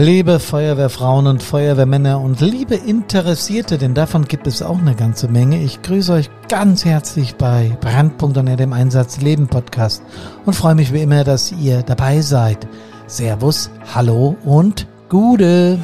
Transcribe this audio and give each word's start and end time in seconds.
Liebe 0.00 0.38
Feuerwehrfrauen 0.38 1.26
und 1.26 1.42
Feuerwehrmänner 1.42 2.20
und 2.20 2.40
liebe 2.40 2.76
Interessierte, 2.76 3.78
denn 3.78 3.94
davon 3.94 4.26
gibt 4.26 4.46
es 4.46 4.62
auch 4.62 4.78
eine 4.78 4.94
ganze 4.94 5.26
Menge. 5.26 5.60
Ich 5.60 5.82
grüße 5.82 6.12
euch 6.12 6.30
ganz 6.48 6.84
herzlich 6.84 7.34
bei 7.34 7.76
Brandpunkt 7.80 8.38
unter 8.38 8.54
dem 8.54 8.72
Einsatz 8.72 9.20
Leben 9.20 9.48
Podcast 9.48 10.04
und 10.46 10.54
freue 10.54 10.76
mich 10.76 10.92
wie 10.92 11.02
immer, 11.02 11.24
dass 11.24 11.50
ihr 11.50 11.82
dabei 11.82 12.20
seid. 12.20 12.68
Servus, 13.08 13.72
hallo 13.92 14.36
und 14.44 14.86
Gude. 15.08 15.80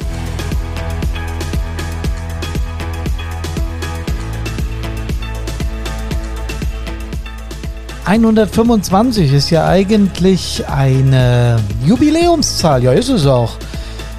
125 8.05 9.33
ist 9.33 9.49
ja 9.49 9.67
eigentlich 9.67 10.63
eine 10.69 11.57
Jubiläumszahl. 11.83 12.83
Ja, 12.83 12.93
ist 12.93 13.09
es 13.09 13.25
auch. 13.25 13.57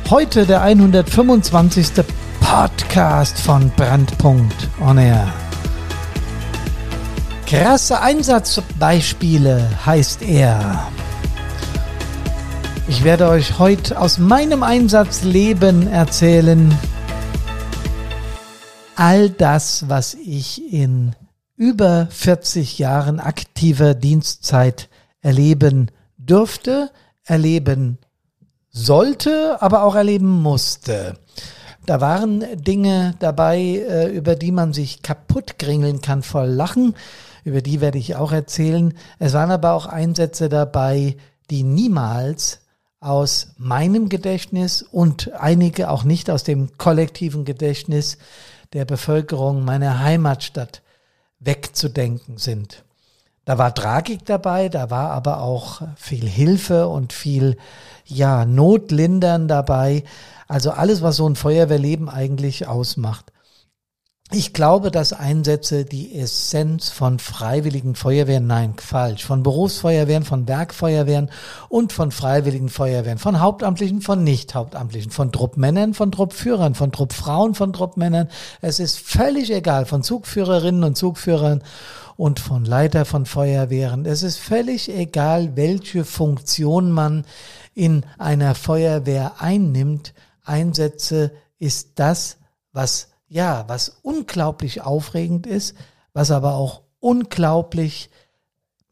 Heute 0.09 0.47
der 0.47 0.63
125. 0.63 2.05
Podcast 2.39 3.41
von 3.41 3.71
Brandpunkt 3.71 4.69
On 4.81 4.99
Air. 4.99 5.35
Krasse 7.45 8.01
Einsatzbeispiele 8.01 9.69
heißt 9.85 10.23
er. 10.23 10.93
Ich 12.87 13.03
werde 13.03 13.29
euch 13.29 13.59
heute 13.59 14.01
aus 14.01 14.19
meinem 14.19 14.63
Einsatzleben 14.63 15.89
erzählen. 15.89 16.73
All 18.95 19.29
das, 19.29 19.89
was 19.89 20.15
ich 20.15 20.73
in 20.73 21.17
über 21.57 22.07
40 22.11 22.79
Jahren 22.79 23.19
aktiver 23.19 23.95
Dienstzeit 23.95 24.89
erleben 25.21 25.91
durfte, 26.17 26.93
erleben 27.25 27.99
sollte, 28.77 29.61
aber 29.63 29.85
auch 29.85 29.95
erleben 29.95 30.43
musste. 30.43 31.15
Da 31.87 32.01
waren 32.01 32.45
Dinge 32.63 33.15
dabei, 33.21 33.59
äh, 33.59 34.09
über 34.09 34.37
die 34.37 34.53
man 34.53 34.73
sich 34.73 35.03
kaputt 35.03 35.59
gringeln 35.59 36.01
kann 36.03 36.23
voll 36.23 36.49
Lachen. 36.49 36.95
Über 37.45 37.63
die 37.63 37.81
werde 37.81 37.99
ich 37.99 38.17
auch 38.17 38.33
erzählen. 38.33 38.93
Es 39.19 39.33
waren 39.33 39.51
aber 39.51 39.73
auch 39.73 39.87
Einsätze 39.87 40.49
dabei, 40.49 41.17
die 41.49 41.63
niemals 41.63 42.61
aus 43.01 43.55
meinem 43.57 44.09
Gedächtnis 44.09 44.83
und 44.83 45.33
einige 45.33 45.91
auch 45.91 46.05
nicht 46.05 46.29
aus 46.29 46.43
dem 46.43 46.77
kollektiven 46.77 47.45
Gedächtnis 47.45 48.19
der 48.73 48.85
Bevölkerung 48.85 49.65
meiner 49.65 50.01
Heimatstadt 50.01 50.83
wegzudenken 51.39 52.37
sind. 52.37 52.85
Da 53.47 53.59
war 53.59 53.73
Tragik 53.75 54.27
dabei, 54.27 54.69
da 54.69 54.91
war 54.91 55.13
aber 55.13 55.41
auch 55.41 55.81
viel 55.97 56.29
Hilfe 56.29 56.89
und 56.89 57.13
viel, 57.13 57.57
ja, 58.05 58.45
Notlindern 58.45 59.47
dabei. 59.47 60.03
Also 60.49 60.73
alles, 60.73 61.01
was 61.01 61.15
so 61.15 61.29
ein 61.29 61.37
Feuerwehrleben 61.37 62.09
eigentlich 62.09 62.67
ausmacht. 62.67 63.33
Ich 64.33 64.53
glaube, 64.53 64.91
dass 64.91 65.13
Einsätze 65.13 65.85
die 65.85 66.19
Essenz 66.19 66.91
von 66.91 67.21
freiwilligen 67.21 67.95
Feuerwehren, 67.95 68.49
nein, 68.49 68.75
falsch, 68.77 69.25
von 69.25 69.45
Berufsfeuerwehren, 69.45 70.25
von 70.25 70.49
Werkfeuerwehren 70.49 71.31
und 71.69 71.93
von 71.93 72.11
freiwilligen 72.11 72.69
Feuerwehren, 72.69 73.19
von 73.19 73.39
Hauptamtlichen, 73.39 74.01
von 74.01 74.25
Nicht-Hauptamtlichen, 74.25 75.13
von 75.13 75.31
Truppmännern, 75.31 75.95
von 75.95 76.11
Truppführern, 76.11 76.75
von 76.75 76.91
Truppfrauen, 76.91 77.55
von 77.55 77.73
Truppmännern. 77.73 78.29
Es 78.61 78.81
ist 78.81 78.99
völlig 78.99 79.53
egal, 79.53 79.87
von 79.87 80.03
Zugführerinnen 80.03 80.83
und 80.83 80.97
Zugführern 80.97 81.63
und 82.17 82.41
von 82.41 82.65
Leiter 82.65 83.05
von 83.05 83.27
Feuerwehren. 83.27 84.07
Es 84.07 84.23
ist 84.23 84.39
völlig 84.39 84.89
egal, 84.89 85.57
welche 85.57 86.05
Funktion 86.05 86.91
man 86.91 87.25
in 87.75 88.05
einer 88.19 88.55
Feuerwehr 88.55 89.35
einnimmt. 89.41 90.15
Einsätze 90.45 91.33
ist 91.59 91.91
das, 91.97 92.39
was 92.73 93.09
ja, 93.29 93.65
was 93.67 93.99
unglaublich 94.03 94.83
aufregend 94.83 95.47
ist, 95.47 95.75
was 96.13 96.31
aber 96.31 96.55
auch 96.55 96.83
unglaublich 97.01 98.11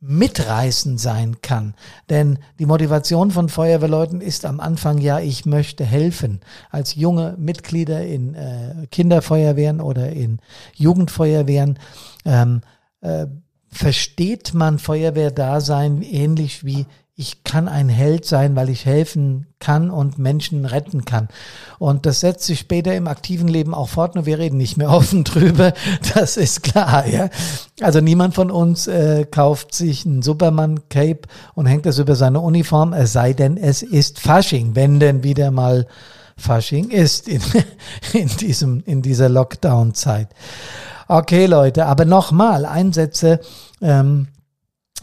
mitreißend 0.00 1.00
sein 1.00 1.40
kann. 1.40 1.74
Denn 2.10 2.38
die 2.58 2.66
Motivation 2.66 3.30
von 3.30 3.48
Feuerwehrleuten 3.48 4.20
ist 4.20 4.44
am 4.44 4.60
Anfang 4.60 4.98
ja, 4.98 5.18
ich 5.18 5.46
möchte 5.46 5.84
helfen. 5.84 6.40
Als 6.70 6.94
junge 6.94 7.36
Mitglieder 7.38 8.04
in 8.04 8.34
äh, 8.34 8.86
Kinderfeuerwehren 8.90 9.80
oder 9.80 10.10
in 10.10 10.40
Jugendfeuerwehren 10.74 11.78
ähm, 12.26 12.60
äh, 13.04 13.26
versteht 13.68 14.54
man 14.54 14.78
Feuerwehrdasein 14.78 16.02
ähnlich 16.02 16.64
wie 16.64 16.86
ich 17.16 17.44
kann 17.44 17.68
ein 17.68 17.88
Held 17.88 18.24
sein, 18.24 18.56
weil 18.56 18.68
ich 18.68 18.86
helfen 18.86 19.46
kann 19.60 19.88
und 19.88 20.18
Menschen 20.18 20.64
retten 20.64 21.04
kann. 21.04 21.28
Und 21.78 22.06
das 22.06 22.18
setzt 22.18 22.44
sich 22.44 22.58
später 22.58 22.92
im 22.96 23.06
aktiven 23.06 23.46
Leben 23.46 23.72
auch 23.72 23.88
fort, 23.88 24.16
nur 24.16 24.26
wir 24.26 24.40
reden 24.40 24.56
nicht 24.56 24.76
mehr 24.76 24.90
offen 24.92 25.22
drüber, 25.22 25.74
das 26.14 26.36
ist 26.36 26.64
klar. 26.64 27.06
Ja? 27.06 27.28
Also 27.80 28.00
niemand 28.00 28.34
von 28.34 28.50
uns 28.50 28.88
äh, 28.88 29.26
kauft 29.30 29.76
sich 29.76 30.04
ein 30.04 30.22
Superman-Cape 30.22 31.28
und 31.54 31.66
hängt 31.66 31.86
das 31.86 32.00
über 32.00 32.16
seine 32.16 32.40
Uniform, 32.40 32.92
es 32.92 33.12
sei 33.12 33.32
denn, 33.32 33.56
es 33.56 33.82
ist 33.82 34.18
Fasching, 34.18 34.74
wenn 34.74 34.98
denn 34.98 35.22
wieder 35.22 35.52
mal 35.52 35.86
Fasching 36.36 36.90
ist 36.90 37.28
in, 37.28 37.40
in, 38.12 38.28
diesem, 38.28 38.82
in 38.84 39.02
dieser 39.02 39.28
Lockdown-Zeit. 39.28 40.28
Okay, 41.08 41.46
Leute, 41.46 41.86
aber 41.86 42.04
nochmal, 42.04 42.64
Einsätze, 42.64 43.40
ähm, 43.80 44.28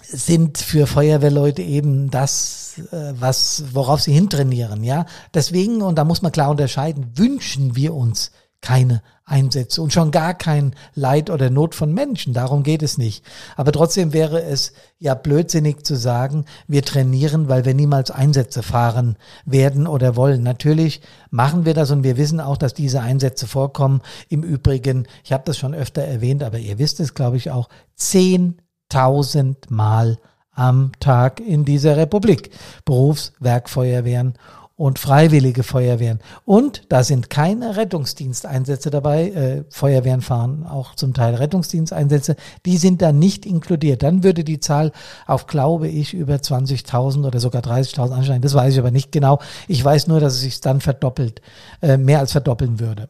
sind 0.03 0.57
für 0.57 0.87
Feuerwehrleute 0.87 1.61
eben 1.61 2.09
das, 2.09 2.79
äh, 2.91 3.13
was, 3.19 3.63
worauf 3.71 4.01
sie 4.01 4.13
hintrainieren, 4.13 4.83
ja. 4.83 5.05
Deswegen, 5.33 5.81
und 5.81 5.97
da 5.97 6.03
muss 6.03 6.21
man 6.21 6.31
klar 6.31 6.49
unterscheiden, 6.49 7.13
wünschen 7.15 7.75
wir 7.75 7.93
uns 7.93 8.31
keine 8.61 9.01
Einsätze 9.25 9.81
und 9.81 9.93
schon 9.93 10.11
gar 10.11 10.33
kein 10.33 10.75
Leid 10.93 11.29
oder 11.29 11.49
Not 11.49 11.73
von 11.73 11.93
Menschen. 11.93 12.33
Darum 12.33 12.63
geht 12.63 12.83
es 12.83 12.97
nicht. 12.97 13.23
Aber 13.55 13.71
trotzdem 13.71 14.13
wäre 14.13 14.43
es 14.43 14.73
ja 14.99 15.15
blödsinnig 15.15 15.83
zu 15.83 15.95
sagen, 15.95 16.45
wir 16.67 16.83
trainieren, 16.83 17.47
weil 17.49 17.65
wir 17.65 17.73
niemals 17.73 18.11
Einsätze 18.11 18.61
fahren 18.61 19.17
werden 19.45 19.87
oder 19.87 20.15
wollen. 20.15 20.43
Natürlich 20.43 21.01
machen 21.29 21.65
wir 21.65 21.73
das 21.73 21.91
und 21.91 22.03
wir 22.03 22.17
wissen 22.17 22.39
auch, 22.39 22.57
dass 22.57 22.73
diese 22.73 23.01
Einsätze 23.01 23.47
vorkommen. 23.47 24.01
Im 24.27 24.43
Übrigen, 24.43 25.07
ich 25.23 25.31
habe 25.31 25.43
das 25.45 25.57
schon 25.57 25.73
öfter 25.73 26.03
erwähnt, 26.03 26.43
aber 26.43 26.59
ihr 26.59 26.77
wisst 26.77 26.99
es, 26.99 27.13
glaube 27.13 27.37
ich, 27.37 27.51
auch, 27.51 27.69
zehn 27.95 28.61
tausendmal 28.89 30.17
am 30.51 30.91
Tag 30.99 31.39
in 31.39 31.63
dieser 31.63 31.95
Republik. 31.95 32.51
Berufswerkfeuerwehren 32.83 34.33
und 34.81 34.97
freiwillige 34.97 35.61
Feuerwehren. 35.61 36.21
Und 36.43 36.81
da 36.89 37.03
sind 37.03 37.29
keine 37.29 37.77
Rettungsdiensteinsätze 37.77 38.89
dabei. 38.89 39.29
Äh, 39.29 39.63
Feuerwehren 39.69 40.21
fahren 40.21 40.65
auch 40.65 40.95
zum 40.95 41.13
Teil 41.13 41.35
Rettungsdiensteinsätze. 41.35 42.35
Die 42.65 42.77
sind 42.77 42.99
da 43.03 43.11
nicht 43.11 43.45
inkludiert. 43.45 44.01
Dann 44.01 44.23
würde 44.23 44.43
die 44.43 44.59
Zahl 44.59 44.91
auf, 45.27 45.45
glaube 45.45 45.87
ich, 45.87 46.15
über 46.15 46.33
20.000 46.33 47.27
oder 47.27 47.39
sogar 47.39 47.61
30.000 47.61 48.09
ansteigen. 48.11 48.41
Das 48.41 48.55
weiß 48.55 48.73
ich 48.73 48.79
aber 48.79 48.89
nicht 48.89 49.11
genau. 49.11 49.37
Ich 49.67 49.85
weiß 49.85 50.07
nur, 50.07 50.19
dass 50.19 50.33
es 50.33 50.41
sich 50.41 50.61
dann 50.61 50.81
verdoppelt, 50.81 51.43
äh, 51.83 51.97
mehr 51.97 52.17
als 52.17 52.31
verdoppeln 52.31 52.79
würde. 52.79 53.07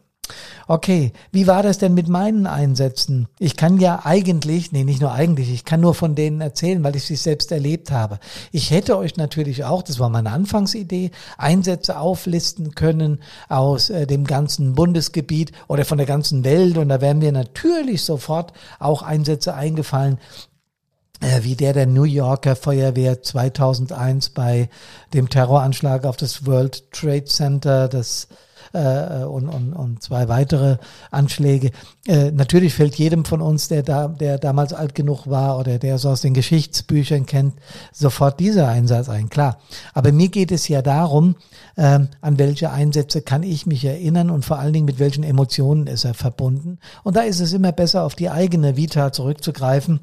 Okay, 0.68 1.14
wie 1.32 1.48
war 1.48 1.64
das 1.64 1.78
denn 1.78 1.94
mit 1.94 2.08
meinen 2.08 2.48
Einsätzen? 2.48 3.28
Ich 3.40 3.58
kann 3.58 3.78
ja 3.78 4.02
eigentlich, 4.04 4.72
nee, 4.72 4.84
nicht 4.84 5.02
nur 5.02 5.12
eigentlich, 5.12 5.52
ich 5.52 5.66
kann 5.66 5.82
nur 5.82 5.94
von 5.94 6.16
denen 6.16 6.42
erzählen, 6.42 6.84
weil 6.84 6.96
ich 6.96 7.06
sie 7.06 7.16
selbst 7.16 7.52
erlebt 7.52 7.92
habe. 7.92 8.20
Ich 8.52 8.72
hätte 8.72 8.98
euch 8.98 9.18
natürlich 9.18 9.66
auch, 9.66 9.84
das 9.84 10.00
war 10.00 10.10
meine 10.10 10.32
Anfangsidee, 10.32 11.12
Einsätze 11.38 12.00
auflisten 12.00 12.76
können 12.76 13.20
aus 13.50 13.90
äh, 13.90 14.08
dem 14.08 14.26
ganzen 14.26 14.74
Bundesgebiet 14.74 15.52
oder 15.68 15.86
von 15.86 15.98
der 15.98 16.08
ganzen 16.08 16.44
Welt 16.44 16.78
und 16.78 16.90
da 16.90 17.02
wären 17.02 17.20
mir 17.20 17.32
natürlich 17.32 18.04
sofort 18.04 18.54
auch 18.80 19.02
Einsätze 19.02 19.54
eingefallen, 19.54 20.18
äh, 21.22 21.44
wie 21.44 21.56
der 21.56 21.74
der 21.74 21.86
New 21.86 22.04
Yorker 22.04 22.56
Feuerwehr 22.56 23.22
2001 23.22 24.30
bei 24.30 24.70
dem 25.14 25.30
Terroranschlag 25.30 26.06
auf 26.06 26.18
das 26.18 26.46
World 26.46 26.92
Trade 26.92 27.26
Center, 27.26 27.88
das 27.88 28.28
äh, 28.74 29.24
und, 29.24 29.50
und, 29.50 29.74
und 29.74 30.02
zwei 30.02 30.28
weitere 30.28 30.78
Anschläge. 31.10 31.72
Äh, 32.08 32.32
natürlich 32.32 32.74
fällt 32.74 32.96
jedem 32.96 33.26
von 33.26 33.42
uns, 33.42 33.68
der 33.68 33.84
da, 33.84 34.08
der 34.08 34.38
damals 34.38 34.74
alt 34.74 34.96
genug 34.96 35.28
war 35.28 35.60
oder 35.60 35.78
der 35.78 35.98
so 35.98 36.10
aus 36.10 36.22
den 36.22 36.34
Geschichtsbüchern 36.34 37.26
kennt, 37.26 37.56
sofort 37.92 38.40
dieser 38.40 38.68
Einsatz 38.68 39.10
ein, 39.10 39.30
klar. 39.30 39.60
Aber 39.94 40.12
mir 40.12 40.30
geht 40.30 40.52
es 40.52 40.68
ja 40.68 40.82
darum, 40.82 41.36
äh, 41.76 42.00
an 42.22 42.38
welche 42.40 42.72
Einsätze 42.72 43.22
kann 43.22 43.44
ich 43.44 43.66
mich 43.66 43.86
erinnern 43.86 44.30
und 44.30 44.46
vor 44.46 44.60
allen 44.60 44.74
Dingen 44.74 44.86
mit 44.86 45.00
welchen 45.00 45.24
Emotionen 45.24 45.88
ist 45.88 46.06
er 46.06 46.14
verbunden. 46.14 46.80
Und 47.04 47.16
da 47.16 47.22
ist 47.22 47.40
es 47.40 47.54
immer 47.54 47.72
besser, 47.72 48.04
auf 48.04 48.16
die 48.16 48.30
eigene 48.30 48.78
Vita 48.78 49.12
zurückzugreifen. 49.12 50.00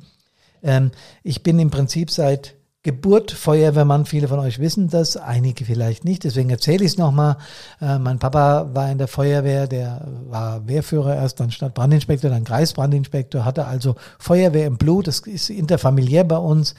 Ähm, 0.62 0.90
ich 1.22 1.42
bin 1.42 1.58
im 1.58 1.70
Prinzip 1.70 2.10
seit 2.10 2.57
Geburt 2.88 3.32
Feuerwehrmann. 3.32 4.06
Viele 4.06 4.28
von 4.28 4.38
euch 4.38 4.60
wissen 4.60 4.88
das, 4.88 5.18
einige 5.18 5.66
vielleicht 5.66 6.06
nicht. 6.06 6.24
Deswegen 6.24 6.48
erzähle 6.48 6.86
ich 6.86 6.92
es 6.92 6.96
nochmal. 6.96 7.36
Äh, 7.82 7.98
mein 7.98 8.18
Papa 8.18 8.70
war 8.72 8.90
in 8.90 8.96
der 8.96 9.08
Feuerwehr, 9.08 9.66
der 9.66 10.08
war 10.30 10.66
Wehrführer 10.66 11.14
erst, 11.14 11.38
dann 11.38 11.50
Stadtbrandinspektor, 11.50 12.30
dann 12.30 12.44
Kreisbrandinspektor, 12.44 13.44
hatte 13.44 13.66
also 13.66 13.96
Feuerwehr 14.18 14.66
im 14.66 14.78
Blut. 14.78 15.06
Das 15.06 15.18
ist 15.20 15.50
interfamiliär 15.50 16.24
bei 16.24 16.38
uns. 16.38 16.74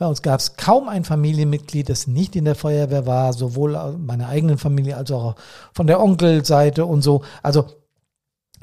Bei 0.00 0.06
uns 0.06 0.20
gab 0.22 0.40
es 0.40 0.56
kaum 0.56 0.88
ein 0.88 1.04
Familienmitglied, 1.04 1.88
das 1.88 2.08
nicht 2.08 2.34
in 2.34 2.44
der 2.44 2.56
Feuerwehr 2.56 3.06
war, 3.06 3.32
sowohl 3.32 3.78
meiner 3.98 4.30
eigenen 4.30 4.58
Familie 4.58 4.96
als 4.96 5.12
auch 5.12 5.36
von 5.72 5.86
der 5.86 6.00
Onkelseite 6.00 6.86
und 6.86 7.02
so. 7.02 7.22
Also 7.40 7.66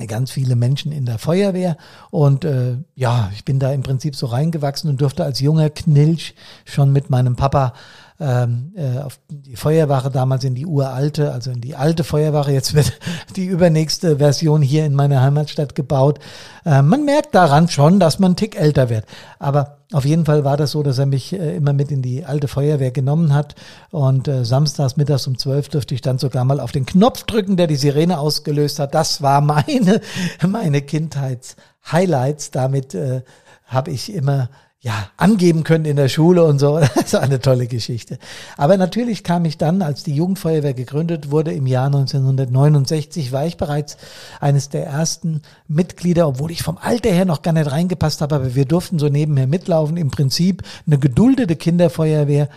ganz 0.08 0.32
viele 0.32 0.56
Menschen 0.56 0.92
in 0.92 1.06
der 1.06 1.18
Feuerwehr 1.18 1.78
und 2.12 2.46
äh, 2.46 2.78
ja, 2.96 3.30
ich 3.34 3.46
bin 3.46 3.60
da 3.60 3.72
im 3.72 3.84
Prinzip 3.84 4.16
so 4.16 4.28
reingewachsen 4.28 4.90
und 4.90 5.02
durfte 5.02 5.24
als 5.24 5.40
junger 5.40 5.70
Knilch 5.70 6.36
schon 6.66 6.92
mit 6.92 7.10
meinem 7.10 7.36
Papa 7.36 7.74
ähm, 8.20 8.74
äh, 8.76 9.00
auf 9.00 9.20
die 9.30 9.56
Feuerwache 9.56 10.10
damals 10.10 10.44
in 10.44 10.54
die 10.56 10.66
uralte, 10.66 11.32
also 11.32 11.52
in 11.52 11.62
die 11.62 11.76
alte 11.76 12.04
Feuerwache. 12.04 12.52
Jetzt 12.52 12.74
wird 12.74 13.00
die 13.36 13.46
übernächste 13.46 14.18
Version 14.18 14.62
hier 14.62 14.86
in 14.86 14.94
meiner 14.94 15.22
Heimatstadt 15.22 15.76
gebaut. 15.76 16.20
Äh, 16.66 16.82
man 16.82 17.06
merkt 17.06 17.34
daran 17.34 17.70
schon, 17.70 18.00
dass 18.00 18.20
man 18.20 18.30
einen 18.30 18.36
Tick 18.36 18.60
älter 18.60 18.90
wird. 18.90 19.06
Aber 19.40 19.79
auf 19.92 20.06
jeden 20.06 20.26
Fall 20.26 20.44
war 20.44 20.56
das 20.56 20.72
so, 20.72 20.84
dass 20.84 21.00
er 21.00 21.08
mich 21.08 21.34
äh, 21.34 21.56
immer 21.56 21.74
mit 21.74 21.92
in 21.92 22.04
die 22.04 22.24
alte 22.24 22.48
Feuerwehr 22.48 22.92
genommen 22.92 23.34
hat. 23.34 23.56
Und 23.90 24.28
äh, 24.28 24.46
samstags 24.46 24.98
mittags 24.98 25.26
um 25.26 25.38
zwölf 25.38 25.68
dürfte 25.70 25.96
ich 25.96 26.02
dann 26.02 26.20
sogar 26.20 26.46
mal 26.46 26.60
auf 26.60 26.72
den 26.72 26.86
Knopf 26.86 27.24
drücken, 27.24 27.58
der 27.58 27.66
die 27.66 27.76
Sirene 27.76 28.20
ausgelöst 28.20 28.78
hat. 28.78 28.94
Das 28.94 29.24
war 29.24 29.42
meine, 29.42 30.02
meine 30.48 30.82
Kindheits-Highlights. 30.84 32.52
Damit 32.52 32.94
äh, 32.94 33.24
habe 33.66 33.90
ich 33.90 34.14
immer 34.14 34.50
ja, 34.82 35.10
angeben 35.18 35.66
können 35.66 35.84
in 35.84 35.98
der 35.98 36.08
Schule 36.08 36.44
und 36.44 36.60
so. 36.60 36.80
Das 36.96 37.14
ist 37.14 37.16
eine 37.16 37.40
tolle 37.40 37.68
Geschichte. 37.68 38.18
Aber 38.56 38.78
natürlich 38.78 39.24
kam 39.24 39.44
ich 39.46 39.58
dann, 39.58 39.82
als 39.82 40.04
die 40.04 40.16
Jugendfeuerwehr 40.16 40.74
gegründet 40.74 41.32
wurde, 41.32 41.52
im 41.52 41.68
Jahr 41.68 41.88
1969, 41.88 43.32
war 43.32 43.46
ich 43.46 43.58
bereits 43.58 43.98
eines 44.40 44.70
der 44.70 44.86
ersten 44.86 45.42
Mitglieder, 45.68 46.28
obwohl 46.28 46.52
ich 46.52 46.64
vom 46.64 46.78
Alter 46.78 47.10
her 47.10 47.26
noch 47.26 47.42
gar 47.42 47.52
nicht 47.52 47.72
reingepasst 47.72 48.22
habe, 48.22 48.36
aber 48.36 48.56
wir 48.56 48.66
durften 48.66 49.00
so 49.00 49.10
nebenher 49.10 49.48
mitlaufen. 49.48 49.98
Im 49.98 50.12
Prinzip 50.12 50.64
eine 50.88 50.98
geduldete 50.98 51.58
Kinderfeuerwehr. 51.58 52.48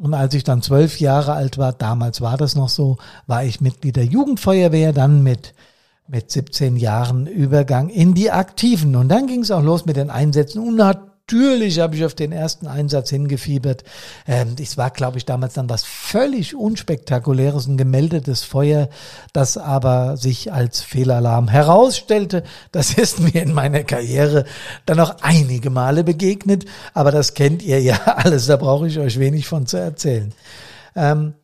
Und 0.00 0.14
als 0.14 0.32
ich 0.32 0.44
dann 0.44 0.62
zwölf 0.62 0.98
Jahre 0.98 1.34
alt 1.34 1.58
war, 1.58 1.74
damals 1.74 2.22
war 2.22 2.38
das 2.38 2.54
noch 2.54 2.70
so, 2.70 2.96
war 3.26 3.44
ich 3.44 3.60
Mitglied 3.60 3.96
der 3.96 4.06
Jugendfeuerwehr, 4.06 4.94
dann 4.94 5.22
mit 5.22 5.52
mit 6.08 6.28
17 6.28 6.76
Jahren 6.76 7.28
Übergang 7.28 7.88
in 7.88 8.14
die 8.14 8.32
Aktiven. 8.32 8.96
Und 8.96 9.08
dann 9.08 9.28
ging 9.28 9.42
es 9.42 9.52
auch 9.52 9.62
los 9.62 9.86
mit 9.86 9.96
den 9.96 10.10
Einsätzen. 10.10 10.58
Und 10.66 10.76
Natürlich 11.30 11.78
habe 11.78 11.94
ich 11.94 12.04
auf 12.04 12.14
den 12.14 12.32
ersten 12.32 12.66
Einsatz 12.66 13.10
hingefiebert. 13.10 13.84
Ähm, 14.26 14.56
das 14.56 14.76
war, 14.76 14.90
glaube 14.90 15.18
ich, 15.18 15.24
damals 15.24 15.54
dann 15.54 15.70
was 15.70 15.84
völlig 15.84 16.56
unspektakuläres, 16.56 17.68
ein 17.68 17.76
gemeldetes 17.76 18.42
Feuer, 18.42 18.88
das 19.32 19.56
aber 19.56 20.16
sich 20.16 20.52
als 20.52 20.80
Fehlalarm 20.80 21.46
herausstellte. 21.46 22.42
Das 22.72 22.94
ist 22.98 23.20
mir 23.20 23.42
in 23.42 23.54
meiner 23.54 23.84
Karriere 23.84 24.44
dann 24.86 24.96
noch 24.96 25.18
einige 25.22 25.70
Male 25.70 26.02
begegnet, 26.02 26.64
aber 26.94 27.12
das 27.12 27.34
kennt 27.34 27.62
ihr 27.62 27.80
ja 27.80 28.00
alles, 28.16 28.46
da 28.46 28.56
brauche 28.56 28.88
ich 28.88 28.98
euch 28.98 29.20
wenig 29.20 29.46
von 29.46 29.66
zu 29.66 29.76
erzählen. 29.76 30.34
Ähm, 30.96 31.34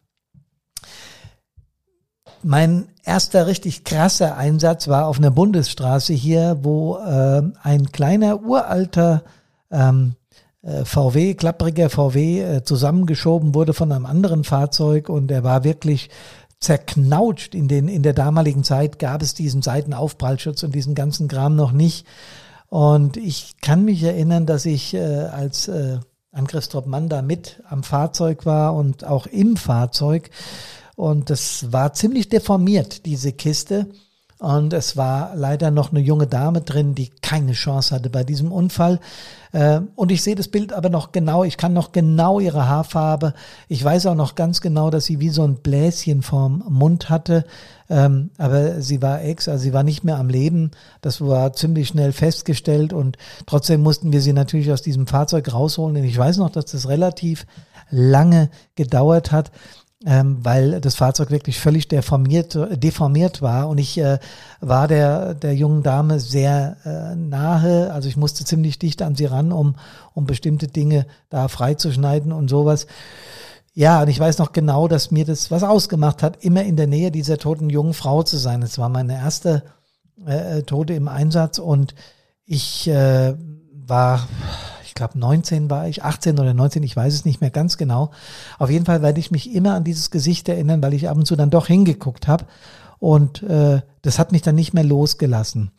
mein 2.43 2.89
erster 3.05 3.47
richtig 3.47 3.85
krasser 3.85 4.37
Einsatz 4.37 4.89
war 4.89 5.07
auf 5.07 5.19
einer 5.19 5.31
Bundesstraße 5.31 6.13
hier, 6.13 6.59
wo 6.63 6.97
äh, 6.97 7.43
ein 7.63 7.93
kleiner 7.93 8.43
uralter 8.43 9.23
ähm, 9.71 10.15
äh, 10.63 10.85
VW, 10.85 11.35
klappriger 11.35 11.91
VW, 11.91 12.41
äh, 12.41 12.65
zusammengeschoben 12.65 13.55
wurde 13.55 13.73
von 13.73 13.93
einem 13.93 14.07
anderen 14.07 14.45
Fahrzeug 14.45 15.09
und 15.09 15.31
er 15.31 15.45
war 15.45 15.65
wirklich 15.65 16.11
zerknautscht. 16.61 17.55
In, 17.55 17.69
den, 17.69 17.89
in 17.89 18.03
der 18.03 18.15
damaligen 18.15 18.65
Zeit 18.65 18.99
gab 18.99 19.23
es 19.23 19.35
diesen 19.35 19.63
Seitenaufprallschutz 19.63 20.63
und 20.63 20.75
diesen 20.75 20.95
ganzen 20.95 21.29
Kram 21.29 21.55
noch 21.55 21.73
nicht. 21.73 22.07
Und 22.69 23.17
ich 23.17 23.55
kann 23.61 23.85
mich 23.85 24.03
erinnern, 24.03 24.47
dass 24.47 24.67
ich 24.67 24.95
äh, 24.95 24.99
als 24.99 25.69
äh, 25.69 25.99
Angriffstrupp 26.33 26.87
Mann 26.87 27.09
da 27.09 27.23
mit 27.23 27.63
am 27.69 27.83
Fahrzeug 27.83 28.45
war 28.45 28.75
und 28.75 29.05
auch 29.05 29.27
im 29.27 29.57
Fahrzeug. 29.57 30.31
Und 30.97 31.31
das 31.31 31.73
war 31.73 31.93
ziemlich 31.93 32.29
deformiert, 32.29 33.07
diese 33.07 33.33
Kiste. 33.33 33.87
Und 34.39 34.75
es 34.75 34.99
war 34.99 35.35
leider 35.35 35.71
noch 35.71 35.93
eine 35.93 36.01
junge 36.01 36.27
Dame 36.27 36.61
drin, 36.61 36.95
die 36.95 37.09
keine 37.23 37.53
Chance 37.53 37.95
hatte 37.95 38.11
bei 38.11 38.23
diesem 38.23 38.53
Unfall. 38.53 39.01
Äh, 39.53 39.81
und 39.95 40.13
ich 40.13 40.23
sehe 40.23 40.35
das 40.35 40.49
Bild 40.49 40.75
aber 40.75 40.91
noch 40.91 41.11
genau, 41.13 41.43
ich 41.43 41.57
kann 41.57 41.73
noch 41.73 41.93
genau 41.93 42.39
ihre 42.39 42.69
Haarfarbe. 42.69 43.33
Ich 43.69 43.83
weiß 43.83 44.05
auch 44.07 44.15
noch 44.15 44.35
ganz 44.35 44.61
genau, 44.61 44.91
dass 44.91 45.07
sie 45.07 45.21
wie 45.21 45.31
so 45.31 45.43
ein 45.43 45.57
Bläschen 45.57 46.23
vorm 46.23 46.63
Mund 46.69 47.09
hatte. 47.09 47.47
Ähm, 47.89 48.29
aber 48.37 48.83
sie 48.83 49.01
war 49.01 49.23
ex, 49.23 49.49
also 49.49 49.63
sie 49.63 49.73
war 49.73 49.85
nicht 49.85 50.05
mehr 50.05 50.19
am 50.19 50.29
Leben. 50.29 50.71
Das 51.01 51.23
war 51.23 51.55
ziemlich 51.55 51.89
schnell 51.89 52.13
festgestellt 52.13 52.93
und 52.93 53.17
trotzdem 53.47 53.83
mussten 53.83 54.13
wir 54.13 54.21
sie 54.21 54.35
natürlich 54.35 54.71
aus 54.71 54.83
diesem 54.83 55.07
Fahrzeug 55.07 55.51
rausholen. 55.51 55.97
Und 55.97 56.05
ich 56.05 56.19
weiß 56.19 56.37
noch, 56.37 56.51
dass 56.51 56.67
das 56.67 56.89
relativ 56.89 57.47
lange 57.91 58.51
gedauert 58.75 59.33
hat 59.33 59.51
ähm, 60.05 60.39
weil 60.43 60.81
das 60.81 60.95
Fahrzeug 60.95 61.31
wirklich 61.31 61.59
völlig 61.59 61.89
deformiert, 61.89 62.59
deformiert 62.83 63.41
war 63.41 63.69
und 63.69 63.79
ich 63.79 63.97
äh, 63.97 64.19
war 64.61 64.89
der, 64.89 65.35
der 65.35 65.55
jungen 65.55 65.83
Dame 65.83 66.21
sehr 66.21 66.77
äh, 66.85 67.17
nahe, 67.17 67.93
also 67.93 68.09
ich 68.09 68.17
musste 68.17 68.45
ziemlich 68.45 68.79
dicht 68.79 69.01
an 69.01 69.15
sie 69.15 69.25
ran, 69.25 69.53
um, 69.53 69.77
um 70.13 70.27
bestimmte 70.27 70.67
Dinge 70.67 71.07
da 71.31 71.49
freizuschneiden 71.49 72.33
und 72.33 72.49
sowas. 72.49 72.87
Ja, 73.73 74.03
und 74.03 74.09
ich 74.09 74.21
weiß 74.21 74.39
noch 74.39 74.53
genau, 74.53 74.89
dass 74.89 75.11
mir 75.11 75.25
das 75.25 75.51
was 75.51 75.63
ausgemacht 75.63 76.23
hat, 76.23 76.45
immer 76.45 76.63
in 76.63 76.77
der 76.77 76.87
Nähe 76.87 77.11
dieser 77.11 77.39
toten 77.39 77.71
jungen 77.71 77.95
Frau 77.95 78.23
zu 78.23 78.37
sein. 78.37 78.63
Es 78.63 78.79
war 78.79 78.89
meine 78.89 79.15
erste 79.15 79.63
äh, 80.27 80.63
Tote 80.63 80.95
im 80.95 81.09
Einsatz 81.09 81.59
und 81.59 81.95
ich 82.45 82.89
äh, 82.89 83.35
war 83.73 84.27
glaube 84.97 85.19
19 85.19 85.71
war 85.71 85.87
ich, 85.87 86.03
18 86.03 86.41
oder 86.41 86.53
19, 86.53 86.83
ich 86.83 86.97
weiß 86.97 87.15
es 87.15 87.25
nicht 87.25 87.41
mehr 87.41 87.51
ganz 87.51 87.77
genau. 87.77 88.11
Auf 88.59 88.71
jeden 88.71 88.85
Fall 88.85 89.03
werde 89.03 89.21
ich 89.21 89.31
mich 89.31 89.55
immer 89.55 89.75
an 89.75 89.85
dieses 89.85 90.11
Gesicht 90.11 90.49
erinnern, 90.49 90.83
weil 90.83 90.95
ich 90.95 91.09
ab 91.09 91.17
und 91.17 91.27
zu 91.27 91.37
dann 91.37 91.51
doch 91.51 91.69
hingeguckt 91.69 92.27
habe. 92.27 92.47
Und 92.99 93.43
äh, 93.45 93.83
das 94.03 94.19
hat 94.19 94.33
mich 94.33 94.43
dann 94.43 94.57
nicht 94.57 94.75
mehr 94.75 94.85
losgelassen. 94.85 95.71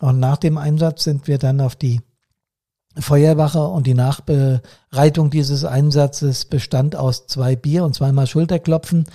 Und 0.00 0.18
nach 0.18 0.38
dem 0.38 0.58
Einsatz 0.58 1.04
sind 1.04 1.28
wir 1.28 1.38
dann 1.38 1.60
auf 1.60 1.76
die 1.76 2.00
Feuerwache 2.98 3.66
und 3.66 3.86
die 3.86 3.94
Nachbereitung 3.94 5.30
dieses 5.30 5.64
Einsatzes 5.64 6.44
bestand 6.44 6.96
aus 6.96 7.26
zwei 7.26 7.56
Bier 7.56 7.84
und 7.84 7.94
zweimal 7.94 8.26
Schulterklopfen 8.26 9.06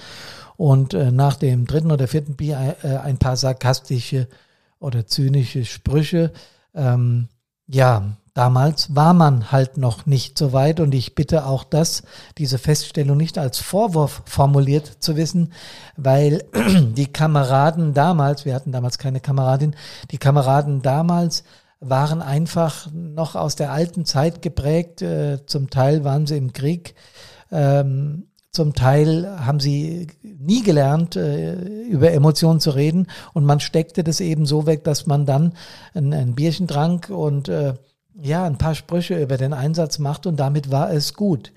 und 0.56 0.94
äh, 0.94 1.12
nach 1.12 1.36
dem 1.36 1.68
dritten 1.68 1.92
oder 1.92 2.08
vierten 2.08 2.36
Bier 2.36 2.78
äh, 2.82 2.98
ein 2.98 3.18
paar 3.18 3.38
sarkastische 3.38 4.28
oder 4.80 5.06
zynische 5.06 5.66
Sprüche. 5.66 6.32
Ähm, 6.74 7.28
ja, 7.68 8.18
Damals 8.38 8.94
war 8.96 9.16
man 9.16 9.52
halt 9.52 9.78
noch 9.78 10.06
nicht 10.06 10.38
so 10.38 10.54
weit 10.54 10.80
und 10.80 10.94
ich 10.94 11.16
bitte 11.16 11.48
auch 11.48 11.64
das, 11.64 12.04
diese 12.38 12.60
Feststellung 12.60 13.18
nicht 13.18 13.40
als 13.40 13.58
Vorwurf 13.58 14.22
formuliert 14.26 14.98
zu 15.00 15.16
wissen, 15.16 15.54
weil 15.96 16.44
die 16.96 17.08
Kameraden 17.08 17.96
damals, 17.96 18.46
wir 18.46 18.54
hatten 18.54 18.72
damals 18.72 19.00
keine 19.00 19.22
Kameradin, 19.22 19.76
die 20.12 20.20
Kameraden 20.20 20.84
damals 20.84 21.46
waren 21.80 22.22
einfach 22.22 22.88
noch 22.94 23.34
aus 23.34 23.56
der 23.56 23.72
alten 23.72 24.06
Zeit 24.06 24.44
geprägt, 24.44 25.02
äh, 25.02 25.44
zum 25.48 25.72
Teil 25.72 26.04
waren 26.04 26.28
sie 26.28 26.38
im 26.38 26.54
Krieg, 26.54 26.94
ähm, 27.52 28.28
zum 28.52 28.76
Teil 28.76 29.36
haben 29.48 29.60
sie 29.60 30.10
nie 30.22 30.62
gelernt, 30.62 31.16
äh, 31.16 31.56
über 31.56 32.12
Emotionen 32.12 32.60
zu 32.60 32.70
reden. 32.70 33.08
Und 33.34 33.46
man 33.46 33.60
steckte 33.60 34.04
das 34.04 34.20
eben 34.20 34.46
so 34.46 34.68
weg, 34.68 34.84
dass 34.84 35.08
man 35.08 35.26
dann 35.26 35.54
ein, 35.96 36.36
Bierchen 36.36 36.68
trank 36.68 37.10
und 37.10 37.50
äh, 37.50 37.74
ja, 38.22 38.46
ein 38.46 38.58
paar 38.58 38.76
Sprüche 38.76 39.22
über 39.22 39.38
den 39.38 39.54
Einsatz 39.54 40.00
macht 40.00 40.26
und 40.26 40.38
damit 40.38 40.72
war 40.72 40.92
es 40.92 41.14
gut. 41.14 41.52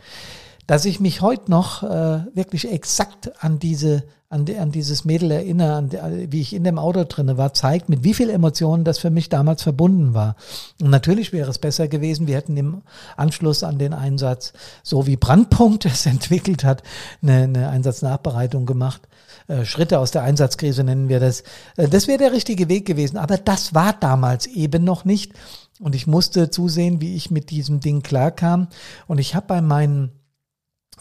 Dass 0.66 0.84
ich 0.84 1.00
mich 1.00 1.20
heute 1.20 1.50
noch 1.50 1.82
äh, 1.82 2.24
wirklich 2.34 2.70
exakt 2.70 3.42
an 3.42 3.58
diese 3.58 4.04
an, 4.32 4.44
die, 4.44 4.56
an 4.56 4.70
dieses 4.70 5.04
Mädel 5.04 5.32
erinnere, 5.32 5.74
an 5.74 5.88
die, 5.88 5.98
wie 6.30 6.40
ich 6.40 6.54
in 6.54 6.62
dem 6.62 6.78
Auto 6.78 7.02
drinne 7.02 7.36
war, 7.36 7.52
zeigt, 7.52 7.88
mit 7.88 8.04
wie 8.04 8.14
viel 8.14 8.30
Emotionen 8.30 8.84
das 8.84 8.98
für 8.98 9.10
mich 9.10 9.28
damals 9.28 9.64
verbunden 9.64 10.14
war. 10.14 10.36
Und 10.80 10.90
natürlich 10.90 11.32
wäre 11.32 11.50
es 11.50 11.58
besser 11.58 11.88
gewesen, 11.88 12.28
wir 12.28 12.36
hätten 12.36 12.56
im 12.56 12.82
Anschluss 13.16 13.64
an 13.64 13.78
den 13.78 13.92
Einsatz, 13.92 14.52
so 14.84 15.08
wie 15.08 15.16
Brandpunkt 15.16 15.84
es 15.84 16.06
entwickelt 16.06 16.62
hat, 16.62 16.84
eine, 17.22 17.42
eine 17.42 17.68
Einsatznachbereitung 17.70 18.66
gemacht. 18.66 19.02
Äh, 19.48 19.64
Schritte 19.64 19.98
aus 19.98 20.12
der 20.12 20.22
Einsatzkrise 20.22 20.84
nennen 20.84 21.08
wir 21.08 21.18
das. 21.18 21.42
Äh, 21.76 21.88
das 21.88 22.06
wäre 22.06 22.18
der 22.18 22.32
richtige 22.32 22.68
Weg 22.68 22.86
gewesen. 22.86 23.16
Aber 23.16 23.36
das 23.36 23.74
war 23.74 23.94
damals 23.94 24.46
eben 24.46 24.84
noch 24.84 25.04
nicht. 25.04 25.32
Und 25.80 25.94
ich 25.94 26.06
musste 26.06 26.50
zusehen, 26.50 27.00
wie 27.00 27.16
ich 27.16 27.30
mit 27.30 27.50
diesem 27.50 27.80
Ding 27.80 28.02
klarkam. 28.02 28.68
Und 29.06 29.18
ich 29.18 29.34
habe 29.34 29.46
bei 29.46 29.60
meinen 29.62 30.12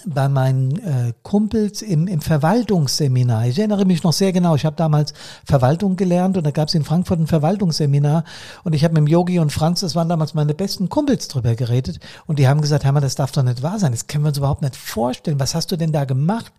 bei 0.05 0.29
meinen 0.29 0.77
äh, 0.79 1.13
Kumpels 1.23 1.81
im, 1.81 2.07
im 2.07 2.21
Verwaltungsseminar. 2.21 3.47
Ich 3.47 3.59
erinnere 3.59 3.83
mich 3.83 4.03
noch 4.03 4.13
sehr 4.13 4.31
genau, 4.31 4.55
ich 4.55 4.65
habe 4.65 4.77
damals 4.77 5.13
Verwaltung 5.45 5.97
gelernt 5.97 6.37
und 6.37 6.45
da 6.45 6.51
gab 6.51 6.69
es 6.69 6.73
in 6.73 6.85
Frankfurt 6.85 7.19
ein 7.19 7.27
Verwaltungsseminar 7.27 8.23
und 8.63 8.73
ich 8.73 8.83
habe 8.83 8.93
mit 8.93 9.01
dem 9.01 9.07
Yogi 9.07 9.39
und 9.39 9.51
Franz, 9.51 9.81
das 9.81 9.95
waren 9.95 10.07
damals 10.07 10.33
meine 10.33 10.53
besten 10.53 10.87
Kumpels, 10.89 11.27
drüber 11.27 11.55
geredet 11.55 11.99
und 12.27 12.39
die 12.39 12.47
haben 12.47 12.61
gesagt, 12.61 12.85
Hammer, 12.85 13.01
das 13.01 13.15
darf 13.15 13.31
doch 13.31 13.43
nicht 13.43 13.61
wahr 13.61 13.79
sein, 13.79 13.91
das 13.91 14.07
können 14.07 14.23
wir 14.23 14.29
uns 14.29 14.37
überhaupt 14.37 14.61
nicht 14.61 14.75
vorstellen, 14.75 15.39
was 15.39 15.53
hast 15.53 15.71
du 15.71 15.75
denn 15.75 15.91
da 15.91 16.05
gemacht? 16.05 16.53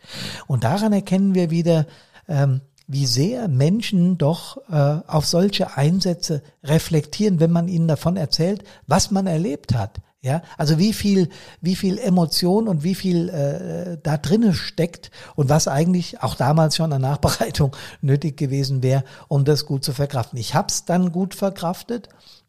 Und 0.46 0.64
daran 0.64 0.92
erkennen 0.92 1.34
wir 1.34 1.50
wieder, 1.50 1.86
ähm, 2.28 2.60
wie 2.92 3.06
sehr 3.06 3.46
Menschen 3.46 4.18
doch 4.18 4.56
äh, 4.68 5.00
auf 5.06 5.24
solche 5.24 5.76
Einsätze 5.76 6.42
reflektieren, 6.64 7.38
wenn 7.38 7.52
man 7.52 7.68
ihnen 7.68 7.86
davon 7.86 8.16
erzählt, 8.16 8.64
was 8.88 9.12
man 9.12 9.28
erlebt 9.28 9.74
hat. 9.74 10.00
Ja, 10.22 10.42
also 10.58 10.76
wie 10.76 10.92
viel, 10.92 11.28
wie 11.60 11.76
viel 11.76 11.98
Emotion 11.98 12.66
und 12.66 12.82
wie 12.82 12.96
viel 12.96 13.28
äh, 13.28 13.96
da 14.02 14.18
drinnen 14.18 14.52
steckt 14.52 15.12
und 15.36 15.48
was 15.48 15.68
eigentlich 15.68 16.22
auch 16.22 16.34
damals 16.34 16.76
schon 16.76 16.92
an 16.92 17.00
Nachbereitung 17.00 17.74
nötig 18.02 18.36
gewesen 18.36 18.82
wäre, 18.82 19.04
um 19.28 19.44
das 19.44 19.66
gut 19.66 19.84
zu 19.84 19.92
verkraften. 19.92 20.38
Ich 20.38 20.54
habe 20.56 20.68
es 20.68 20.84
dann 20.84 21.12
gut 21.12 21.34
verkraftet, 21.34 22.08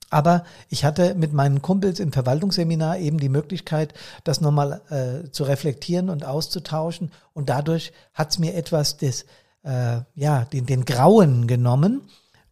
aber 0.09 0.43
ich 0.69 0.83
hatte 0.83 1.15
mit 1.15 1.33
meinen 1.33 1.61
Kumpels 1.61 1.99
im 1.99 2.11
Verwaltungsseminar 2.11 2.97
eben 2.97 3.19
die 3.19 3.29
Möglichkeit, 3.29 3.93
das 4.25 4.41
nochmal 4.41 4.81
äh, 4.89 5.29
zu 5.31 5.43
reflektieren 5.43 6.09
und 6.09 6.25
auszutauschen 6.25 7.11
und 7.33 7.47
dadurch 7.47 7.93
hat 8.13 8.31
es 8.31 8.39
mir 8.39 8.55
etwas 8.55 8.97
des, 8.97 9.25
äh, 9.63 9.99
ja, 10.15 10.45
den, 10.45 10.65
den 10.65 10.85
Grauen 10.85 11.47
genommen 11.47 12.01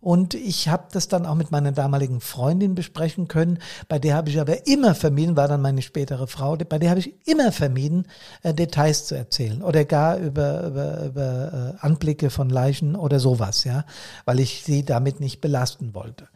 und 0.01 0.33
ich 0.33 0.69
habe 0.69 0.87
das 0.91 1.09
dann 1.09 1.25
auch 1.25 1.35
mit 1.35 1.51
meiner 1.51 1.73
damaligen 1.73 2.21
Freundin 2.21 2.73
besprechen 2.73 3.27
können. 3.27 3.59
Bei 3.89 3.99
der 3.99 4.15
habe 4.15 4.29
ich 4.29 4.39
aber 4.39 4.65
immer 4.65 4.95
vermieden, 4.95 5.35
war 5.35 5.49
dann 5.49 5.61
meine 5.61 5.81
spätere 5.81 6.27
Frau, 6.27 6.55
bei 6.55 6.79
der 6.79 6.89
habe 6.89 7.01
ich 7.01 7.27
immer 7.27 7.51
vermieden, 7.51 8.07
äh, 8.43 8.53
Details 8.53 9.07
zu 9.07 9.15
erzählen 9.15 9.61
oder 9.61 9.83
gar 9.83 10.17
über, 10.17 10.67
über, 10.67 11.05
über 11.05 11.75
äh, 11.81 11.85
Anblicke 11.85 12.29
von 12.29 12.49
Leichen 12.49 12.95
oder 12.95 13.19
sowas, 13.19 13.65
ja, 13.65 13.85
weil 14.23 14.39
ich 14.39 14.63
sie 14.63 14.85
damit 14.85 15.19
nicht 15.19 15.41
belasten 15.41 15.93
wollte. 15.93 16.29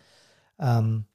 Ähm, 0.60 1.06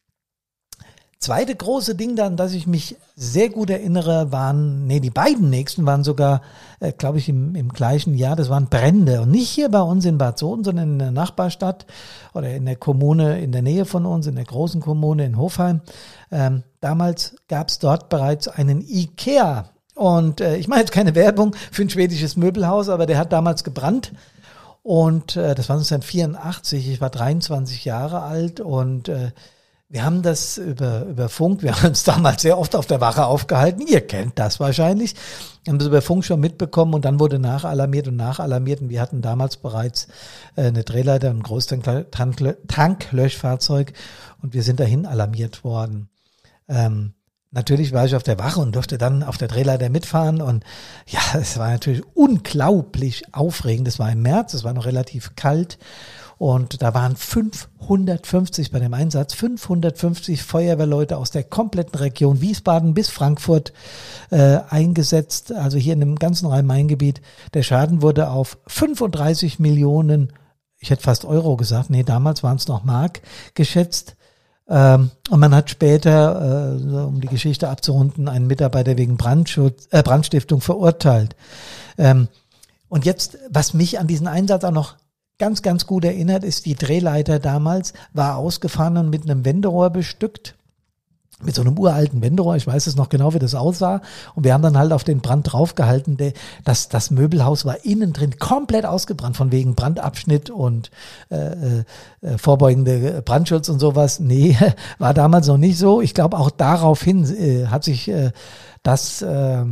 Zweite 1.21 1.57
große 1.57 1.97
Ding 1.97 2.15
dann, 2.15 2.37
dass 2.37 2.53
ich 2.53 2.69
mich 2.69 2.97
sehr 3.17 3.49
gut 3.49 3.71
erinnere, 3.71 4.31
waren, 4.31 4.87
nee, 4.87 5.01
die 5.01 5.11
beiden 5.11 5.51
nächsten 5.51 5.85
waren 5.85 6.05
sogar, 6.05 6.43
äh, 6.79 6.93
glaube 6.93 7.19
ich, 7.19 7.29
im, 7.29 7.57
im 7.57 7.71
gleichen 7.71 8.15
Jahr, 8.15 8.37
das 8.37 8.51
waren 8.51 8.69
Brände. 8.69 9.23
Und 9.23 9.33
nicht 9.33 9.49
hier 9.49 9.69
bei 9.69 9.81
uns 9.81 10.05
in 10.05 10.17
Bad 10.17 10.39
Sohn, 10.39 10.63
sondern 10.63 10.93
in 10.93 10.99
der 11.01 11.11
Nachbarstadt 11.11 11.87
oder 12.35 12.55
in 12.55 12.67
der 12.67 12.77
Kommune 12.77 13.41
in 13.41 13.51
der 13.51 13.63
Nähe 13.63 13.85
von 13.85 14.07
uns, 14.07 14.29
in 14.29 14.37
der 14.37 14.45
großen 14.45 14.81
Kommune 14.81 15.25
in 15.25 15.37
Hofheim. 15.37 15.81
Ähm, 16.31 16.63
damals 16.81 17.35
gab 17.49 17.69
es 17.69 17.81
dort 17.81 18.09
bereits 18.11 18.47
einen 18.47 18.81
Ikea. 18.81 19.71
Und 19.97 20.41
äh, 20.41 20.57
ich 20.57 20.69
mache 20.69 20.81
jetzt 20.81 20.93
keine 20.93 21.17
Werbung 21.17 21.53
für 21.73 21.83
ein 21.83 21.91
schwedisches 21.91 22.37
Möbelhaus, 22.37 22.89
aber 22.89 23.07
der 23.07 23.19
hat 23.19 23.33
damals 23.33 23.65
gebrannt. 23.65 24.13
Und 24.85 25.35
äh, 25.35 25.57
das 25.57 25.69
war 25.69 25.75
1984, 25.75 26.89
ich 26.93 27.01
war 27.01 27.11
23 27.11 27.85
Jahre 27.85 28.23
alt 28.23 28.61
und 28.61 29.09
äh, 29.09 29.33
wir 29.91 30.05
haben 30.05 30.21
das 30.23 30.59
über, 30.59 31.07
über 31.07 31.29
Funk, 31.29 31.63
wir 31.63 31.73
haben 31.77 31.89
uns 31.89 32.05
damals 32.05 32.43
sehr 32.43 32.59
oft 32.59 32.77
auf 32.77 32.87
der 32.87 33.01
Wache 33.01 33.27
aufgehalten, 33.27 33.85
ihr 33.87 34.07
kennt 34.07 34.39
das 34.39 34.61
wahrscheinlich, 34.61 35.15
wir 35.65 35.73
haben 35.73 35.79
das 35.79 35.89
über 35.89 36.03
Funk 36.03 36.25
schon 36.25 36.39
mitbekommen 36.41 36.95
und 36.95 37.05
dann 37.05 37.21
wurde 37.21 37.39
nachalarmiert 37.39 38.09
und 38.09 38.17
nachalarmiert. 38.17 38.81
Und 38.81 38.89
wir 38.89 39.03
hatten 39.03 39.21
damals 39.21 39.59
bereits 39.59 40.09
äh, 40.57 40.63
eine 40.63 40.83
Drehleiter, 40.83 41.29
ein 41.29 41.43
Großtanklöschfahrzeug 41.43 43.93
und 44.41 44.55
wir 44.55 44.63
sind 44.63 44.81
dahin 44.81 45.05
alarmiert 45.05 45.65
worden. 45.65 46.09
Ähm, 46.69 47.13
natürlich 47.51 47.93
war 47.93 48.07
ich 48.07 48.17
auf 48.17 48.23
der 48.23 48.39
Wache 48.39 48.61
und 48.61 48.75
durfte 48.75 48.97
dann 48.97 49.23
auf 49.23 49.37
der 49.37 49.49
Drehleiter 49.49 49.91
mitfahren. 49.91 50.41
Und 50.41 50.65
ja, 51.07 51.21
es 51.35 51.59
war 51.59 51.71
natürlich 51.71 52.03
unglaublich 52.15 53.35
aufregend. 53.35 53.89
Es 53.89 53.99
war 53.99 54.11
im 54.11 54.23
März, 54.23 54.55
es 54.55 54.65
war 54.65 54.73
noch 54.73 54.87
relativ 54.87 55.37
kalt 55.37 55.77
und 56.39 56.83
da 56.83 56.95
waren 56.95 57.17
550 57.17 58.71
bei 58.71 58.79
dem 58.79 58.95
Einsatz, 58.95 59.35
550 59.35 60.43
Feuerwehrleute 60.45 61.17
aus 61.17 61.33
der 61.33 61.43
kompletten 61.43 61.99
Region 61.99 62.41
Wiesbaden 62.41 62.95
bis 62.95 63.09
Frankfurt 63.09 63.73
äh, 64.31 64.61
eingesetzt, 64.69 65.53
also 65.53 65.79
hier 65.79 65.95
in 65.95 66.01
dem 66.01 66.15
ganzen 66.15 66.47
Rhein-Main-Gebiet. 66.47 67.21
Der 67.55 67.65
Schaden 67.65 68.03
wurde 68.03 68.31
auf 68.31 68.59
35 68.69 69.59
Millionen, 69.59 70.33
ich 70.79 70.91
hätte 70.91 71.03
fast 71.03 71.25
Euro 71.25 71.57
gesagt, 71.57 71.91
nee, 71.91 72.05
damals 72.05 72.45
waren 72.45 72.57
es 72.57 72.69
noch 72.69 72.85
Mark, 72.85 73.21
geschätzt. 73.55 74.15
Ähm, 74.69 75.11
und 75.31 75.41
man 75.41 75.55
hat 75.55 75.71
später, 75.71 76.77
äh, 76.79 76.95
um 77.05 77.21
die 77.21 77.27
Geschichte 77.27 77.69
abzurunden, 77.69 78.29
einen 78.29 78.47
Mitarbeiter 78.47 78.97
wegen 78.97 79.17
Brandschutz, 79.17 79.89
äh, 79.91 80.05
Brandstiftung 80.05 80.61
verurteilt. 80.61 81.35
Ähm, 81.97 82.29
und 82.89 83.05
jetzt, 83.05 83.39
was 83.51 83.75
mich 83.75 83.99
an 83.99 84.07
diesen 84.07 84.29
Einsatz 84.29 84.63
auch 84.63 84.71
noch 84.71 84.95
ganz, 85.39 85.63
ganz 85.63 85.87
gut 85.87 86.05
erinnert 86.05 86.45
ist, 86.45 86.67
die 86.67 86.75
Drehleiter 86.75 87.39
damals 87.39 87.93
war 88.13 88.37
ausgefahren 88.37 88.97
und 88.97 89.11
mit 89.11 89.23
einem 89.25 89.45
Wenderohr 89.45 89.91
bestückt. 89.91 90.55
Mit 91.41 91.55
so 91.55 91.63
einem 91.63 91.79
uralten 91.79 92.21
Wenderohr, 92.21 92.57
ich 92.57 92.67
weiß 92.67 92.89
es 92.89 92.97
noch 92.97 93.11
genau, 93.11 93.33
wie 93.33 93.39
das 93.39 93.55
aussah. 93.55 94.01
Und 94.35 94.43
wir 94.43 94.53
haben 94.53 94.63
dann 94.63 94.77
halt 94.77 94.93
auf 94.93 95.05
den 95.05 95.21
Brand 95.21 95.53
draufgehalten. 95.53 96.17
Der, 96.17 96.33
das, 96.65 97.13
Möbelhaus 97.13 97.65
war 97.65 97.85
innen 97.85 98.13
drin 98.13 98.41
komplett 98.41 98.85
ausgebrannt, 98.85 99.37
von 99.37 99.53
wegen 99.53 99.77
Brandabschnitt 99.77 100.51
und 100.51 100.91
äh, 101.31 101.85
äh, 102.23 102.39
vorbeugende 102.39 103.23
Brandschutz 103.25 103.69
und 103.69 103.79
sowas. 103.79 104.19
Nee, 104.19 104.57
war 104.99 105.15
damals 105.15 105.47
noch 105.47 105.59
nicht 105.59 105.79
so. 105.79 106.01
Ich 106.01 106.13
glaube, 106.13 106.37
auch 106.37 106.51
daraufhin 106.51 107.25
äh, 107.25 107.67
hat 107.69 107.85
sich 107.85 108.09
äh, 108.09 108.33
das 108.83 109.23
äh, 109.23 109.65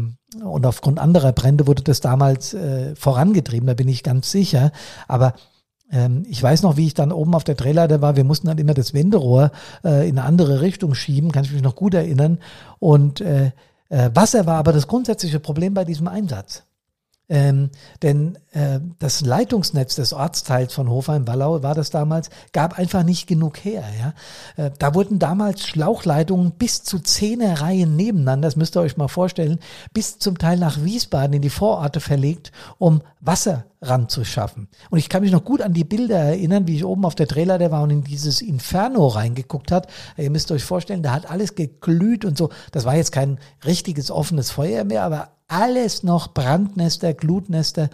und 0.44 0.66
aufgrund 0.66 1.00
anderer 1.00 1.32
Brände 1.32 1.66
wurde 1.66 1.82
das 1.82 2.00
damals 2.00 2.54
äh, 2.54 2.94
vorangetrieben, 2.94 3.66
da 3.66 3.74
bin 3.74 3.88
ich 3.88 4.02
ganz 4.02 4.30
sicher. 4.30 4.70
Aber 5.08 5.34
ich 6.28 6.42
weiß 6.42 6.62
noch, 6.62 6.76
wie 6.76 6.86
ich 6.86 6.94
dann 6.94 7.12
oben 7.12 7.34
auf 7.34 7.44
der 7.44 7.54
Drehleiter 7.54 8.00
war. 8.00 8.16
Wir 8.16 8.24
mussten 8.24 8.48
dann 8.48 8.58
immer 8.58 8.74
das 8.74 8.92
Wenderohr 8.92 9.52
äh, 9.84 10.08
in 10.08 10.18
eine 10.18 10.26
andere 10.26 10.60
Richtung 10.60 10.94
schieben, 10.94 11.30
kann 11.30 11.44
ich 11.44 11.52
mich 11.52 11.62
noch 11.62 11.76
gut 11.76 11.94
erinnern. 11.94 12.38
Und 12.78 13.20
äh, 13.20 13.52
äh, 13.88 14.10
Wasser 14.12 14.46
war 14.46 14.58
aber 14.58 14.72
das 14.72 14.88
grundsätzliche 14.88 15.40
Problem 15.40 15.74
bei 15.74 15.84
diesem 15.84 16.08
Einsatz. 16.08 16.65
Ähm, 17.28 17.70
denn 18.02 18.38
äh, 18.52 18.78
das 19.00 19.20
Leitungsnetz 19.20 19.96
des 19.96 20.12
Ortsteils 20.12 20.72
von 20.72 20.88
Hofheim-Wallau 20.88 21.62
war 21.62 21.74
das 21.74 21.90
damals, 21.90 22.30
gab 22.52 22.78
einfach 22.78 23.02
nicht 23.02 23.26
genug 23.26 23.64
her. 23.64 23.82
Ja? 23.98 24.64
Äh, 24.64 24.70
da 24.78 24.94
wurden 24.94 25.18
damals 25.18 25.66
Schlauchleitungen 25.66 26.52
bis 26.52 26.84
zu 26.84 27.00
zehn 27.00 27.42
Reihen 27.42 27.96
nebeneinander, 27.96 28.46
das 28.46 28.56
müsst 28.56 28.76
ihr 28.76 28.80
euch 28.80 28.96
mal 28.96 29.08
vorstellen, 29.08 29.58
bis 29.92 30.20
zum 30.20 30.38
Teil 30.38 30.58
nach 30.58 30.84
Wiesbaden 30.84 31.32
in 31.32 31.42
die 31.42 31.50
Vororte 31.50 31.98
verlegt, 31.98 32.52
um 32.78 33.02
Wasser 33.20 33.64
ranzuschaffen. 33.82 34.68
Und 34.90 34.98
ich 34.98 35.08
kann 35.08 35.22
mich 35.22 35.32
noch 35.32 35.44
gut 35.44 35.62
an 35.62 35.72
die 35.72 35.84
Bilder 35.84 36.18
erinnern, 36.18 36.68
wie 36.68 36.76
ich 36.76 36.84
oben 36.84 37.04
auf 37.04 37.16
der 37.16 37.26
Drehleiter 37.26 37.72
war 37.72 37.82
und 37.82 37.90
in 37.90 38.04
dieses 38.04 38.40
Inferno 38.40 39.06
reingeguckt 39.08 39.72
hat. 39.72 39.88
Ihr 40.16 40.30
müsst 40.30 40.52
euch 40.52 40.64
vorstellen, 40.64 41.02
da 41.02 41.12
hat 41.12 41.28
alles 41.28 41.56
geglüht 41.56 42.24
und 42.24 42.38
so. 42.38 42.50
Das 42.70 42.84
war 42.84 42.94
jetzt 42.94 43.12
kein 43.12 43.38
richtiges 43.64 44.10
offenes 44.10 44.50
Feuer 44.50 44.84
mehr, 44.84 45.02
aber 45.02 45.35
alles 45.48 46.02
noch 46.02 46.34
Brandnester, 46.34 47.14
Glutnester 47.14 47.88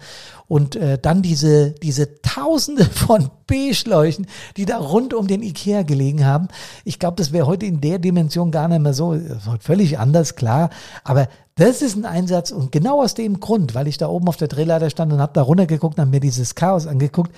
und 0.47 0.75
äh, 0.75 0.97
dann 0.97 1.21
diese, 1.21 1.71
diese 1.71 2.21
Tausende 2.21 2.85
von 2.91 3.29
B-Schläuchen, 3.47 4.27
die 4.57 4.65
da 4.65 4.77
rund 4.77 5.13
um 5.13 5.27
den 5.27 5.43
Ikea 5.43 5.83
gelegen 5.83 6.25
haben. 6.25 6.47
Ich 6.83 6.99
glaube, 6.99 7.17
das 7.17 7.31
wäre 7.31 7.45
heute 7.45 7.65
in 7.65 7.81
der 7.81 7.99
Dimension 7.99 8.51
gar 8.51 8.67
nicht 8.67 8.81
mehr 8.81 8.93
so, 8.93 9.19
völlig 9.59 9.99
anders, 9.99 10.35
klar. 10.35 10.71
Aber 11.03 11.27
das 11.55 11.81
ist 11.81 11.95
ein 11.95 12.05
Einsatz 12.05 12.51
und 12.51 12.71
genau 12.71 13.03
aus 13.03 13.13
dem 13.13 13.39
Grund, 13.39 13.75
weil 13.75 13.87
ich 13.87 13.97
da 13.97 14.07
oben 14.07 14.27
auf 14.27 14.37
der 14.37 14.47
Drehleiter 14.47 14.89
stand 14.89 15.13
und 15.13 15.19
habe 15.19 15.33
da 15.33 15.43
runtergeguckt 15.43 15.97
und 15.97 16.01
habe 16.01 16.11
mir 16.11 16.19
dieses 16.19 16.55
Chaos 16.55 16.87
angeguckt. 16.87 17.31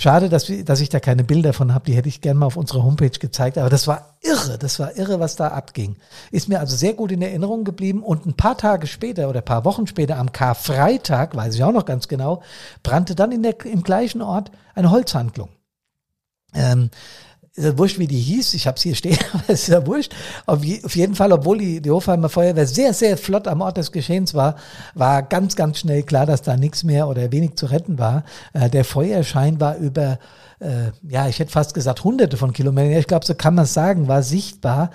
Schade, 0.00 0.28
dass, 0.28 0.46
dass 0.64 0.80
ich 0.80 0.90
da 0.90 1.00
keine 1.00 1.24
Bilder 1.24 1.52
von 1.52 1.74
habe, 1.74 1.86
die 1.86 1.94
hätte 1.94 2.08
ich 2.08 2.20
gerne 2.20 2.38
mal 2.38 2.46
auf 2.46 2.56
unserer 2.56 2.84
Homepage 2.84 3.10
gezeigt. 3.10 3.58
Aber 3.58 3.68
das 3.68 3.88
war 3.88 4.14
irre, 4.20 4.56
das 4.56 4.78
war 4.78 4.96
irre, 4.96 5.18
was 5.18 5.34
da 5.34 5.48
abging. 5.48 5.96
Ist 6.30 6.48
mir 6.48 6.60
also 6.60 6.76
sehr 6.76 6.94
gut 6.94 7.10
in 7.10 7.20
Erinnerung 7.20 7.64
geblieben. 7.64 8.04
Und 8.04 8.24
ein 8.24 8.34
paar 8.34 8.56
Tage 8.56 8.86
später 8.86 9.28
oder 9.28 9.40
ein 9.40 9.44
paar 9.44 9.64
Wochen 9.64 9.88
später, 9.88 10.16
am 10.18 10.30
Karfreitag, 10.30 11.34
weiß 11.34 11.56
ich 11.56 11.64
auch 11.64 11.72
noch 11.72 11.84
ganz 11.84 12.06
genau, 12.06 12.42
brannte 12.84 13.16
dann 13.16 13.32
in 13.32 13.42
der, 13.42 13.64
im 13.66 13.82
gleichen 13.82 14.22
Ort 14.22 14.52
eine 14.76 14.92
Holzhandlung. 14.92 15.48
Ähm, 16.54 16.90
ist 17.58 17.64
ja 17.64 17.78
wurscht, 17.78 17.98
wie 17.98 18.06
die 18.06 18.18
hieß, 18.18 18.54
ich 18.54 18.66
habe 18.66 18.76
es 18.76 18.82
hier 18.82 18.94
stehen, 18.94 19.18
aber 19.32 19.52
ist 19.52 19.68
ja 19.68 19.86
wurscht. 19.86 20.14
Auf, 20.46 20.64
je, 20.64 20.82
auf, 20.84 20.94
jeden 20.96 21.14
Fall, 21.14 21.32
obwohl 21.32 21.58
die, 21.58 21.80
die 21.80 21.90
Hofheimer 21.90 22.28
Feuerwehr 22.28 22.66
sehr, 22.66 22.94
sehr 22.94 23.16
flott 23.16 23.48
am 23.48 23.60
Ort 23.60 23.76
des 23.76 23.92
Geschehens 23.92 24.34
war, 24.34 24.56
war 24.94 25.22
ganz, 25.22 25.56
ganz 25.56 25.78
schnell 25.78 26.02
klar, 26.02 26.26
dass 26.26 26.42
da 26.42 26.56
nichts 26.56 26.84
mehr 26.84 27.08
oder 27.08 27.30
wenig 27.32 27.56
zu 27.56 27.66
retten 27.66 27.98
war. 27.98 28.24
Äh, 28.52 28.70
der 28.70 28.84
Feuerschein 28.84 29.60
war 29.60 29.76
über 29.76 30.18
äh, 30.60 30.90
ja, 31.08 31.28
ich 31.28 31.38
hätte 31.38 31.52
fast 31.52 31.74
gesagt 31.74 32.04
hunderte 32.04 32.36
von 32.36 32.52
Kilometern, 32.52 32.98
ich 32.98 33.06
glaube, 33.06 33.26
so 33.26 33.34
kann 33.34 33.54
man 33.54 33.64
es 33.64 33.74
sagen, 33.74 34.08
war 34.08 34.22
sichtbar. 34.22 34.90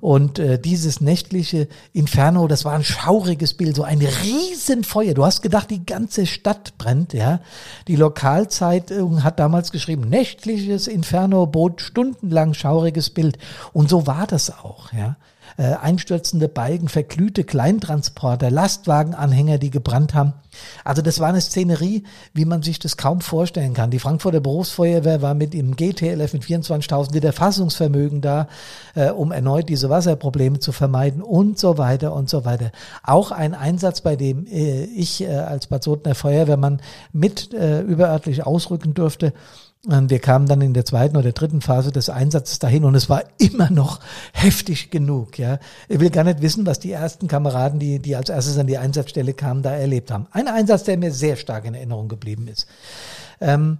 Und 0.00 0.38
äh, 0.38 0.60
dieses 0.60 1.00
nächtliche 1.00 1.66
Inferno, 1.92 2.46
das 2.46 2.64
war 2.64 2.74
ein 2.74 2.84
schauriges 2.84 3.54
Bild, 3.54 3.74
so 3.74 3.82
ein 3.82 4.00
Riesenfeuer. 4.00 5.12
Du 5.12 5.24
hast 5.24 5.42
gedacht, 5.42 5.70
die 5.70 5.84
ganze 5.84 6.24
Stadt 6.26 6.78
brennt, 6.78 7.14
ja. 7.14 7.40
Die 7.88 7.96
Lokalzeitung 7.96 9.24
hat 9.24 9.40
damals 9.40 9.72
geschrieben, 9.72 10.08
nächtliches 10.08 10.86
Inferno 10.86 11.46
bot 11.46 11.80
stundenlang 11.80 12.54
schauriges 12.54 13.10
Bild. 13.10 13.38
Und 13.72 13.88
so 13.88 14.06
war 14.06 14.28
das 14.28 14.50
auch, 14.50 14.92
ja 14.92 15.16
äh, 15.58 15.74
einstürzende 15.74 16.48
Balken, 16.48 16.88
verglühte 16.88 17.42
Kleintransporter, 17.42 18.48
Lastwagenanhänger, 18.48 19.58
die 19.58 19.70
gebrannt 19.70 20.14
haben. 20.14 20.34
Also 20.84 21.02
das 21.02 21.18
war 21.18 21.28
eine 21.28 21.40
Szenerie, 21.40 22.04
wie 22.32 22.44
man 22.44 22.62
sich 22.62 22.78
das 22.78 22.96
kaum 22.96 23.20
vorstellen 23.20 23.74
kann. 23.74 23.90
Die 23.90 23.98
Frankfurter 23.98 24.40
Berufsfeuerwehr 24.40 25.20
war 25.20 25.34
mit 25.34 25.54
im 25.54 25.74
GTLF 25.74 26.32
mit 26.32 26.44
24.000 26.44 27.12
Liter 27.12 27.32
Fassungsvermögen 27.32 28.20
da, 28.20 28.46
äh, 28.94 29.10
um 29.10 29.32
erneut 29.32 29.68
diese 29.68 29.90
Wasserprobleme 29.90 30.60
zu 30.60 30.70
vermeiden 30.70 31.22
und 31.22 31.58
so 31.58 31.76
weiter 31.76 32.14
und 32.14 32.30
so 32.30 32.44
weiter. 32.44 32.70
Auch 33.02 33.32
ein 33.32 33.54
Einsatz, 33.54 34.00
bei 34.00 34.14
dem 34.14 34.46
äh, 34.46 34.84
ich 34.84 35.22
äh, 35.22 35.28
als 35.28 35.66
Bad 35.66 35.82
Sotner 35.82 36.14
Feuerwehrmann 36.14 36.80
mit 37.12 37.52
äh, 37.52 37.80
überörtlich 37.80 38.46
ausrücken 38.46 38.94
durfte. 38.94 39.32
Wir 39.84 40.18
kamen 40.18 40.46
dann 40.46 40.60
in 40.60 40.74
der 40.74 40.84
zweiten 40.84 41.16
oder 41.16 41.30
dritten 41.30 41.60
Phase 41.60 41.92
des 41.92 42.10
Einsatzes 42.10 42.58
dahin 42.58 42.84
und 42.84 42.96
es 42.96 43.08
war 43.08 43.22
immer 43.38 43.70
noch 43.70 44.00
heftig 44.32 44.90
genug. 44.90 45.38
Ja, 45.38 45.60
ich 45.88 46.00
will 46.00 46.10
gar 46.10 46.24
nicht 46.24 46.42
wissen, 46.42 46.66
was 46.66 46.80
die 46.80 46.90
ersten 46.90 47.28
Kameraden, 47.28 47.78
die 47.78 48.00
die 48.00 48.16
als 48.16 48.28
erstes 48.28 48.58
an 48.58 48.66
die 48.66 48.76
Einsatzstelle 48.76 49.34
kamen, 49.34 49.62
da 49.62 49.72
erlebt 49.72 50.10
haben. 50.10 50.26
Ein 50.32 50.48
Einsatz, 50.48 50.82
der 50.82 50.98
mir 50.98 51.12
sehr 51.12 51.36
stark 51.36 51.64
in 51.64 51.74
Erinnerung 51.74 52.08
geblieben 52.08 52.48
ist. 52.48 52.66
Ähm, 53.40 53.78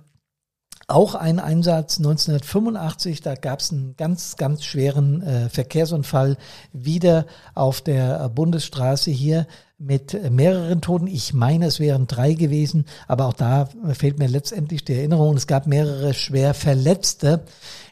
auch 0.87 1.14
ein 1.14 1.38
Einsatz 1.38 1.99
1985, 1.99 3.21
da 3.21 3.35
gab 3.35 3.61
es 3.61 3.73
einen 3.73 3.95
ganz, 3.97 4.37
ganz 4.37 4.64
schweren 4.64 5.21
äh, 5.21 5.49
Verkehrsunfall 5.50 6.38
wieder 6.73 7.26
auf 7.55 7.83
der 7.83 8.31
Bundesstraße 8.31 9.11
hier 9.11 9.47
mit 9.78 10.30
mehreren 10.30 10.80
Toten. 10.80 11.06
Ich 11.06 11.32
meine, 11.32 11.66
es 11.66 11.78
wären 11.78 12.08
drei 12.08 12.35
gewesen, 12.35 12.85
aber 13.06 13.26
auch 13.26 13.32
da 13.32 13.68
fehlt 13.92 14.18
mir 14.18 14.26
letztendlich 14.26 14.85
die 14.85 14.94
Erinnerung. 14.94 15.37
Es 15.37 15.47
gab 15.47 15.66
mehrere 15.66 16.14
schwer 16.14 16.52
Verletzte. 16.52 17.44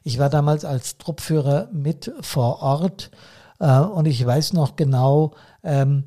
Ich 0.03 0.19
war 0.19 0.29
damals 0.29 0.65
als 0.65 0.99
Truppführer 0.99 1.69
mit 1.73 2.13
vor 2.21 2.61
Ort 2.61 3.11
äh, 3.61 3.81
und 3.81 4.07
ich 4.07 4.25
weiß 4.25 4.53
noch 4.53 4.77
genau, 4.77 5.35
ähm, 5.63 6.05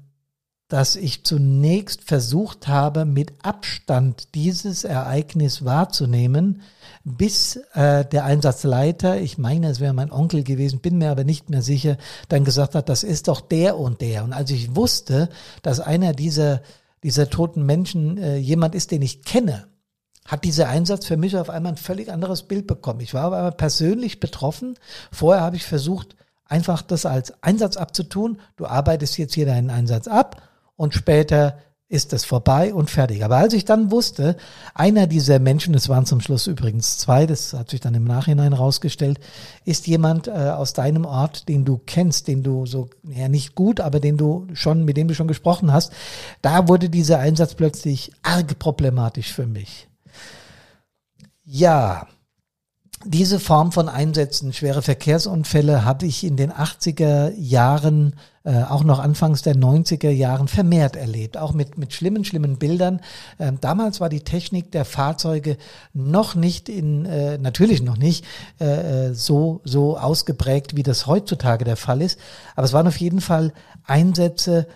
dass 0.70 0.96
ich 0.96 1.26
zunächst 1.26 2.04
versucht 2.04 2.68
habe, 2.68 3.04
mit 3.04 3.34
Abstand 3.42 4.36
dieses 4.36 4.84
Ereignis 4.84 5.66
wahrzunehmen, 5.66 6.62
bis 7.04 7.56
äh, 7.74 8.06
der 8.06 8.24
Einsatzleiter, 8.24 9.20
ich 9.20 9.40
meine, 9.40 9.70
es 9.70 9.80
wäre 9.80 9.94
mein 9.94 10.12
Onkel 10.12 10.44
gewesen, 10.44 10.80
bin 10.80 11.00
mir 11.00 11.10
aber 11.10 11.24
nicht 11.24 11.50
mehr 11.50 11.64
sicher, 11.64 11.98
dann 12.30 12.46
gesagt 12.46 12.76
hat, 12.76 12.88
das 12.88 13.04
ist 13.04 13.28
doch 13.28 13.42
der 13.42 13.80
und 13.80 14.02
der. 14.02 14.24
Und 14.24 14.32
als 14.32 14.52
ich 14.52 14.76
wusste, 14.76 15.30
dass 15.64 15.80
einer 15.80 16.14
dieser, 16.14 16.62
dieser 17.02 17.32
toten 17.32 17.66
Menschen 17.66 18.20
äh, 18.20 18.38
jemand 18.38 18.76
ist, 18.76 18.92
den 18.92 19.02
ich 19.02 19.24
kenne, 19.24 19.66
hat 20.26 20.44
dieser 20.44 20.70
Einsatz 20.70 21.08
für 21.08 21.18
mich 21.18 21.36
auf 21.36 21.50
einmal 21.50 21.72
ein 21.72 21.78
völlig 21.78 22.12
anderes 22.12 22.44
Bild 22.44 22.68
bekommen. 22.68 23.00
Ich 23.00 23.16
war 23.16 23.24
aber 23.24 23.50
persönlich 23.50 24.20
betroffen. 24.20 24.78
Vorher 25.12 25.42
habe 25.42 25.56
ich 25.56 25.66
versucht, 25.66 26.16
einfach 26.46 26.84
das 26.84 27.08
als 27.08 27.42
Einsatz 27.42 27.76
abzutun. 27.76 28.40
Du 28.56 28.68
arbeitest 28.68 29.18
jetzt 29.18 29.34
hier 29.34 29.48
deinen 29.48 29.72
Einsatz 29.72 30.08
ab 30.08 30.44
und 30.80 30.94
später 30.94 31.58
ist 31.90 32.14
es 32.14 32.24
vorbei 32.24 32.74
und 32.74 32.90
fertig. 32.90 33.26
Aber 33.26 33.36
als 33.36 33.54
ich 33.54 33.66
dann 33.66 33.92
wusste, 33.92 34.38
einer 34.74 35.08
dieser 35.08 35.40
Menschen, 35.40 35.74
es 35.74 35.90
waren 35.90 36.06
zum 36.06 36.22
Schluss 36.22 36.48
übrigens 36.48 37.00
zwei, 37.00 37.26
das 37.26 37.52
hat 37.52 37.70
sich 37.70 37.82
dann 37.82 37.96
im 37.96 38.06
Nachhinein 38.06 38.54
rausgestellt, 38.54 39.20
ist 39.66 39.88
jemand 39.88 40.28
äh, 40.28 40.32
aus 40.32 40.72
deinem 40.72 41.04
Ort, 41.04 41.50
den 41.50 41.66
du 41.66 41.82
kennst, 41.86 42.30
den 42.30 42.44
du 42.44 42.66
so, 42.66 42.90
ja 43.04 43.28
nicht 43.28 43.56
gut, 43.56 43.82
aber 43.82 44.00
den 44.00 44.16
du 44.16 44.48
schon, 44.54 44.86
mit 44.86 44.96
dem 44.96 45.10
du 45.10 45.16
schon 45.16 45.28
gesprochen 45.28 45.74
hast, 45.74 45.92
da 46.42 46.70
wurde 46.70 46.90
dieser 46.90 47.20
Einsatz 47.20 47.56
plötzlich 47.56 48.12
arg 48.22 48.58
problematisch 48.58 49.34
für 49.34 49.48
mich. 49.48 49.90
Ja, 51.44 52.08
diese 53.06 53.40
Form 53.40 53.72
von 53.72 53.88
Einsätzen, 53.88 54.52
schwere 54.52 54.82
Verkehrsunfälle, 54.82 55.86
habe 55.86 56.06
ich 56.06 56.26
in 56.26 56.36
den 56.36 56.52
80er 56.52 57.34
Jahren, 57.38 58.16
äh, 58.44 58.64
auch 58.64 58.84
noch 58.84 59.00
anfangs 59.00 59.42
der 59.42 59.56
90er 59.56 60.10
Jahren 60.10 60.50
vermehrt 60.50 60.98
erlebt, 60.98 61.38
auch 61.38 61.54
mit, 61.54 61.78
mit 61.78 61.94
schlimmen, 61.94 62.26
schlimmen 62.26 62.58
Bildern. 62.58 63.00
Ähm, 63.40 63.58
damals 63.62 64.02
war 64.02 64.10
die 64.10 64.26
Technik 64.26 64.74
der 64.74 64.84
Fahrzeuge 64.84 65.58
noch 65.94 66.36
nicht 66.36 66.68
in, 66.68 67.06
äh, 67.06 67.38
natürlich 67.38 67.82
noch 67.82 67.98
nicht 67.98 68.26
äh, 68.60 69.08
äh 69.08 69.14
so, 69.14 69.62
so 69.64 69.98
ausgeprägt, 69.98 70.76
wie 70.76 70.84
das 70.84 71.08
heutzutage 71.08 71.64
der 71.64 71.78
Fall 71.78 72.02
ist. 72.02 72.20
Aber 72.56 72.66
es 72.66 72.74
waren 72.74 72.88
auf 72.88 72.98
jeden 72.98 73.22
Fall 73.22 73.54
Einsätze, 73.86 74.68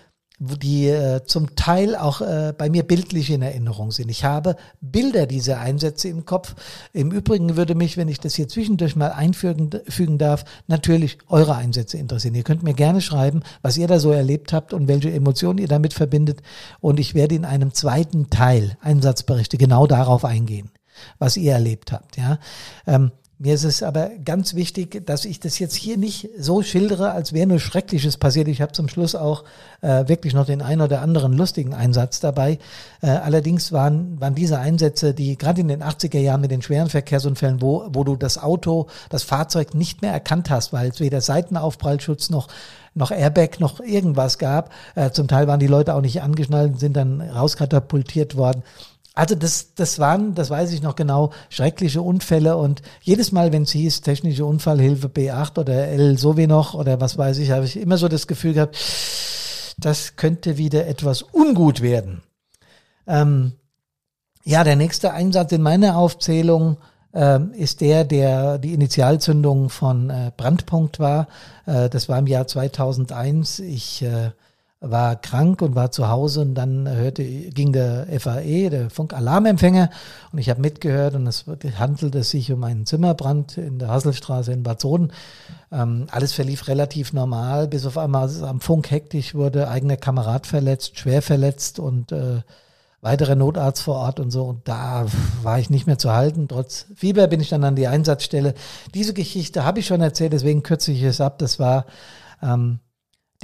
die 0.60 0.88
äh, 0.88 1.24
zum 1.24 1.56
Teil 1.56 1.96
auch 1.96 2.20
äh, 2.20 2.52
bei 2.56 2.68
mir 2.70 2.82
bildlich 2.82 3.30
in 3.30 3.42
Erinnerung 3.42 3.90
sind. 3.90 4.10
Ich 4.10 4.24
habe 4.24 4.56
Bilder 4.80 5.26
dieser 5.26 5.60
Einsätze 5.60 6.08
im 6.08 6.24
Kopf. 6.24 6.54
Im 6.92 7.10
Übrigen 7.10 7.56
würde 7.56 7.74
mich, 7.74 7.96
wenn 7.96 8.08
ich 8.08 8.20
das 8.20 8.34
hier 8.34 8.48
zwischendurch 8.48 8.96
mal 8.96 9.12
einfügen 9.12 9.70
fügen 9.88 10.18
darf, 10.18 10.44
natürlich 10.66 11.18
eure 11.28 11.54
Einsätze 11.56 11.98
interessieren. 11.98 12.34
Ihr 12.34 12.42
könnt 12.42 12.62
mir 12.62 12.74
gerne 12.74 13.00
schreiben, 13.00 13.42
was 13.62 13.76
ihr 13.76 13.86
da 13.86 13.98
so 13.98 14.12
erlebt 14.12 14.52
habt 14.52 14.72
und 14.72 14.88
welche 14.88 15.12
Emotionen 15.12 15.58
ihr 15.58 15.68
damit 15.68 15.94
verbindet. 15.94 16.42
Und 16.80 17.00
ich 17.00 17.14
werde 17.14 17.34
in 17.34 17.44
einem 17.44 17.72
zweiten 17.74 18.30
Teil 18.30 18.76
Einsatzberichte 18.80 19.58
genau 19.58 19.86
darauf 19.86 20.24
eingehen, 20.24 20.70
was 21.18 21.36
ihr 21.36 21.52
erlebt 21.52 21.92
habt. 21.92 22.16
Ja. 22.16 22.38
Ähm, 22.86 23.12
mir 23.38 23.54
ist 23.54 23.64
es 23.64 23.82
aber 23.82 24.10
ganz 24.24 24.54
wichtig, 24.54 25.04
dass 25.06 25.24
ich 25.24 25.40
das 25.40 25.58
jetzt 25.58 25.74
hier 25.74 25.96
nicht 25.96 26.30
so 26.38 26.62
schildere, 26.62 27.10
als 27.10 27.32
wäre 27.32 27.48
nur 27.48 27.58
Schreckliches 27.58 28.16
passiert. 28.16 28.46
Ich 28.46 28.62
habe 28.62 28.72
zum 28.72 28.88
Schluss 28.88 29.16
auch 29.16 29.42
äh, 29.80 30.06
wirklich 30.06 30.34
noch 30.34 30.46
den 30.46 30.62
einen 30.62 30.80
oder 30.80 31.02
anderen 31.02 31.32
lustigen 31.32 31.74
Einsatz 31.74 32.20
dabei. 32.20 32.58
Äh, 33.02 33.08
allerdings 33.08 33.72
waren, 33.72 34.20
waren 34.20 34.36
diese 34.36 34.60
Einsätze, 34.60 35.14
die 35.14 35.36
gerade 35.36 35.60
in 35.60 35.68
den 35.68 35.82
80er 35.82 36.20
Jahren 36.20 36.42
mit 36.42 36.52
den 36.52 36.62
schweren 36.62 36.88
Verkehrsunfällen, 36.88 37.60
wo, 37.60 37.88
wo 37.92 38.04
du 38.04 38.14
das 38.14 38.38
Auto, 38.38 38.86
das 39.08 39.24
Fahrzeug 39.24 39.74
nicht 39.74 40.00
mehr 40.00 40.12
erkannt 40.12 40.48
hast, 40.48 40.72
weil 40.72 40.90
es 40.90 41.00
weder 41.00 41.20
Seitenaufprallschutz 41.20 42.30
noch 42.30 42.48
noch 42.96 43.10
Airbag, 43.10 43.58
noch 43.58 43.80
irgendwas 43.80 44.38
gab. 44.38 44.70
Äh, 44.94 45.10
zum 45.10 45.26
Teil 45.26 45.48
waren 45.48 45.58
die 45.58 45.66
Leute 45.66 45.96
auch 45.96 46.00
nicht 46.00 46.22
angeschnallt, 46.22 46.78
sind 46.78 46.96
dann 46.96 47.20
rauskatapultiert 47.20 48.36
worden. 48.36 48.62
Also 49.14 49.36
das, 49.36 49.74
das 49.74 50.00
waren, 50.00 50.34
das 50.34 50.50
weiß 50.50 50.72
ich 50.72 50.82
noch 50.82 50.96
genau, 50.96 51.30
schreckliche 51.48 52.02
Unfälle 52.02 52.56
und 52.56 52.82
jedes 53.00 53.30
Mal, 53.30 53.52
wenn 53.52 53.62
es 53.62 53.70
hieß, 53.70 54.00
technische 54.00 54.44
Unfallhilfe 54.44 55.06
B8 55.06 55.60
oder 55.60 55.86
L 55.86 56.18
so 56.18 56.36
wie 56.36 56.48
noch 56.48 56.74
oder 56.74 57.00
was 57.00 57.16
weiß 57.16 57.38
ich, 57.38 57.52
habe 57.52 57.64
ich 57.64 57.76
immer 57.76 57.96
so 57.96 58.08
das 58.08 58.26
Gefühl 58.26 58.54
gehabt, 58.54 58.76
das 59.78 60.16
könnte 60.16 60.58
wieder 60.58 60.88
etwas 60.88 61.22
ungut 61.22 61.80
werden. 61.80 62.22
Ähm, 63.06 63.52
ja, 64.42 64.64
der 64.64 64.76
nächste 64.76 65.12
Einsatz 65.12 65.52
in 65.52 65.62
meiner 65.62 65.96
Aufzählung 65.96 66.78
ähm, 67.14 67.52
ist 67.52 67.80
der, 67.80 68.04
der 68.04 68.58
die 68.58 68.74
Initialzündung 68.74 69.70
von 69.70 70.10
äh, 70.10 70.32
Brandpunkt 70.36 70.98
war. 70.98 71.28
Äh, 71.66 71.88
das 71.88 72.08
war 72.08 72.18
im 72.18 72.26
Jahr 72.26 72.46
2001. 72.48 73.60
Ich 73.60 74.02
äh, 74.02 74.32
war 74.90 75.16
krank 75.16 75.62
und 75.62 75.74
war 75.74 75.90
zu 75.90 76.08
Hause 76.08 76.42
und 76.42 76.54
dann 76.54 76.88
hörte, 76.88 77.24
ging 77.24 77.72
der 77.72 78.06
FAE, 78.18 78.70
der 78.70 78.90
Funkalarmempfänger 78.90 79.90
und 80.32 80.38
ich 80.38 80.50
habe 80.50 80.60
mitgehört 80.60 81.14
und 81.14 81.26
es 81.26 81.44
handelte 81.78 82.22
sich 82.22 82.52
um 82.52 82.62
einen 82.64 82.86
Zimmerbrand 82.86 83.58
in 83.58 83.78
der 83.78 83.88
Hasselstraße 83.88 84.52
in 84.52 84.62
Bad 84.62 84.80
Soden. 84.80 85.12
Ähm, 85.72 86.06
alles 86.10 86.32
verlief 86.32 86.68
relativ 86.68 87.12
normal, 87.12 87.68
bis 87.68 87.86
auf 87.86 87.98
einmal 87.98 88.30
am 88.44 88.60
Funk 88.60 88.90
hektisch 88.90 89.34
wurde, 89.34 89.68
eigener 89.68 89.96
Kamerad 89.96 90.46
verletzt, 90.46 90.98
schwer 90.98 91.22
verletzt 91.22 91.78
und 91.78 92.12
äh, 92.12 92.42
weiterer 93.00 93.34
Notarzt 93.34 93.82
vor 93.82 93.96
Ort 93.96 94.18
und 94.18 94.30
so. 94.30 94.44
Und 94.44 94.66
da 94.66 95.06
war 95.42 95.58
ich 95.58 95.70
nicht 95.70 95.86
mehr 95.86 95.98
zu 95.98 96.12
halten. 96.12 96.48
Trotz 96.48 96.86
Fieber 96.94 97.26
bin 97.26 97.40
ich 97.40 97.50
dann 97.50 97.62
an 97.62 97.76
die 97.76 97.86
Einsatzstelle. 97.86 98.54
Diese 98.94 99.12
Geschichte 99.12 99.64
habe 99.64 99.80
ich 99.80 99.86
schon 99.86 100.00
erzählt, 100.00 100.32
deswegen 100.32 100.62
kürze 100.62 100.90
ich 100.90 101.02
es 101.02 101.20
ab. 101.20 101.38
Das 101.38 101.58
war 101.58 101.84
ähm, 102.42 102.80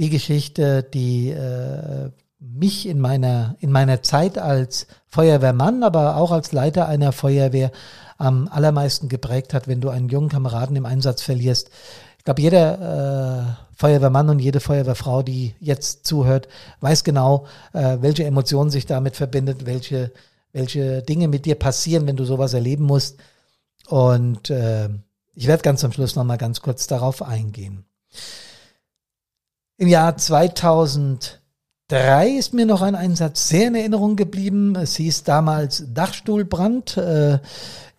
die 0.01 0.09
Geschichte, 0.09 0.81
die 0.81 1.29
äh, 1.29 2.09
mich 2.39 2.87
in 2.87 2.99
meiner, 2.99 3.55
in 3.59 3.71
meiner 3.71 4.01
Zeit 4.01 4.39
als 4.39 4.87
Feuerwehrmann, 5.07 5.83
aber 5.83 6.17
auch 6.17 6.31
als 6.31 6.51
Leiter 6.51 6.87
einer 6.87 7.11
Feuerwehr 7.11 7.71
am 8.17 8.47
allermeisten 8.47 9.09
geprägt 9.09 9.53
hat, 9.53 9.67
wenn 9.67 9.79
du 9.79 9.89
einen 9.89 10.09
jungen 10.09 10.29
Kameraden 10.29 10.75
im 10.75 10.87
Einsatz 10.87 11.21
verlierst. 11.21 11.69
Ich 12.17 12.23
glaube, 12.23 12.41
jeder 12.41 13.59
äh, 13.59 13.75
Feuerwehrmann 13.75 14.29
und 14.29 14.39
jede 14.39 14.59
Feuerwehrfrau, 14.59 15.21
die 15.21 15.53
jetzt 15.59 16.07
zuhört, 16.07 16.47
weiß 16.79 17.03
genau, 17.03 17.45
äh, 17.73 17.97
welche 18.01 18.23
Emotionen 18.23 18.71
sich 18.71 18.87
damit 18.87 19.15
verbindet, 19.15 19.67
welche, 19.67 20.11
welche 20.51 21.03
Dinge 21.03 21.27
mit 21.27 21.45
dir 21.45 21.55
passieren, 21.55 22.07
wenn 22.07 22.17
du 22.17 22.25
sowas 22.25 22.55
erleben 22.55 22.85
musst. 22.85 23.17
Und 23.87 24.49
äh, 24.49 24.89
ich 25.35 25.45
werde 25.45 25.61
ganz 25.61 25.83
am 25.83 25.91
Schluss 25.91 26.15
nochmal 26.15 26.39
ganz 26.39 26.61
kurz 26.61 26.87
darauf 26.87 27.21
eingehen. 27.21 27.85
Im 29.81 29.87
Jahr 29.87 30.15
2003 30.15 31.39
ist 32.37 32.53
mir 32.53 32.67
noch 32.67 32.83
ein 32.83 32.93
Einsatz 32.93 33.49
sehr 33.49 33.69
in 33.69 33.73
Erinnerung 33.73 34.15
geblieben. 34.15 34.75
Es 34.75 34.95
hieß 34.97 35.23
damals 35.23 35.85
Dachstuhlbrand 35.91 36.97
äh, 36.97 37.39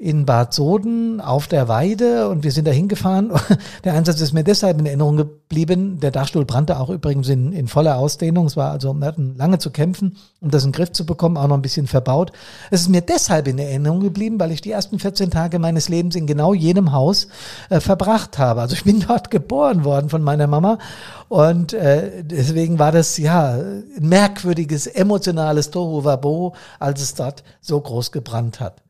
in 0.02 0.26
Bad 0.26 0.52
Soden 0.52 1.20
auf 1.20 1.46
der 1.46 1.68
Weide 1.68 2.28
und 2.28 2.42
wir 2.42 2.50
sind 2.50 2.66
da 2.66 2.72
hingefahren. 2.72 3.30
Der 3.84 3.94
Einsatz 3.94 4.20
ist 4.20 4.32
mir 4.32 4.42
deshalb 4.42 4.80
in 4.80 4.86
Erinnerung 4.86 5.16
geblieben. 5.16 6.00
Der 6.00 6.10
Dachstuhl 6.10 6.44
brannte 6.44 6.80
auch 6.80 6.90
übrigens 6.90 7.28
in, 7.28 7.52
in 7.52 7.68
voller 7.68 7.98
Ausdehnung. 7.98 8.46
Es 8.46 8.56
war 8.56 8.72
also, 8.72 8.92
wir 8.94 9.06
hatten 9.06 9.36
lange 9.36 9.58
zu 9.60 9.70
kämpfen, 9.70 10.16
um 10.40 10.50
das 10.50 10.64
in 10.64 10.70
den 10.70 10.74
Griff 10.74 10.90
zu 10.90 11.06
bekommen, 11.06 11.36
auch 11.36 11.46
noch 11.46 11.54
ein 11.54 11.62
bisschen 11.62 11.86
verbaut. 11.86 12.32
Es 12.72 12.80
ist 12.80 12.88
mir 12.88 13.02
deshalb 13.02 13.46
in 13.46 13.60
Erinnerung 13.60 14.00
geblieben, 14.00 14.40
weil 14.40 14.50
ich 14.50 14.60
die 14.60 14.72
ersten 14.72 14.98
14 14.98 15.30
Tage 15.30 15.60
meines 15.60 15.88
Lebens 15.88 16.16
in 16.16 16.26
genau 16.26 16.52
jenem 16.52 16.90
Haus 16.90 17.28
äh, 17.70 17.78
verbracht 17.78 18.38
habe. 18.38 18.60
Also 18.60 18.74
ich 18.74 18.82
bin 18.82 18.98
dort 19.06 19.30
geboren 19.30 19.84
worden 19.84 20.08
von 20.08 20.22
meiner 20.22 20.48
Mama 20.48 20.78
und 21.28 21.74
äh, 21.74 22.24
deswegen 22.24 22.80
war 22.80 22.90
das 22.90 23.18
ja 23.18 23.52
ein 23.52 23.84
merkwürdiges, 24.00 24.88
emotionales 24.88 25.70
Tohu 25.70 26.02
Wabo, 26.02 26.56
als 26.80 27.00
es 27.00 27.14
dort 27.14 27.44
so 27.60 27.80
groß 27.80 28.10
gebrannt 28.10 28.58
hat. 28.58 28.82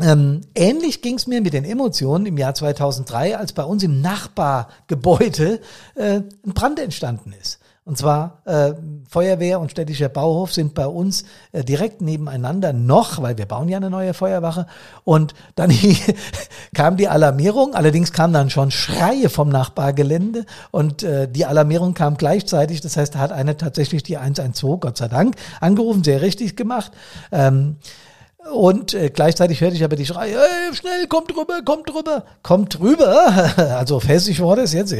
Ähm, 0.00 0.42
ähnlich 0.54 1.00
ging 1.00 1.14
es 1.14 1.26
mir 1.26 1.40
mit 1.40 1.54
den 1.54 1.64
Emotionen 1.64 2.26
im 2.26 2.36
Jahr 2.36 2.54
2003, 2.54 3.38
als 3.38 3.52
bei 3.52 3.64
uns 3.64 3.82
im 3.82 4.00
Nachbargebäude 4.02 5.60
äh, 5.94 6.20
ein 6.20 6.54
Brand 6.54 6.78
entstanden 6.78 7.32
ist. 7.40 7.58
Und 7.86 7.96
zwar 7.96 8.42
äh, 8.46 8.74
Feuerwehr 9.08 9.60
und 9.60 9.70
städtischer 9.70 10.08
Bauhof 10.08 10.52
sind 10.52 10.74
bei 10.74 10.88
uns 10.88 11.24
äh, 11.52 11.62
direkt 11.62 12.00
nebeneinander 12.00 12.72
noch, 12.72 13.22
weil 13.22 13.38
wir 13.38 13.46
bauen 13.46 13.68
ja 13.68 13.76
eine 13.76 13.90
neue 13.90 14.12
Feuerwache. 14.12 14.66
Und 15.04 15.34
dann 15.54 15.72
kam 16.74 16.96
die 16.96 17.06
Alarmierung, 17.06 17.76
allerdings 17.76 18.12
kamen 18.12 18.32
dann 18.32 18.50
schon 18.50 18.72
Schreie 18.72 19.28
vom 19.28 19.50
Nachbargelände 19.50 20.46
und 20.72 21.04
äh, 21.04 21.28
die 21.28 21.46
Alarmierung 21.46 21.94
kam 21.94 22.16
gleichzeitig. 22.16 22.80
Das 22.80 22.96
heißt, 22.96 23.14
da 23.14 23.20
hat 23.20 23.30
einer 23.30 23.56
tatsächlich 23.56 24.02
die 24.02 24.16
112, 24.16 24.80
Gott 24.80 24.98
sei 24.98 25.06
Dank, 25.06 25.36
angerufen, 25.60 26.02
sehr 26.02 26.22
richtig 26.22 26.56
gemacht. 26.56 26.90
Ähm, 27.30 27.76
und 28.52 28.94
äh, 28.94 29.10
gleichzeitig 29.10 29.60
hörte 29.60 29.76
ich 29.76 29.84
aber 29.84 29.96
die 29.96 30.06
Schreie, 30.06 30.36
hey, 30.38 30.74
schnell, 30.74 31.06
kommt 31.08 31.36
rüber, 31.36 31.60
kommt 31.64 31.92
rüber, 31.94 32.24
kommt 32.42 32.80
rüber. 32.80 33.52
Also 33.76 34.00
Hessisch 34.02 34.40
war 34.40 34.56
das 34.56 34.72
jetzt, 34.72 34.94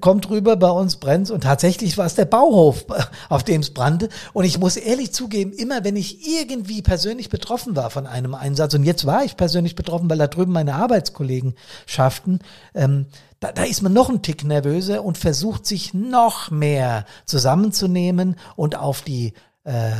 kommt 0.00 0.28
rüber, 0.28 0.56
bei 0.56 0.70
uns 0.70 0.96
brennt's. 0.96 1.30
Und 1.30 1.42
tatsächlich 1.42 1.96
war 1.98 2.06
es 2.06 2.14
der 2.14 2.24
Bauhof, 2.24 2.84
auf 3.28 3.42
dem 3.44 3.60
es 3.60 3.70
brannte. 3.70 4.08
Und 4.32 4.44
ich 4.44 4.58
muss 4.58 4.76
ehrlich 4.76 5.12
zugeben, 5.12 5.52
immer 5.52 5.84
wenn 5.84 5.96
ich 5.96 6.26
irgendwie 6.26 6.82
persönlich 6.82 7.28
betroffen 7.28 7.76
war 7.76 7.90
von 7.90 8.06
einem 8.06 8.34
Einsatz, 8.34 8.74
und 8.74 8.84
jetzt 8.84 9.06
war 9.06 9.24
ich 9.24 9.36
persönlich 9.36 9.74
betroffen, 9.74 10.10
weil 10.10 10.18
da 10.18 10.26
drüben 10.26 10.52
meine 10.52 10.74
Arbeitskollegen 10.74 11.54
schafften, 11.86 12.40
ähm, 12.74 13.06
da, 13.40 13.52
da 13.52 13.64
ist 13.64 13.82
man 13.82 13.92
noch 13.92 14.08
ein 14.08 14.22
Tick 14.22 14.44
nervöser 14.44 15.04
und 15.04 15.18
versucht 15.18 15.66
sich 15.66 15.94
noch 15.94 16.50
mehr 16.50 17.04
zusammenzunehmen 17.26 18.36
und 18.56 18.76
auf 18.76 19.02
die 19.02 19.32
äh, 19.64 19.90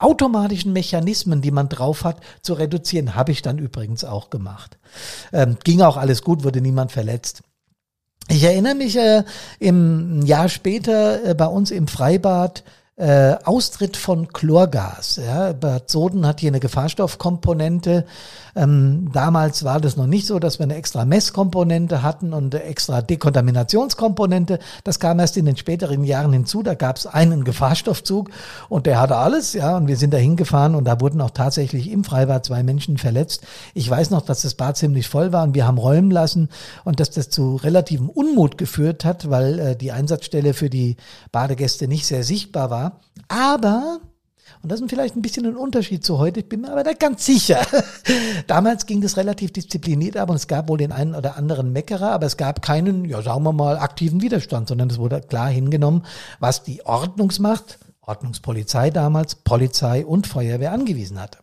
automatischen 0.00 0.72
Mechanismen, 0.72 1.42
die 1.42 1.50
man 1.50 1.68
drauf 1.68 2.04
hat, 2.04 2.20
zu 2.42 2.54
reduzieren. 2.54 3.14
Habe 3.14 3.32
ich 3.32 3.42
dann 3.42 3.58
übrigens 3.58 4.04
auch 4.04 4.30
gemacht. 4.30 4.78
Ähm, 5.32 5.56
ging 5.62 5.82
auch 5.82 5.96
alles 5.96 6.22
gut, 6.22 6.42
wurde 6.42 6.60
niemand 6.60 6.90
verletzt. 6.90 7.42
Ich 8.28 8.42
erinnere 8.44 8.74
mich 8.74 8.96
äh, 8.96 9.24
im 9.58 10.24
Jahr 10.24 10.48
später 10.48 11.24
äh, 11.24 11.34
bei 11.34 11.46
uns 11.46 11.70
im 11.70 11.88
Freibad 11.88 12.64
äh, 13.00 13.36
Austritt 13.44 13.96
von 13.96 14.28
Chlorgas. 14.28 15.16
Ja. 15.24 15.52
Bad 15.52 15.90
Soden 15.90 16.26
hat 16.26 16.40
hier 16.40 16.50
eine 16.50 16.60
Gefahrstoffkomponente. 16.60 18.06
Ähm, 18.56 19.10
damals 19.12 19.64
war 19.64 19.80
das 19.80 19.96
noch 19.96 20.06
nicht 20.06 20.26
so, 20.26 20.38
dass 20.38 20.58
wir 20.58 20.64
eine 20.64 20.76
extra 20.76 21.04
Messkomponente 21.04 22.02
hatten 22.02 22.32
und 22.32 22.54
eine 22.54 22.64
extra 22.64 23.02
Dekontaminationskomponente. 23.02 24.58
Das 24.84 25.00
kam 25.00 25.18
erst 25.18 25.36
in 25.36 25.44
den 25.44 25.56
späteren 25.56 26.04
Jahren 26.04 26.32
hinzu. 26.32 26.62
Da 26.62 26.74
gab 26.74 26.96
es 26.96 27.06
einen 27.06 27.44
Gefahrstoffzug 27.44 28.30
und 28.68 28.86
der 28.86 29.00
hatte 29.00 29.16
alles. 29.16 29.52
Ja, 29.52 29.76
und 29.76 29.88
wir 29.88 29.96
sind 29.96 30.12
da 30.12 30.18
hingefahren 30.18 30.74
und 30.74 30.84
da 30.84 31.00
wurden 31.00 31.20
auch 31.20 31.30
tatsächlich 31.30 31.90
im 31.90 32.04
Freibad 32.04 32.44
zwei 32.44 32.62
Menschen 32.62 32.98
verletzt. 32.98 33.46
Ich 33.74 33.88
weiß 33.88 34.10
noch, 34.10 34.22
dass 34.22 34.42
das 34.42 34.54
Bad 34.54 34.76
ziemlich 34.76 35.08
voll 35.08 35.32
war 35.32 35.44
und 35.44 35.54
wir 35.54 35.66
haben 35.66 35.78
räumen 35.78 36.10
lassen 36.10 36.48
und 36.84 37.00
dass 37.00 37.10
das 37.10 37.30
zu 37.30 37.56
relativem 37.56 38.08
Unmut 38.08 38.58
geführt 38.58 39.04
hat, 39.04 39.30
weil 39.30 39.58
äh, 39.58 39.76
die 39.76 39.92
Einsatzstelle 39.92 40.54
für 40.54 40.70
die 40.70 40.96
Badegäste 41.32 41.88
nicht 41.88 42.06
sehr 42.06 42.24
sichtbar 42.24 42.70
war. 42.70 43.00
Aber, 43.28 44.00
und 44.62 44.70
das 44.70 44.80
ist 44.80 44.90
vielleicht 44.90 45.16
ein 45.16 45.22
bisschen 45.22 45.46
ein 45.46 45.56
Unterschied 45.56 46.04
zu 46.04 46.18
heute, 46.18 46.40
ich 46.40 46.48
bin 46.48 46.62
mir 46.62 46.72
aber 46.72 46.84
da 46.84 46.92
ganz 46.92 47.24
sicher. 47.24 47.60
Damals 48.46 48.86
ging 48.86 49.00
das 49.00 49.16
relativ 49.16 49.52
diszipliniert 49.52 50.16
ab 50.16 50.30
und 50.30 50.36
es 50.36 50.48
gab 50.48 50.68
wohl 50.68 50.78
den 50.78 50.92
einen 50.92 51.14
oder 51.14 51.36
anderen 51.36 51.72
Meckerer, 51.72 52.10
aber 52.12 52.26
es 52.26 52.36
gab 52.36 52.62
keinen, 52.62 53.04
ja, 53.04 53.22
sagen 53.22 53.42
wir 53.42 53.52
mal, 53.52 53.78
aktiven 53.78 54.22
Widerstand, 54.22 54.68
sondern 54.68 54.90
es 54.90 54.98
wurde 54.98 55.20
klar 55.20 55.48
hingenommen, 55.48 56.04
was 56.38 56.62
die 56.62 56.84
Ordnungsmacht, 56.84 57.78
Ordnungspolizei 58.02 58.90
damals, 58.90 59.34
Polizei 59.34 60.04
und 60.04 60.26
Feuerwehr 60.26 60.72
angewiesen 60.72 61.20
hatte. 61.20 61.38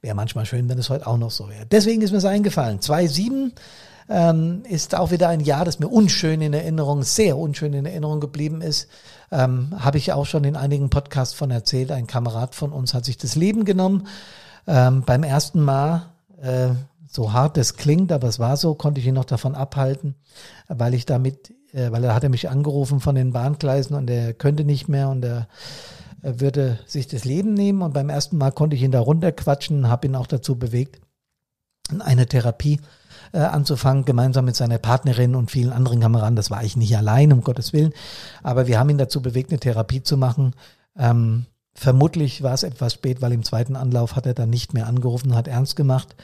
Wäre 0.00 0.14
manchmal 0.14 0.46
schön, 0.46 0.68
wenn 0.68 0.78
es 0.78 0.90
heute 0.90 1.06
auch 1.06 1.16
noch 1.16 1.30
so 1.30 1.48
wäre. 1.48 1.66
Deswegen 1.66 2.02
ist 2.02 2.10
mir 2.10 2.18
es 2.18 2.24
eingefallen. 2.24 2.80
2,7 2.80 3.52
ähm, 4.08 4.62
ist 4.68 4.94
auch 4.94 5.10
wieder 5.10 5.28
ein 5.28 5.40
Jahr, 5.40 5.64
das 5.64 5.78
mir 5.78 5.88
unschön 5.88 6.40
in 6.42 6.52
Erinnerung, 6.52 7.02
sehr 7.02 7.38
unschön 7.38 7.72
in 7.72 7.86
Erinnerung 7.86 8.20
geblieben 8.20 8.60
ist. 8.60 8.88
Ähm, 9.30 9.74
Habe 9.78 9.98
ich 9.98 10.12
auch 10.12 10.26
schon 10.26 10.44
in 10.44 10.56
einigen 10.56 10.90
Podcasts 10.90 11.34
von 11.34 11.50
erzählt. 11.50 11.92
Ein 11.92 12.06
Kamerad 12.06 12.54
von 12.54 12.72
uns 12.72 12.94
hat 12.94 13.04
sich 13.04 13.18
das 13.18 13.36
Leben 13.36 13.64
genommen. 13.64 14.06
Ähm, 14.66 15.02
beim 15.04 15.22
ersten 15.22 15.60
Mal, 15.60 16.06
äh, 16.40 16.70
so 17.08 17.32
hart 17.32 17.58
es 17.58 17.76
klingt, 17.76 18.10
aber 18.10 18.28
es 18.28 18.38
war 18.38 18.56
so, 18.56 18.74
konnte 18.74 19.00
ich 19.00 19.06
ihn 19.06 19.14
noch 19.14 19.24
davon 19.24 19.54
abhalten, 19.54 20.16
weil 20.68 20.94
ich 20.94 21.06
damit, 21.06 21.50
äh, 21.72 21.92
weil 21.92 22.02
er 22.04 22.14
hatte 22.14 22.28
mich 22.28 22.48
angerufen 22.48 23.00
von 23.00 23.14
den 23.14 23.32
Bahngleisen 23.32 23.94
und 23.96 24.10
er 24.10 24.32
könnte 24.32 24.64
nicht 24.64 24.88
mehr 24.88 25.08
und 25.08 25.24
er 25.24 25.46
würde 26.22 26.78
sich 26.86 27.06
das 27.06 27.26
Leben 27.26 27.52
nehmen 27.52 27.82
und 27.82 27.92
beim 27.92 28.08
ersten 28.08 28.38
Mal 28.38 28.50
konnte 28.50 28.74
ich 28.74 28.82
ihn 28.82 28.90
da 28.90 29.00
runterquatschen, 29.00 29.88
habe 29.88 30.06
ihn 30.06 30.16
auch 30.16 30.26
dazu 30.26 30.58
bewegt, 30.58 31.03
eine 32.00 32.26
Therapie 32.26 32.80
äh, 33.32 33.38
anzufangen, 33.38 34.04
gemeinsam 34.04 34.44
mit 34.44 34.56
seiner 34.56 34.78
Partnerin 34.78 35.34
und 35.34 35.50
vielen 35.50 35.72
anderen 35.72 36.00
Kameraden. 36.00 36.36
Das 36.36 36.50
war 36.50 36.64
ich 36.64 36.76
nicht 36.76 36.96
allein, 36.96 37.32
um 37.32 37.42
Gottes 37.42 37.72
Willen. 37.72 37.92
Aber 38.42 38.66
wir 38.66 38.78
haben 38.78 38.90
ihn 38.90 38.98
dazu 38.98 39.20
bewegt, 39.20 39.50
eine 39.50 39.60
Therapie 39.60 40.02
zu 40.02 40.16
machen. 40.16 40.54
Ähm, 40.96 41.46
vermutlich 41.74 42.42
war 42.42 42.54
es 42.54 42.62
etwas 42.62 42.94
spät, 42.94 43.20
weil 43.20 43.32
im 43.32 43.42
zweiten 43.42 43.76
Anlauf 43.76 44.16
hat 44.16 44.26
er 44.26 44.34
dann 44.34 44.50
nicht 44.50 44.74
mehr 44.74 44.86
angerufen, 44.86 45.34
hat 45.34 45.48
ernst 45.48 45.76
gemacht. 45.76 46.14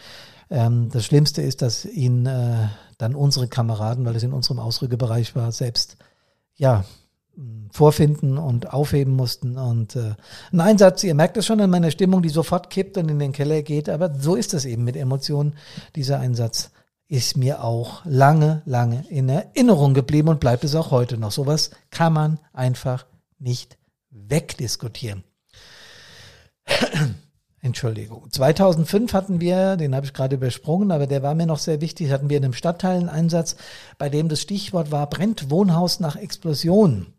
Ähm, 0.50 0.88
das 0.90 1.04
Schlimmste 1.04 1.42
ist, 1.42 1.62
dass 1.62 1.84
ihn 1.84 2.26
äh, 2.26 2.68
dann 2.98 3.14
unsere 3.14 3.48
Kameraden, 3.48 4.04
weil 4.04 4.16
es 4.16 4.22
in 4.22 4.32
unserem 4.32 4.58
Ausrückebereich 4.58 5.34
war, 5.34 5.52
selbst 5.52 5.96
ja 6.56 6.84
vorfinden 7.72 8.38
und 8.38 8.72
aufheben 8.72 9.14
mussten. 9.14 9.56
Und 9.56 9.96
äh, 9.96 10.14
ein 10.52 10.60
Einsatz, 10.60 11.02
ihr 11.04 11.14
merkt 11.14 11.36
es 11.36 11.46
schon 11.46 11.60
an 11.60 11.70
meiner 11.70 11.90
Stimmung, 11.90 12.22
die 12.22 12.28
sofort 12.28 12.70
kippt 12.70 12.96
und 12.96 13.08
in 13.08 13.18
den 13.18 13.32
Keller 13.32 13.62
geht, 13.62 13.88
aber 13.88 14.14
so 14.14 14.34
ist 14.34 14.54
es 14.54 14.64
eben 14.64 14.84
mit 14.84 14.96
Emotionen, 14.96 15.54
dieser 15.96 16.20
Einsatz 16.20 16.70
ist 17.08 17.36
mir 17.36 17.64
auch 17.64 18.04
lange, 18.04 18.62
lange 18.66 19.04
in 19.08 19.28
Erinnerung 19.28 19.94
geblieben 19.94 20.28
und 20.28 20.40
bleibt 20.40 20.62
es 20.62 20.76
auch 20.76 20.92
heute 20.92 21.18
noch. 21.18 21.32
Sowas 21.32 21.70
kann 21.90 22.12
man 22.12 22.38
einfach 22.52 23.04
nicht 23.38 23.78
wegdiskutieren. 24.10 25.24
Entschuldigung. 27.62 28.30
2005 28.30 29.12
hatten 29.12 29.40
wir, 29.40 29.76
den 29.76 29.94
habe 29.94 30.06
ich 30.06 30.14
gerade 30.14 30.36
übersprungen, 30.36 30.92
aber 30.92 31.06
der 31.06 31.22
war 31.22 31.34
mir 31.34 31.46
noch 31.46 31.58
sehr 31.58 31.80
wichtig, 31.80 32.10
hatten 32.10 32.30
wir 32.30 32.38
in 32.38 32.44
einem 32.44 32.54
Stadtteileneinsatz, 32.54 33.56
bei 33.98 34.08
dem 34.08 34.28
das 34.28 34.40
Stichwort 34.40 34.90
war, 34.90 35.08
brennt 35.10 35.50
Wohnhaus 35.50 36.00
nach 36.00 36.16
Explosion. 36.16 37.12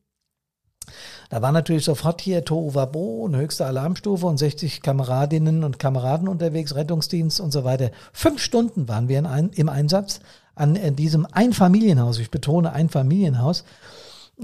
Da 1.30 1.41
war 1.41 1.52
natürlich 1.52 1.86
sofort 1.86 2.22
hier 2.22 2.44
Tohu 2.44 2.76
Wabo 2.76 3.24
und 3.24 3.36
höchste 3.36 3.65
Alarmstufe 3.65 4.26
und 4.26 4.38
60 4.38 4.82
Kameradinnen 4.82 5.63
und 5.63 5.80
Kameraden 5.80 6.28
unterwegs, 6.28 6.76
Rettungsdienst 6.76 7.39
und 7.39 7.52
so 7.52 7.63
weiter. 7.63 7.91
Fünf 8.12 8.41
Stunden 8.41 8.88
waren 8.88 9.08
wir 9.08 9.26
ein, 9.30 9.50
im 9.56 9.70
Einsatz 9.70 10.20
an 10.56 10.76
äh, 10.76 10.91
diesem 10.91 11.26
Einfamilienhaus. 11.26 12.20
Ich 12.20 12.32
betone 12.32 12.74
Einfamilienhaus. 12.74 13.63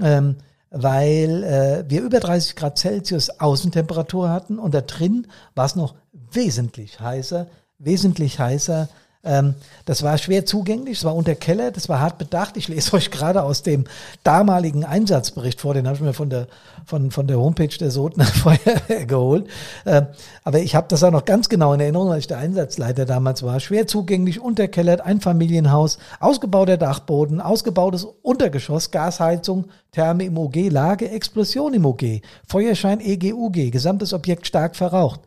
Ähm, 0.00 0.36
weil 0.70 1.44
äh, 1.44 1.84
wir 1.90 2.02
über 2.02 2.20
30 2.20 2.56
Grad 2.56 2.78
Celsius 2.78 3.40
Außentemperatur 3.40 4.28
hatten 4.28 4.58
und 4.58 4.74
da 4.74 4.82
drin 4.82 5.26
war 5.54 5.66
es 5.66 5.76
noch 5.76 5.94
wesentlich 6.12 7.00
heißer, 7.00 7.46
wesentlich 7.78 8.38
heißer 8.38 8.88
ähm, 9.24 9.56
das 9.84 10.04
war 10.04 10.16
schwer 10.16 10.46
zugänglich, 10.46 10.98
es 10.98 11.04
war 11.04 11.14
unter 11.14 11.34
Keller, 11.34 11.72
das 11.72 11.88
war 11.88 12.00
hart 12.00 12.18
bedacht. 12.18 12.56
Ich 12.56 12.68
lese 12.68 12.92
euch 12.96 13.10
gerade 13.10 13.42
aus 13.42 13.62
dem 13.62 13.84
damaligen 14.22 14.84
Einsatzbericht 14.84 15.60
vor, 15.60 15.74
den 15.74 15.86
habe 15.86 15.96
ich 15.96 16.02
mir 16.02 16.12
von 16.12 16.30
der, 16.30 16.46
von, 16.86 17.10
von 17.10 17.26
der 17.26 17.38
Homepage 17.38 17.66
der 17.66 17.90
Sotner 17.90 18.24
Feuerwehr 18.26 19.06
geholt. 19.06 19.48
Ähm, 19.84 20.06
aber 20.44 20.60
ich 20.60 20.76
habe 20.76 20.86
das 20.88 21.02
auch 21.02 21.10
noch 21.10 21.24
ganz 21.24 21.48
genau 21.48 21.72
in 21.72 21.80
Erinnerung, 21.80 22.10
weil 22.10 22.20
ich 22.20 22.28
der 22.28 22.38
Einsatzleiter 22.38 23.06
damals 23.06 23.42
war. 23.42 23.58
Schwer 23.58 23.88
zugänglich, 23.88 24.40
unterkellert, 24.40 25.00
ein 25.00 25.20
Familienhaus, 25.20 25.98
ausgebauter 26.20 26.76
Dachboden, 26.76 27.40
ausgebautes 27.40 28.06
Untergeschoss, 28.22 28.92
Gasheizung, 28.92 29.66
Therme 29.90 30.24
im 30.24 30.38
OG, 30.38 30.70
Lage, 30.70 31.10
Explosion 31.10 31.74
im 31.74 31.86
OG, 31.86 32.22
Feuerschein 32.46 33.00
EGUG, 33.00 33.72
gesamtes 33.72 34.12
Objekt 34.12 34.46
stark 34.46 34.76
verraucht. 34.76 35.20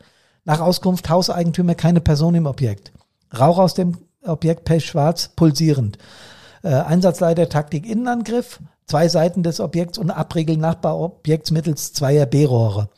Nach 0.45 0.61
Auskunft 0.61 1.09
Hauseigentümer 1.09 1.75
keine 1.75 2.01
Person 2.01 2.35
im 2.35 2.45
Objekt. 2.45 2.91
Rauch 3.37 3.57
aus 3.57 3.73
dem 3.73 3.97
Objekt 4.23 4.65
pechschwarz, 4.65 5.29
pulsierend. 5.35 5.97
Äh, 6.63 6.69
Einsatzleiter 6.69 7.49
Taktik 7.49 7.87
Innenangriff, 7.87 8.59
zwei 8.85 9.07
Seiten 9.07 9.43
des 9.43 9.59
Objekts 9.59 9.97
und 9.97 10.11
Abriegeln 10.11 10.59
Nachbarobjekts 10.59 11.51
mittels 11.51 11.93
zweier 11.93 12.25
B-Rohre. 12.25 12.89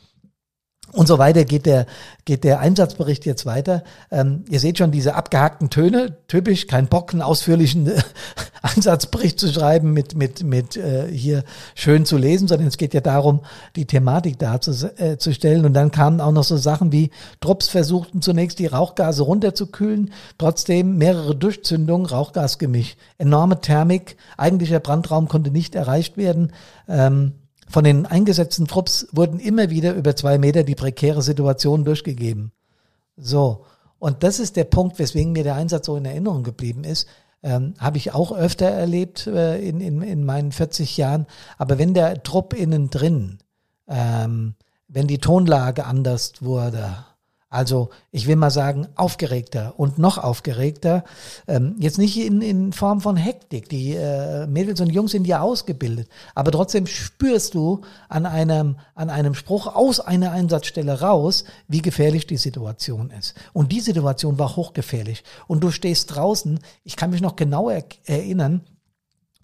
Und 0.94 1.08
so 1.08 1.18
weiter 1.18 1.44
geht 1.44 1.66
der, 1.66 1.88
geht 2.24 2.44
der 2.44 2.60
Einsatzbericht 2.60 3.26
jetzt 3.26 3.48
weiter. 3.48 3.84
Ähm, 4.12 4.46
ihr 4.48 4.60
seht 4.60 4.78
schon 4.78 4.92
diese 4.92 5.16
abgehackten 5.16 5.72
Töne, 5.72 6.18
typisch, 6.28 6.68
kein 6.68 6.88
Bock, 6.88 7.14
einen 7.14 7.24
ausführlichen 7.24 7.88
äh, 7.88 8.00
Einsatzbericht 8.62 9.40
zu 9.40 9.52
schreiben, 9.52 9.94
mit, 9.94 10.16
mit, 10.16 10.44
mit 10.44 10.78
äh, 10.78 11.08
hier 11.12 11.44
schön 11.74 12.06
zu 12.06 12.16
lesen, 12.18 12.48
sondern 12.48 12.68
es 12.68 12.78
geht 12.78 12.94
ja 12.94 13.02
darum, 13.02 13.42
die 13.76 13.86
Thematik 13.86 14.38
darzustellen. 14.38 15.64
Äh, 15.64 15.66
Und 15.66 15.74
dann 15.74 15.90
kamen 15.90 16.22
auch 16.22 16.32
noch 16.32 16.44
so 16.44 16.58
Sachen 16.58 16.92
wie, 16.92 17.10
Trupps 17.42 17.70
versuchten 17.70 18.22
zunächst 18.22 18.60
die 18.60 18.68
Rauchgase 18.68 19.24
runterzukühlen, 19.24 20.14
trotzdem 20.38 20.98
mehrere 20.98 21.36
Durchzündungen, 21.36 22.06
Rauchgasgemisch, 22.06 22.98
enorme 23.18 23.62
Thermik, 23.62 24.16
eigentlicher 24.38 24.80
Brandraum 24.80 25.28
konnte 25.28 25.50
nicht 25.50 25.74
erreicht 25.74 26.18
werden. 26.18 26.54
Ähm, 26.88 27.34
von 27.74 27.84
den 27.84 28.06
eingesetzten 28.06 28.68
Trupps 28.68 29.08
wurden 29.14 29.40
immer 29.40 29.72
wieder 29.72 29.96
über 29.96 30.16
zwei 30.16 30.38
Meter 30.38 30.64
die 30.64 30.76
prekäre 30.76 31.24
Situation 31.24 31.84
durchgegeben. 31.86 32.52
So. 33.18 33.66
Und 33.98 34.22
das 34.22 34.40
ist 34.40 34.58
der 34.58 34.66
Punkt, 34.66 35.00
weswegen 35.00 35.32
mir 35.32 35.44
der 35.44 35.56
Einsatz 35.56 35.88
so 35.88 35.96
in 35.96 36.06
Erinnerung 36.06 36.44
geblieben 36.44 36.84
ist. 36.84 37.08
Ähm, 37.42 37.74
Habe 37.80 37.98
ich 37.98 38.14
auch 38.14 38.32
öfter 38.32 38.68
erlebt 38.68 39.26
äh, 39.26 39.58
in, 39.58 39.82
in, 39.82 40.04
in 40.04 40.24
meinen 40.24 40.52
40 40.52 40.98
Jahren. 40.98 41.26
Aber 41.58 41.80
wenn 41.80 41.96
der 41.96 42.22
Trupp 42.22 42.54
innen 42.54 42.92
drin, 42.92 43.40
ähm, 43.88 44.54
wenn 44.88 45.08
die 45.08 45.18
Tonlage 45.18 45.86
anders 45.86 46.34
wurde, 46.42 47.04
also 47.54 47.90
ich 48.12 48.26
will 48.26 48.36
mal 48.36 48.50
sagen, 48.50 48.88
aufgeregter 48.96 49.76
und 49.78 50.00
noch 50.00 50.18
aufgeregter. 50.18 51.04
Ähm, 51.48 51.76
jetzt 51.78 52.00
nicht 52.00 52.18
in, 52.18 52.42
in 52.42 52.74
Form 52.74 53.00
von 53.00 53.16
Hektik. 53.16 53.70
Die 53.70 53.94
äh, 53.94 54.48
Mädels 54.48 54.82
und 54.82 54.90
Jungs 54.90 55.12
sind 55.12 55.28
ja 55.28 55.42
ausgebildet. 55.42 56.10
Aber 56.34 56.52
trotzdem 56.52 56.88
spürst 56.88 57.54
du 57.54 57.82
an 58.10 58.26
einem, 58.26 58.78
an 58.96 59.12
einem 59.12 59.36
Spruch 59.36 59.68
aus 59.68 60.00
einer 60.00 60.32
Einsatzstelle 60.32 61.00
raus, 61.00 61.44
wie 61.68 61.84
gefährlich 61.84 62.26
die 62.26 62.38
Situation 62.38 63.12
ist. 63.12 63.36
Und 63.54 63.72
die 63.72 63.82
Situation 63.82 64.40
war 64.40 64.56
hochgefährlich. 64.56 65.24
Und 65.46 65.64
du 65.64 65.70
stehst 65.70 66.16
draußen. 66.16 66.60
Ich 66.84 66.96
kann 66.96 67.12
mich 67.12 67.22
noch 67.22 67.36
genau 67.36 67.70
er 67.70 67.84
erinnern, 68.06 68.62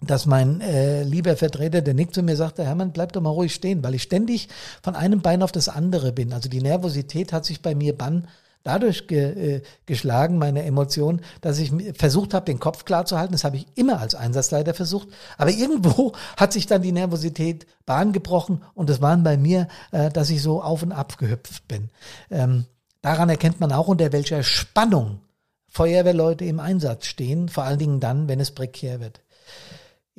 dass 0.00 0.26
mein 0.26 0.60
äh, 0.60 1.02
lieber 1.02 1.36
Vertreter, 1.36 1.82
der 1.82 1.94
Nick, 1.94 2.14
zu 2.14 2.22
mir 2.22 2.36
sagte, 2.36 2.64
Hermann, 2.64 2.92
bleib 2.92 3.12
doch 3.12 3.20
mal 3.20 3.30
ruhig 3.30 3.54
stehen, 3.54 3.82
weil 3.82 3.94
ich 3.94 4.02
ständig 4.02 4.48
von 4.82 4.96
einem 4.96 5.20
Bein 5.20 5.42
auf 5.42 5.52
das 5.52 5.68
andere 5.68 6.12
bin. 6.12 6.32
Also 6.32 6.48
die 6.48 6.62
Nervosität 6.62 7.32
hat 7.32 7.44
sich 7.44 7.60
bei 7.60 7.74
mir 7.74 7.96
bann 7.96 8.26
dadurch 8.62 9.06
ge, 9.06 9.56
äh, 9.56 9.62
geschlagen, 9.86 10.38
meine 10.38 10.64
Emotionen, 10.64 11.20
dass 11.40 11.58
ich 11.58 11.72
versucht 11.94 12.34
habe, 12.34 12.46
den 12.46 12.60
Kopf 12.60 12.84
klar 12.84 13.04
zu 13.06 13.18
halten. 13.18 13.32
Das 13.32 13.44
habe 13.44 13.56
ich 13.56 13.66
immer 13.74 14.00
als 14.00 14.14
Einsatzleiter 14.14 14.74
versucht. 14.74 15.08
Aber 15.38 15.50
irgendwo 15.50 16.12
hat 16.36 16.52
sich 16.52 16.66
dann 16.66 16.82
die 16.82 16.92
Nervosität 16.92 17.66
Bahn 17.86 18.12
gebrochen 18.12 18.62
und 18.74 18.88
das 18.88 19.00
waren 19.00 19.22
bei 19.22 19.36
mir, 19.36 19.68
äh, 19.92 20.10
dass 20.10 20.30
ich 20.30 20.42
so 20.42 20.62
auf 20.62 20.82
und 20.82 20.92
ab 20.92 21.18
gehüpft 21.18 21.68
bin. 21.68 21.90
Ähm, 22.30 22.64
daran 23.02 23.28
erkennt 23.28 23.60
man 23.60 23.72
auch, 23.72 23.88
unter 23.88 24.12
welcher 24.12 24.42
Spannung 24.42 25.20
Feuerwehrleute 25.68 26.44
im 26.46 26.58
Einsatz 26.58 27.06
stehen, 27.06 27.48
vor 27.48 27.64
allen 27.64 27.78
Dingen 27.78 28.00
dann, 28.00 28.28
wenn 28.28 28.40
es 28.40 28.50
prekär 28.50 29.00
wird 29.00 29.20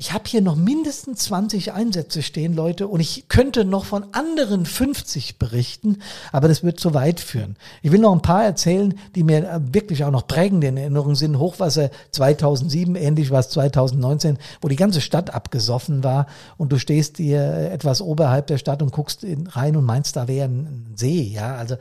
ich 0.01 0.13
habe 0.13 0.23
hier 0.25 0.41
noch 0.41 0.55
mindestens 0.55 1.25
20 1.25 1.73
Einsätze 1.73 2.23
stehen, 2.23 2.55
Leute, 2.55 2.87
und 2.87 3.01
ich 3.01 3.25
könnte 3.27 3.65
noch 3.65 3.85
von 3.85 4.03
anderen 4.13 4.65
50 4.65 5.37
berichten, 5.37 5.99
aber 6.31 6.47
das 6.47 6.63
wird 6.63 6.79
zu 6.79 6.95
weit 6.95 7.19
führen. 7.19 7.55
Ich 7.83 7.91
will 7.91 7.99
noch 7.99 8.11
ein 8.11 8.23
paar 8.23 8.43
erzählen, 8.43 8.95
die 9.13 9.23
mir 9.23 9.47
äh, 9.47 9.59
wirklich 9.71 10.03
auch 10.03 10.09
noch 10.09 10.25
prägend 10.25 10.63
in 10.63 10.75
Erinnerung 10.75 11.13
sind. 11.13 11.37
Hochwasser 11.37 11.91
2007, 12.13 12.95
ähnlich 12.95 13.29
war 13.29 13.41
es 13.41 13.49
2019, 13.49 14.39
wo 14.59 14.69
die 14.69 14.75
ganze 14.75 15.01
Stadt 15.01 15.35
abgesoffen 15.35 16.03
war 16.03 16.25
und 16.57 16.71
du 16.71 16.79
stehst 16.79 17.17
hier 17.17 17.69
etwas 17.71 18.01
oberhalb 18.01 18.47
der 18.47 18.57
Stadt 18.57 18.81
und 18.81 18.91
guckst 18.91 19.23
rein 19.49 19.75
und 19.75 19.85
meinst, 19.85 20.15
da 20.15 20.27
wäre 20.27 20.47
ein 20.47 20.95
See, 20.95 21.21
ja, 21.31 21.53
also 21.57 21.75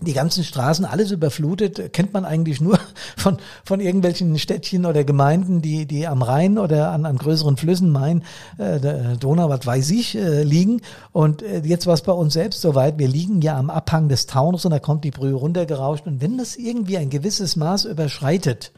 die 0.00 0.12
ganzen 0.12 0.44
Straßen, 0.44 0.84
alles 0.84 1.10
überflutet, 1.10 1.92
kennt 1.92 2.12
man 2.12 2.24
eigentlich 2.24 2.60
nur 2.60 2.78
von, 3.16 3.38
von 3.64 3.80
irgendwelchen 3.80 4.38
Städtchen 4.38 4.86
oder 4.86 5.04
Gemeinden, 5.04 5.60
die, 5.62 5.86
die 5.86 6.06
am 6.06 6.22
Rhein 6.22 6.58
oder 6.58 6.90
an, 6.90 7.04
an 7.04 7.18
größeren 7.18 7.56
Flüssen, 7.56 7.90
Main, 7.90 8.22
äh, 8.58 9.16
Donau, 9.18 9.48
was 9.48 9.66
weiß 9.66 9.90
ich, 9.90 10.16
äh, 10.16 10.42
liegen. 10.42 10.80
Und 11.12 11.42
äh, 11.42 11.60
jetzt 11.64 11.86
war 11.86 11.94
es 11.94 12.02
bei 12.02 12.12
uns 12.12 12.34
selbst 12.34 12.60
soweit. 12.60 12.98
Wir 12.98 13.08
liegen 13.08 13.42
ja 13.42 13.58
am 13.58 13.70
Abhang 13.70 14.08
des 14.08 14.26
Taunus 14.26 14.64
und 14.64 14.70
da 14.70 14.78
kommt 14.78 15.04
die 15.04 15.10
Brühe 15.10 15.34
runtergerauscht. 15.34 16.06
Und 16.06 16.20
wenn 16.20 16.38
das 16.38 16.56
irgendwie 16.56 16.96
ein 16.96 17.10
gewisses 17.10 17.56
Maß 17.56 17.84
überschreitet, 17.84 18.72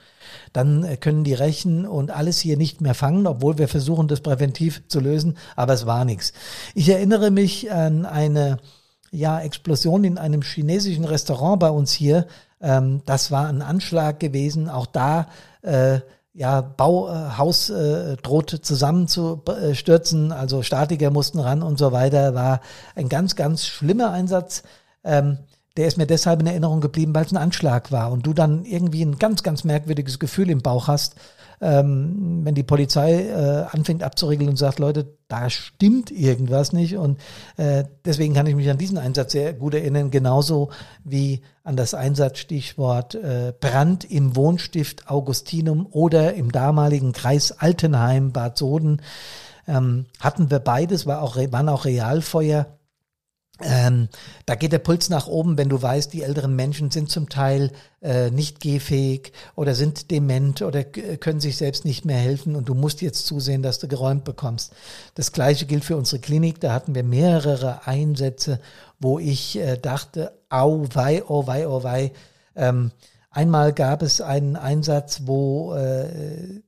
dann 0.52 0.85
äh, 0.85 0.96
können 0.96 1.24
die 1.24 1.35
Rechen 1.35 1.87
und 1.87 2.11
alles 2.11 2.38
hier 2.40 2.56
nicht 2.56 2.80
mehr 2.80 2.94
fangen, 2.94 3.26
obwohl 3.26 3.58
wir 3.58 3.68
versuchen, 3.68 4.08
das 4.08 4.20
präventiv 4.20 4.82
zu 4.88 5.00
lösen. 5.00 5.37
Aber 5.56 5.72
es 5.72 5.87
war 5.87 6.04
nichts. 6.04 6.32
Ich 6.74 6.88
erinnere 6.88 7.30
mich 7.30 7.70
an 7.70 8.06
eine 8.06 8.58
ja, 9.12 9.40
Explosion 9.40 10.05
in 10.05 10.18
einem 10.18 10.42
chinesischen 10.42 11.05
Restaurant 11.05 11.61
bei 11.61 11.70
uns 11.70 11.92
hier. 11.92 12.27
Ähm, 12.61 13.03
das 13.05 13.31
war 13.31 13.46
ein 13.46 13.62
Anschlag 13.62 14.18
gewesen. 14.18 14.68
Auch 14.68 14.87
da, 14.87 15.29
äh, 15.61 16.01
ja, 16.35 16.62
Bauhaus 16.62 17.68
äh, 17.68 18.16
droht 18.16 18.51
zusammenzustürzen. 18.62 20.33
Also 20.33 20.62
Statiker 20.62 21.11
mussten 21.11 21.38
ran 21.38 21.62
und 21.62 21.79
so 21.79 21.92
weiter. 21.92 22.35
War 22.35 22.61
ein 22.96 23.11
ganz, 23.11 23.37
ganz 23.37 23.66
schlimmer 23.66 24.11
Einsatz. 24.11 24.62
Ähm, 25.05 25.38
der 25.77 25.87
ist 25.87 25.98
mir 25.98 26.07
deshalb 26.07 26.40
in 26.40 26.46
Erinnerung 26.46 26.81
geblieben, 26.81 27.14
weil 27.14 27.25
es 27.25 27.33
ein 27.33 27.38
Anschlag 27.38 27.92
war 27.92 28.12
und 28.12 28.27
du 28.27 28.33
dann 28.33 28.64
irgendwie 28.64 29.05
ein 29.05 29.18
ganz, 29.18 29.42
ganz 29.42 29.64
merkwürdiges 29.64 30.18
Gefühl 30.18 30.51
im 30.51 30.62
Bauch 30.62 30.88
hast 30.88 31.16
ähm, 31.62 32.40
wenn 32.44 32.57
die 32.57 32.64
Polizei 32.64 33.22
äh, 33.22 33.64
anfängt 33.70 34.03
abzuregeln 34.03 34.51
und 34.51 34.57
sagt, 34.57 34.81
Leute, 34.81 35.16
da 35.29 35.48
stimmt 35.48 36.11
irgendwas 36.11 36.72
nicht. 36.72 36.96
Und 36.96 37.20
äh, 37.57 37.85
deswegen 38.05 38.35
kann 38.35 38.46
ich 38.46 38.57
mich 38.57 38.68
an 38.68 38.79
diesen 38.79 38.98
Einsatz 38.98 39.33
sehr 39.33 39.55
gut 39.55 39.75
erinnern, 39.75 40.11
genauso 40.11 40.70
wie 41.05 41.40
an 41.62 41.77
das 41.77 41.94
Einsatzstichwort 41.94 43.14
äh, 43.14 43.55
Brand 43.59 44.05
im 44.05 44.35
Wohnstift 44.35 45.09
Augustinum 45.09 45.87
oder 45.90 46.35
im 46.35 46.51
damaligen 46.51 47.12
Kreis 47.12 47.53
Altenheim, 47.53 48.33
Bad 48.33 48.59
Soden. 48.59 49.01
Ähm, 49.68 50.07
hatten 50.18 50.51
wir 50.51 50.59
beides, 50.59 51.07
war 51.07 51.22
auch, 51.22 51.37
waren 51.37 51.68
auch 51.68 51.85
Realfeuer 51.85 52.66
ähm, 53.62 54.09
da 54.46 54.55
geht 54.55 54.72
der 54.72 54.79
Puls 54.79 55.09
nach 55.09 55.27
oben, 55.27 55.57
wenn 55.59 55.68
du 55.68 55.81
weißt, 55.81 56.12
die 56.12 56.22
älteren 56.22 56.55
Menschen 56.57 56.90
sind 56.90 57.11
zum 57.11 57.29
Teil 57.29 57.70
äh, 58.01 58.31
nicht 58.31 58.61
gehfähig 58.61 59.33
oder 59.55 59.75
sind 59.75 60.11
dement 60.11 60.62
oder 60.62 60.85
können 60.85 61.40
sich 61.40 61.57
selbst 61.57 61.85
nicht 61.85 62.05
mehr 62.05 62.18
helfen 62.18 62.57
und 62.57 62.68
du 62.68 62.75
musst 62.75 63.01
jetzt 63.01 63.27
zusehen, 63.27 63.62
dass 63.62 63.79
du 63.79 63.88
geräumt 63.88 64.25
bekommst. 64.25 64.72
Das 65.14 65.33
gleiche 65.33 65.66
gilt 65.66 65.85
für 65.85 65.96
unsere 65.96 66.20
Klinik. 66.20 66.61
Da 66.61 66.72
hatten 66.72 66.94
wir 66.94 67.05
mehrere 67.05 67.87
Einsätze, 67.87 68.61
wo 68.98 69.18
ich 69.18 69.59
äh, 69.59 69.77
dachte, 69.77 70.33
au 70.48 70.87
wei, 70.92 71.22
oh 71.27 71.46
wei, 71.46 71.68
oh 71.68 71.83
wei. 71.83 72.12
Ähm, 72.57 72.90
einmal 73.31 73.72
gab 73.72 74.03
es 74.03 74.20
einen 74.20 74.57
Einsatz, 74.57 75.22
wo 75.25 75.75
äh, 75.75 76.62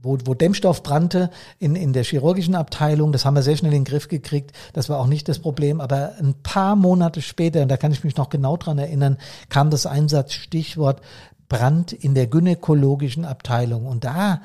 wo, 0.00 0.18
wo 0.24 0.34
Dämmstoff 0.34 0.82
brannte 0.82 1.30
in, 1.58 1.76
in 1.76 1.92
der 1.92 2.04
chirurgischen 2.04 2.54
Abteilung. 2.54 3.12
Das 3.12 3.24
haben 3.24 3.34
wir 3.34 3.42
sehr 3.42 3.56
schnell 3.56 3.72
in 3.72 3.80
den 3.80 3.90
Griff 3.90 4.08
gekriegt. 4.08 4.52
Das 4.72 4.88
war 4.88 4.98
auch 4.98 5.06
nicht 5.06 5.28
das 5.28 5.38
Problem. 5.38 5.80
Aber 5.80 6.14
ein 6.18 6.34
paar 6.42 6.76
Monate 6.76 7.20
später, 7.20 7.62
und 7.62 7.68
da 7.68 7.76
kann 7.76 7.92
ich 7.92 8.04
mich 8.04 8.16
noch 8.16 8.30
genau 8.30 8.56
dran 8.56 8.78
erinnern, 8.78 9.18
kam 9.48 9.70
das 9.70 9.86
Einsatzstichwort 9.86 11.02
Brand 11.48 11.92
in 11.92 12.14
der 12.14 12.26
gynäkologischen 12.26 13.26
Abteilung. 13.26 13.86
Und 13.86 14.04
da 14.04 14.40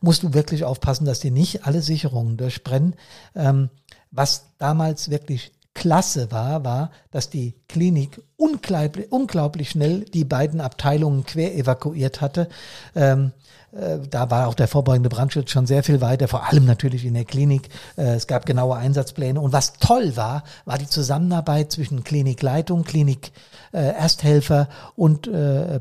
musst 0.00 0.22
du 0.22 0.32
wirklich 0.32 0.64
aufpassen, 0.64 1.04
dass 1.04 1.20
dir 1.20 1.30
nicht 1.30 1.66
alle 1.66 1.82
Sicherungen 1.82 2.38
durchbrennen. 2.38 2.94
Ähm, 3.34 3.68
was 4.10 4.46
damals 4.58 5.10
wirklich 5.10 5.52
klasse 5.74 6.32
war, 6.32 6.64
war, 6.64 6.90
dass 7.10 7.28
die 7.30 7.54
Klinik 7.68 8.20
unglaublich, 8.36 9.12
unglaublich 9.12 9.70
schnell 9.70 10.06
die 10.06 10.24
beiden 10.24 10.60
Abteilungen 10.60 11.24
quer 11.24 11.54
evakuiert 11.54 12.20
hatte. 12.22 12.48
Ähm, 12.96 13.26
äh, 13.26 13.47
da 13.72 14.30
war 14.30 14.48
auch 14.48 14.54
der 14.54 14.68
vorbeugende 14.68 15.08
Brandschutz 15.08 15.50
schon 15.50 15.66
sehr 15.66 15.82
viel 15.82 16.00
weiter, 16.00 16.28
vor 16.28 16.48
allem 16.48 16.64
natürlich 16.64 17.04
in 17.04 17.14
der 17.14 17.24
Klinik. 17.24 17.68
Äh, 17.96 18.14
es 18.14 18.26
gab 18.26 18.46
genaue 18.46 18.76
Einsatzpläne. 18.76 19.40
Und 19.40 19.52
was 19.52 19.74
toll 19.74 20.16
war, 20.16 20.44
war 20.64 20.78
die 20.78 20.86
Zusammenarbeit 20.86 21.72
zwischen 21.72 22.04
Klinikleitung, 22.04 22.84
Klinik 22.84 23.32
äh, 23.72 23.92
Ersthelfer 23.92 24.68
und 24.96 25.28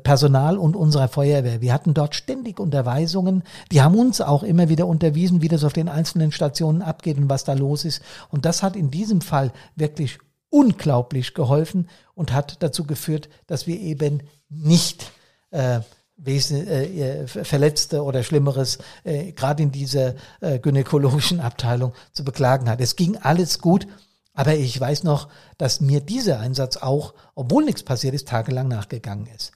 Personal 0.03 0.57
und 0.57 0.75
unserer 0.75 1.07
Feuerwehr. 1.07 1.61
Wir 1.61 1.73
hatten 1.73 1.93
dort 1.93 2.15
ständig 2.15 2.59
Unterweisungen. 2.59 3.43
Die 3.71 3.81
haben 3.81 3.95
uns 3.95 4.21
auch 4.21 4.43
immer 4.43 4.69
wieder 4.69 4.87
unterwiesen, 4.87 5.41
wie 5.41 5.47
das 5.47 5.63
auf 5.63 5.73
den 5.73 5.89
einzelnen 5.89 6.31
Stationen 6.31 6.81
abgeht 6.81 7.17
und 7.17 7.29
was 7.29 7.43
da 7.43 7.53
los 7.53 7.85
ist. 7.85 8.01
Und 8.29 8.45
das 8.45 8.63
hat 8.63 8.75
in 8.75 8.91
diesem 8.91 9.21
Fall 9.21 9.51
wirklich 9.75 10.19
unglaublich 10.49 11.33
geholfen 11.33 11.89
und 12.13 12.33
hat 12.33 12.61
dazu 12.63 12.85
geführt, 12.85 13.29
dass 13.47 13.67
wir 13.67 13.79
eben 13.79 14.23
nicht 14.49 15.11
äh, 15.51 15.81
Wesen, 16.17 16.67
äh, 16.67 17.27
Verletzte 17.27 18.03
oder 18.03 18.23
Schlimmeres 18.23 18.79
äh, 19.03 19.31
gerade 19.33 19.63
in 19.63 19.71
dieser 19.71 20.15
äh, 20.41 20.57
gynäkologischen 20.59 21.39
Abteilung 21.41 21.93
zu 22.11 22.23
beklagen 22.23 22.69
hat. 22.69 22.81
Es 22.81 22.95
ging 22.95 23.17
alles 23.17 23.59
gut, 23.59 23.87
aber 24.33 24.55
ich 24.55 24.79
weiß 24.79 25.03
noch, 25.03 25.29
dass 25.57 25.79
mir 25.79 26.01
dieser 26.01 26.39
Einsatz 26.39 26.77
auch, 26.77 27.13
obwohl 27.35 27.65
nichts 27.65 27.83
passiert 27.83 28.15
ist, 28.15 28.27
tagelang 28.27 28.67
nachgegangen 28.67 29.27
ist. 29.35 29.51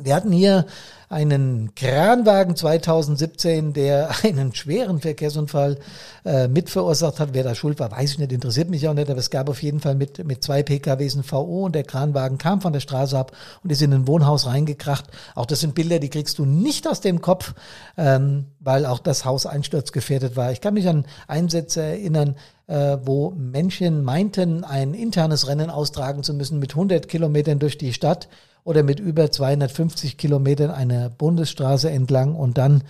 Wir 0.00 0.14
hatten 0.14 0.32
hier 0.32 0.66
einen 1.10 1.74
Kranwagen 1.74 2.56
2017, 2.56 3.74
der 3.74 4.10
einen 4.24 4.54
schweren 4.54 5.00
Verkehrsunfall 5.00 5.78
äh, 6.24 6.48
mitverursacht 6.48 7.20
hat. 7.20 7.30
Wer 7.34 7.44
da 7.44 7.54
schuld 7.54 7.78
war, 7.78 7.90
weiß 7.90 8.12
ich 8.12 8.18
nicht, 8.18 8.32
interessiert 8.32 8.70
mich 8.70 8.88
auch 8.88 8.94
nicht, 8.94 9.10
aber 9.10 9.18
es 9.18 9.28
gab 9.28 9.50
auf 9.50 9.62
jeden 9.62 9.80
Fall 9.80 9.94
mit, 9.94 10.24
mit 10.24 10.42
zwei 10.42 10.62
PKWs 10.62 11.16
ein 11.16 11.30
VO 11.30 11.66
und 11.66 11.74
der 11.74 11.84
Kranwagen 11.84 12.38
kam 12.38 12.62
von 12.62 12.72
der 12.72 12.80
Straße 12.80 13.18
ab 13.18 13.32
und 13.62 13.70
ist 13.70 13.82
in 13.82 13.92
ein 13.92 14.08
Wohnhaus 14.08 14.46
reingekracht. 14.46 15.04
Auch 15.34 15.44
das 15.44 15.60
sind 15.60 15.74
Bilder, 15.74 15.98
die 15.98 16.08
kriegst 16.08 16.38
du 16.38 16.46
nicht 16.46 16.88
aus 16.88 17.02
dem 17.02 17.20
Kopf, 17.20 17.52
ähm, 17.98 18.46
weil 18.60 18.86
auch 18.86 18.98
das 18.98 19.26
Haus 19.26 19.44
einsturzgefährdet 19.44 20.34
war. 20.34 20.52
Ich 20.52 20.62
kann 20.62 20.72
mich 20.72 20.88
an 20.88 21.04
Einsätze 21.28 21.82
erinnern, 21.82 22.36
äh, 22.68 22.96
wo 23.04 23.32
Menschen 23.32 24.02
meinten, 24.02 24.64
ein 24.64 24.94
internes 24.94 25.46
Rennen 25.46 25.68
austragen 25.68 26.22
zu 26.22 26.32
müssen 26.32 26.58
mit 26.58 26.70
100 26.70 27.06
Kilometern 27.08 27.58
durch 27.58 27.76
die 27.76 27.92
Stadt 27.92 28.28
oder 28.64 28.82
mit 28.82 29.00
über 29.00 29.30
250 29.30 30.16
Kilometern 30.16 30.70
eine 30.70 31.10
Bundesstraße 31.10 31.90
entlang 31.90 32.34
und 32.34 32.58
dann 32.58 32.84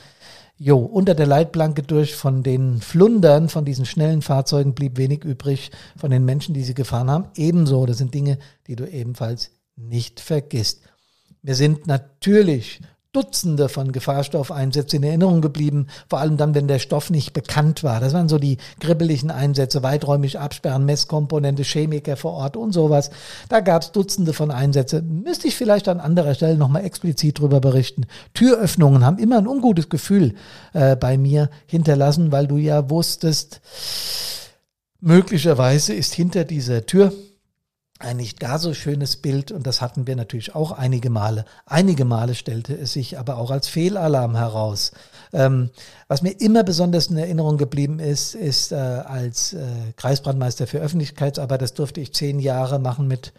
Jo, 0.65 0.79
unter 0.79 1.17
der 1.17 1.27
Leitplanke 1.27 1.83
durch 1.83 2.15
von 2.15 2.45
den 2.45 2.81
Flundern, 2.81 3.49
von 3.49 3.65
diesen 3.65 3.85
schnellen 3.85 4.23
Fahrzeugen 4.23 4.75
blieb 4.75 4.97
wenig 4.97 5.25
übrig 5.25 5.73
von 5.97 6.13
den 6.13 6.25
Menschen, 6.25 6.55
die 6.55 6.63
sie 6.63 6.75
gefahren 6.75 7.11
haben. 7.11 7.25
Ebenso, 7.35 7.85
das 7.85 7.99
sind 7.99 8.15
Dinge, 8.15 8.39
die 8.69 8.77
du 8.77 8.89
ebenfalls 8.89 9.51
nicht 9.75 10.21
vergisst. 10.21 10.83
Wir 11.43 11.57
sind 11.57 11.89
natürlich 11.89 12.81
Dutzende 13.13 13.69
von 13.69 13.93
Gefahrstoffeinsätzen 13.93 15.03
in 15.03 15.09
Erinnerung 15.09 15.43
geblieben, 15.43 15.89
vor 16.09 16.21
allem 16.21 16.39
dann, 16.39 16.55
wenn 16.55 16.67
der 16.67 16.79
Stoff 16.79 17.11
nicht 17.11 17.35
bekannt 17.35 17.85
war. 17.85 18.01
Das 18.01 18.15
waren 18.15 18.31
so 18.31 18.39
die 18.39 18.57
kribbeligen 18.81 19.31
Einsätze, 19.31 19.83
weiträumig 19.83 20.39
absperren, 20.39 20.87
Messkomponente, 20.87 21.63
Chemiker 21.63 22.17
vor 22.17 22.33
Ort 22.33 22.57
und 22.57 22.73
sowas. 22.73 23.11
Da 23.51 23.61
gab 23.61 23.83
es 23.83 23.93
Dutzende 23.93 24.33
von 24.33 24.51
Einsätzen. 24.51 25.23
Müsste 25.23 25.49
ich 25.49 25.57
vielleicht 25.57 25.89
an 25.89 26.01
anderer 26.01 26.35
Stelle 26.35 26.57
nochmal 26.57 26.87
explizit 26.87 27.39
drüber 27.39 27.61
berichten. 27.61 28.07
Türöffnungen 28.33 29.05
haben 29.05 29.19
immer 29.19 29.37
ein 29.37 29.47
ungutes 29.47 29.91
Gefühl 29.91 30.35
äh, 30.73 30.97
bei 30.97 31.19
mir 31.19 31.51
hinterlassen, 31.67 32.33
weil 32.33 32.47
du 32.47 32.57
ja 32.57 32.89
wusstest, 32.89 33.61
möglicherweise 35.01 35.93
ist 35.93 36.15
hinter 36.15 36.45
dieser 36.45 36.87
Tür 36.87 37.13
ein 38.03 38.17
nicht 38.17 38.41
gar 38.41 38.59
so 38.59 38.75
schönes 38.75 39.17
Bild 39.17 39.53
und 39.53 39.67
das 39.67 39.81
hatten 39.81 40.07
wir 40.07 40.17
natürlich 40.17 40.55
auch 40.55 40.73
einige 40.73 41.11
Male. 41.11 41.45
Einige 41.67 42.05
Male 42.05 42.35
stellte 42.35 42.75
es 42.75 42.93
sich 42.93 43.19
aber 43.19 43.37
auch 43.37 43.51
als 43.51 43.69
Fehlalarm 43.69 44.37
heraus. 44.37 44.93
Ähm, 45.33 45.71
was 46.09 46.23
mir 46.23 46.33
immer 46.41 46.65
besonders 46.65 47.07
in 47.07 47.17
Erinnerung 47.17 47.57
geblieben 47.57 47.99
ist, 47.99 48.35
ist 48.35 48.73
äh, 48.73 48.77
als 48.77 49.55
äh, 49.55 49.67
Kreisbrandmeister 49.97 50.67
für 50.67 50.81
Öffentlichkeitsarbeit, 50.81 51.63
das 51.63 51.75
durfte 51.75 52.01
ich 52.01 52.13
zehn 52.13 52.39
Jahre 52.39 52.79
machen 52.79 53.09
mit 53.09 53.33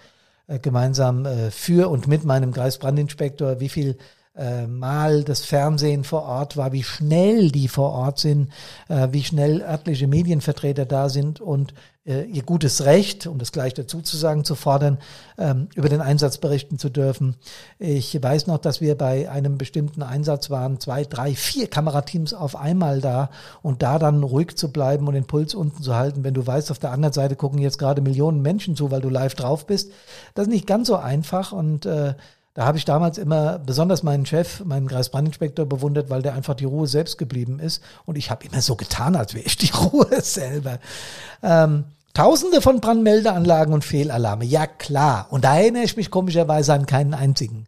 äh, 0.47 0.59
gemeinsam 0.59 1.25
äh, 1.25 1.51
für 1.51 1.89
und 1.89 2.07
mit 2.07 2.25
meinem 2.25 2.51
Kreisbrandinspektor, 2.51 3.59
wie 3.59 3.69
viel 3.69 3.97
äh, 4.35 4.65
mal 4.65 5.23
das 5.23 5.45
Fernsehen 5.45 6.03
vor 6.03 6.23
Ort 6.23 6.57
war, 6.57 6.71
wie 6.71 6.83
schnell 6.83 7.51
die 7.51 7.67
vor 7.67 7.91
Ort 7.91 8.19
sind, 8.19 8.51
äh, 8.89 9.09
wie 9.11 9.23
schnell 9.23 9.61
örtliche 9.61 10.07
Medienvertreter 10.07 10.85
da 10.85 11.09
sind 11.09 11.39
und 11.39 11.73
äh, 12.05 12.23
ihr 12.23 12.43
gutes 12.43 12.83
Recht, 12.83 13.27
um 13.27 13.37
das 13.37 13.51
gleich 13.51 13.75
dazu 13.75 14.01
zu 14.01 14.17
sagen, 14.17 14.43
zu 14.43 14.55
fordern, 14.55 14.97
ähm, 15.37 15.69
über 15.75 15.87
den 15.87 16.01
Einsatz 16.01 16.39
berichten 16.39 16.79
zu 16.79 16.89
dürfen. 16.89 17.35
Ich 17.79 18.21
weiß 18.21 18.47
noch, 18.47 18.57
dass 18.57 18.81
wir 18.81 18.97
bei 18.97 19.29
einem 19.29 19.57
bestimmten 19.57 20.01
Einsatz 20.01 20.49
waren, 20.49 20.79
zwei, 20.79 21.03
drei, 21.05 21.35
vier 21.35 21.67
Kamerateams 21.67 22.33
auf 22.33 22.55
einmal 22.55 23.01
da 23.01 23.29
und 23.61 23.83
da 23.83 23.99
dann 23.99 24.23
ruhig 24.23 24.57
zu 24.57 24.71
bleiben 24.71 25.07
und 25.07 25.13
den 25.13 25.27
Puls 25.27 25.53
unten 25.53 25.81
zu 25.81 25.95
halten, 25.95 26.23
wenn 26.23 26.33
du 26.33 26.45
weißt, 26.45 26.71
auf 26.71 26.79
der 26.79 26.91
anderen 26.91 27.13
Seite 27.13 27.35
gucken 27.35 27.59
jetzt 27.59 27.77
gerade 27.77 28.01
Millionen 28.01 28.41
Menschen 28.41 28.75
zu, 28.75 28.91
weil 28.91 29.01
du 29.01 29.09
live 29.09 29.35
drauf 29.35 29.67
bist. 29.67 29.91
Das 30.33 30.47
ist 30.47 30.53
nicht 30.53 30.67
ganz 30.67 30.87
so 30.87 30.95
einfach 30.95 31.51
und 31.51 31.85
äh, 31.85 32.15
da 32.53 32.65
habe 32.65 32.77
ich 32.77 32.85
damals 32.85 33.17
immer 33.17 33.57
besonders 33.59 34.03
meinen 34.03 34.25
Chef, 34.25 34.63
meinen 34.63 34.87
Kreisbrandinspektor 34.87 35.65
bewundert, 35.65 36.09
weil 36.09 36.21
der 36.21 36.35
einfach 36.35 36.53
die 36.53 36.65
Ruhe 36.65 36.87
selbst 36.87 37.17
geblieben 37.17 37.59
ist. 37.59 37.81
Und 38.05 38.15
ich 38.15 38.29
habe 38.29 38.45
immer 38.45 38.61
so 38.61 38.75
getan, 38.75 39.15
als 39.15 39.33
wäre 39.33 39.45
ich 39.45 39.57
die 39.57 39.71
Ruhe 39.91 40.21
selber. 40.21 40.79
Ähm, 41.41 41.85
Tausende 42.13 42.61
von 42.61 42.79
Brandmeldeanlagen 42.79 43.73
und 43.73 43.83
Fehlalarme, 43.83 44.45
ja 44.45 44.67
klar. 44.67 45.25
Und 45.31 45.45
da 45.45 45.57
erinnere 45.57 45.81
ich 45.81 45.97
mich 45.97 46.11
komischerweise 46.11 46.71
an 46.71 46.85
keinen 46.85 47.15
einzigen. 47.15 47.65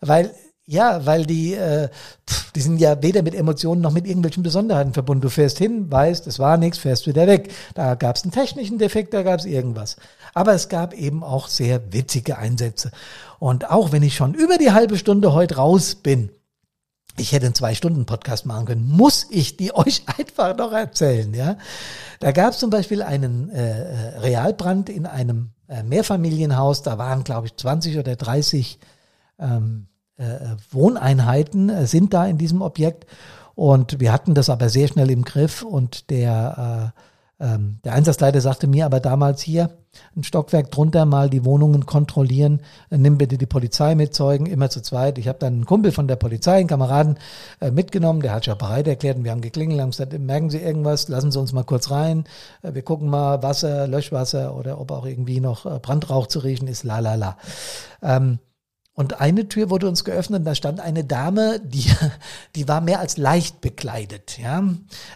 Weil 0.00 0.30
ja, 0.64 1.04
weil 1.04 1.26
die, 1.26 1.54
äh, 1.54 1.88
pff, 2.28 2.52
die 2.52 2.60
sind 2.60 2.78
ja 2.78 3.02
weder 3.02 3.22
mit 3.22 3.34
Emotionen 3.34 3.80
noch 3.80 3.90
mit 3.90 4.06
irgendwelchen 4.06 4.42
Besonderheiten 4.44 4.94
verbunden. 4.94 5.22
Du 5.22 5.28
fährst 5.28 5.58
hin, 5.58 5.90
weißt, 5.90 6.26
es 6.26 6.38
war 6.38 6.56
nichts, 6.56 6.78
fährst 6.78 7.06
wieder 7.06 7.26
weg. 7.26 7.52
Da 7.74 7.96
gab 7.96 8.16
es 8.16 8.22
einen 8.22 8.32
technischen 8.32 8.78
Defekt, 8.78 9.12
da 9.12 9.22
gab 9.22 9.40
es 9.40 9.44
irgendwas. 9.44 9.96
Aber 10.34 10.54
es 10.54 10.68
gab 10.68 10.94
eben 10.94 11.22
auch 11.22 11.48
sehr 11.48 11.92
witzige 11.92 12.38
Einsätze. 12.38 12.90
Und 13.38 13.70
auch 13.70 13.92
wenn 13.92 14.02
ich 14.02 14.14
schon 14.14 14.34
über 14.34 14.58
die 14.58 14.72
halbe 14.72 14.96
Stunde 14.96 15.32
heute 15.32 15.56
raus 15.56 15.94
bin, 15.96 16.30
ich 17.18 17.32
hätte 17.32 17.46
einen 17.46 17.54
Zwei-Stunden-Podcast 17.54 18.46
machen 18.46 18.66
können, 18.66 18.88
muss 18.88 19.26
ich 19.30 19.56
die 19.56 19.74
euch 19.74 20.04
einfach 20.18 20.56
noch 20.56 20.72
erzählen. 20.72 21.32
Ja, 21.34 21.56
Da 22.20 22.32
gab 22.32 22.52
es 22.52 22.58
zum 22.58 22.70
Beispiel 22.70 23.02
einen 23.02 23.50
äh, 23.50 23.80
äh, 23.80 24.18
Realbrand 24.20 24.88
in 24.88 25.06
einem 25.06 25.50
äh, 25.68 25.82
Mehrfamilienhaus. 25.82 26.82
Da 26.82 26.98
waren, 26.98 27.24
glaube 27.24 27.48
ich, 27.48 27.56
20 27.56 27.98
oder 27.98 28.16
30 28.16 28.78
ähm, 29.38 29.88
äh, 30.18 30.24
äh, 30.24 30.56
Wohneinheiten 30.70 31.68
äh, 31.68 31.86
sind 31.86 32.14
da 32.14 32.26
in 32.26 32.38
diesem 32.38 32.62
Objekt. 32.62 33.06
Und 33.54 34.00
wir 34.00 34.12
hatten 34.12 34.34
das 34.34 34.48
aber 34.48 34.68
sehr 34.68 34.88
schnell 34.88 35.10
im 35.10 35.24
Griff. 35.24 35.62
Und 35.62 36.10
der, 36.10 36.92
äh, 36.94 37.00
ähm, 37.42 37.80
der 37.82 37.94
Einsatzleiter 37.94 38.40
sagte 38.40 38.68
mir 38.68 38.86
aber 38.86 39.00
damals 39.00 39.42
hier, 39.42 39.70
ein 40.16 40.22
Stockwerk 40.22 40.70
drunter 40.70 41.04
mal 41.04 41.28
die 41.28 41.44
Wohnungen 41.44 41.86
kontrollieren, 41.86 42.60
äh, 42.88 42.98
nimm 42.98 43.18
bitte 43.18 43.36
die 43.36 43.46
Polizei 43.46 43.96
mit 43.96 44.14
Zeugen, 44.14 44.46
immer 44.46 44.70
zu 44.70 44.80
zweit. 44.80 45.18
Ich 45.18 45.26
habe 45.26 45.40
dann 45.40 45.54
einen 45.54 45.66
Kumpel 45.66 45.90
von 45.90 46.06
der 46.06 46.14
Polizei, 46.14 46.58
einen 46.58 46.68
Kameraden 46.68 47.18
äh, 47.60 47.72
mitgenommen, 47.72 48.22
der 48.22 48.32
hat 48.32 48.46
ja 48.46 48.54
bereit 48.54 48.86
erklärt 48.86 49.16
und 49.18 49.24
wir 49.24 49.32
haben 49.32 49.40
geklingelt, 49.40 49.80
haben 49.80 49.90
gesagt, 49.90 50.16
merken 50.16 50.50
Sie 50.50 50.58
irgendwas, 50.58 51.08
lassen 51.08 51.32
Sie 51.32 51.40
uns 51.40 51.52
mal 51.52 51.64
kurz 51.64 51.90
rein, 51.90 52.24
äh, 52.62 52.74
wir 52.74 52.82
gucken 52.82 53.10
mal 53.10 53.42
Wasser, 53.42 53.88
Löschwasser 53.88 54.56
oder 54.56 54.80
ob 54.80 54.92
auch 54.92 55.04
irgendwie 55.04 55.40
noch 55.40 55.66
äh, 55.66 55.80
Brandrauch 55.80 56.28
zu 56.28 56.38
riechen 56.38 56.68
ist, 56.68 56.84
la 56.84 57.00
la 57.00 57.16
la. 57.16 57.36
Ähm, 58.02 58.38
und 58.94 59.20
eine 59.20 59.48
Tür 59.48 59.70
wurde 59.70 59.88
uns 59.88 60.04
geöffnet 60.04 60.46
da 60.46 60.54
stand 60.54 60.80
eine 60.80 61.04
Dame, 61.04 61.60
die, 61.60 61.90
die 62.54 62.68
war 62.68 62.80
mehr 62.80 63.00
als 63.00 63.16
leicht 63.16 63.60
bekleidet, 63.60 64.38
ja. 64.38 64.62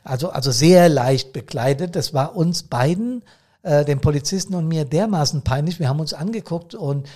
Also, 0.02 0.30
also 0.30 0.50
sehr 0.50 0.88
leicht 0.88 1.32
bekleidet. 1.32 1.94
Das 1.94 2.14
war 2.14 2.36
uns 2.36 2.62
beiden, 2.62 3.22
äh, 3.62 3.84
dem 3.84 4.00
Polizisten 4.00 4.54
und 4.54 4.66
mir 4.66 4.84
dermaßen 4.86 5.42
peinlich. 5.42 5.78
Wir 5.78 5.88
haben 5.88 6.00
uns 6.00 6.14
angeguckt 6.14 6.74
und 6.74 7.06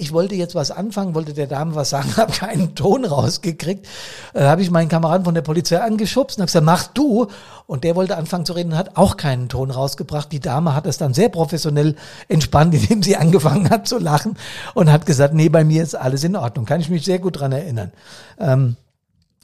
ich 0.00 0.12
wollte 0.12 0.36
jetzt 0.36 0.54
was 0.54 0.70
anfangen, 0.70 1.16
wollte 1.16 1.34
der 1.34 1.48
Dame 1.48 1.74
was 1.74 1.90
sagen, 1.90 2.08
habe 2.16 2.32
keinen 2.32 2.76
Ton 2.76 3.04
rausgekriegt. 3.04 3.86
Äh, 4.32 4.44
habe 4.44 4.62
ich 4.62 4.70
meinen 4.70 4.88
Kameraden 4.88 5.24
von 5.24 5.34
der 5.34 5.42
Polizei 5.42 5.80
angeschubst 5.80 6.38
und 6.38 6.42
habe 6.42 6.46
gesagt, 6.46 6.64
mach 6.64 6.86
du. 6.86 7.26
Und 7.66 7.82
der 7.82 7.96
wollte 7.96 8.16
anfangen 8.16 8.46
zu 8.46 8.52
reden 8.52 8.76
hat 8.76 8.96
auch 8.96 9.16
keinen 9.16 9.48
Ton 9.48 9.72
rausgebracht. 9.72 10.30
Die 10.30 10.38
Dame 10.38 10.74
hat 10.74 10.86
es 10.86 10.98
dann 10.98 11.14
sehr 11.14 11.28
professionell 11.28 11.96
entspannt, 12.28 12.74
indem 12.80 13.02
sie 13.02 13.16
angefangen 13.16 13.68
hat 13.70 13.88
zu 13.88 13.98
lachen 13.98 14.38
und 14.74 14.90
hat 14.90 15.04
gesagt, 15.04 15.34
nee, 15.34 15.48
bei 15.48 15.64
mir 15.64 15.82
ist 15.82 15.96
alles 15.96 16.22
in 16.22 16.36
Ordnung. 16.36 16.64
Kann 16.64 16.80
ich 16.80 16.88
mich 16.88 17.04
sehr 17.04 17.18
gut 17.18 17.40
dran 17.40 17.50
erinnern. 17.50 17.92
Ähm, 18.38 18.76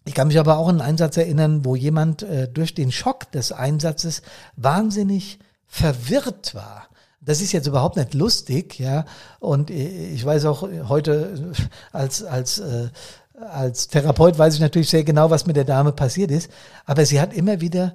ich 0.04 0.14
kann 0.14 0.28
mich 0.28 0.38
aber 0.38 0.58
auch 0.58 0.68
an 0.68 0.80
einen 0.80 0.88
Einsatz 0.88 1.16
erinnern, 1.16 1.64
wo 1.64 1.74
jemand 1.74 2.22
äh, 2.22 2.46
durch 2.46 2.74
den 2.74 2.92
Schock 2.92 3.32
des 3.32 3.50
Einsatzes 3.50 4.22
wahnsinnig 4.56 5.40
verwirrt 5.66 6.54
war 6.54 6.86
das 7.24 7.40
ist 7.40 7.52
jetzt 7.52 7.66
überhaupt 7.66 7.96
nicht 7.96 8.14
lustig, 8.14 8.78
ja. 8.78 9.04
Und 9.40 9.70
ich 9.70 10.24
weiß 10.24 10.44
auch 10.44 10.62
heute 10.88 11.52
als 11.92 12.22
als 12.22 12.58
äh, 12.58 12.88
als 13.40 13.88
Therapeut 13.88 14.38
weiß 14.38 14.54
ich 14.54 14.60
natürlich 14.60 14.90
sehr 14.90 15.04
genau, 15.04 15.30
was 15.30 15.46
mit 15.46 15.56
der 15.56 15.64
Dame 15.64 15.92
passiert 15.92 16.30
ist. 16.30 16.50
Aber 16.84 17.04
sie 17.04 17.20
hat 17.20 17.34
immer 17.34 17.60
wieder 17.60 17.94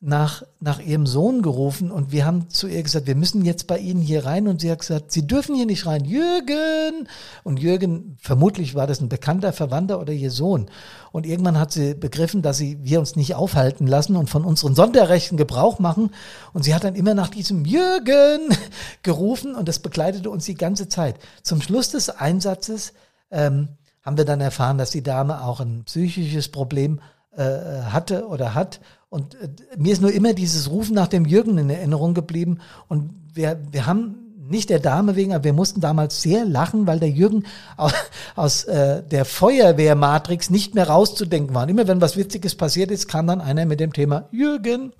nach, 0.00 0.42
nach 0.60 0.78
ihrem 0.78 1.06
Sohn 1.06 1.40
gerufen 1.40 1.90
und 1.90 2.12
wir 2.12 2.26
haben 2.26 2.50
zu 2.50 2.68
ihr 2.68 2.82
gesagt, 2.82 3.06
wir 3.06 3.14
müssen 3.14 3.46
jetzt 3.46 3.66
bei 3.66 3.78
Ihnen 3.78 4.02
hier 4.02 4.26
rein 4.26 4.46
und 4.46 4.60
sie 4.60 4.70
hat 4.70 4.80
gesagt, 4.80 5.10
Sie 5.10 5.26
dürfen 5.26 5.56
hier 5.56 5.64
nicht 5.64 5.86
rein, 5.86 6.04
Jürgen! 6.04 7.08
Und 7.44 7.58
Jürgen, 7.58 8.16
vermutlich 8.20 8.74
war 8.74 8.86
das 8.86 9.00
ein 9.00 9.08
bekannter 9.08 9.54
Verwandter 9.54 9.98
oder 9.98 10.12
ihr 10.12 10.30
Sohn. 10.30 10.66
Und 11.12 11.24
irgendwann 11.24 11.58
hat 11.58 11.72
sie 11.72 11.94
begriffen, 11.94 12.42
dass 12.42 12.58
sie, 12.58 12.78
wir 12.82 13.00
uns 13.00 13.16
nicht 13.16 13.34
aufhalten 13.34 13.86
lassen 13.86 14.16
und 14.16 14.28
von 14.28 14.44
unseren 14.44 14.74
Sonderrechten 14.74 15.38
Gebrauch 15.38 15.78
machen. 15.78 16.10
Und 16.52 16.62
sie 16.62 16.74
hat 16.74 16.84
dann 16.84 16.94
immer 16.94 17.14
nach 17.14 17.28
diesem 17.28 17.64
Jürgen 17.64 18.54
gerufen 19.02 19.54
und 19.54 19.66
das 19.66 19.78
begleitete 19.78 20.28
uns 20.28 20.44
die 20.44 20.56
ganze 20.56 20.88
Zeit. 20.88 21.16
Zum 21.42 21.62
Schluss 21.62 21.90
des 21.90 22.10
Einsatzes 22.10 22.92
ähm, 23.30 23.68
haben 24.02 24.18
wir 24.18 24.26
dann 24.26 24.42
erfahren, 24.42 24.76
dass 24.76 24.90
die 24.90 25.02
Dame 25.02 25.42
auch 25.42 25.60
ein 25.60 25.84
psychisches 25.84 26.50
Problem 26.50 27.00
äh, 27.36 27.82
hatte 27.90 28.26
oder 28.28 28.54
hat 28.54 28.80
und 29.08 29.34
äh, 29.36 29.48
mir 29.76 29.92
ist 29.92 30.02
nur 30.02 30.12
immer 30.12 30.32
dieses 30.32 30.70
Rufen 30.70 30.94
nach 30.94 31.08
dem 31.08 31.24
Jürgen 31.24 31.58
in 31.58 31.70
Erinnerung 31.70 32.14
geblieben. 32.14 32.58
Und 32.88 33.10
wir, 33.32 33.60
wir 33.70 33.86
haben 33.86 34.26
nicht 34.48 34.70
der 34.70 34.78
Dame 34.78 35.16
wegen, 35.16 35.34
aber 35.34 35.44
wir 35.44 35.52
mussten 35.52 35.80
damals 35.80 36.22
sehr 36.22 36.44
lachen, 36.44 36.86
weil 36.86 37.00
der 37.00 37.10
Jürgen 37.10 37.44
aus, 37.76 37.92
aus 38.36 38.64
äh, 38.64 39.02
der 39.02 39.24
Feuerwehrmatrix 39.24 40.50
nicht 40.50 40.74
mehr 40.74 40.88
rauszudenken 40.88 41.54
war. 41.54 41.64
Und 41.64 41.68
immer 41.70 41.88
wenn 41.88 42.00
was 42.00 42.16
Witziges 42.16 42.54
passiert 42.54 42.90
ist, 42.90 43.08
kam 43.08 43.26
dann 43.26 43.40
einer 43.40 43.66
mit 43.66 43.80
dem 43.80 43.92
Thema 43.92 44.28
Jürgen. 44.30 44.92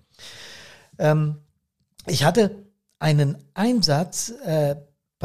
Ähm, 0.99 1.37
ich 2.07 2.25
hatte 2.25 2.67
einen 2.99 3.37
Einsatz 3.55 4.33
äh, 4.45 4.77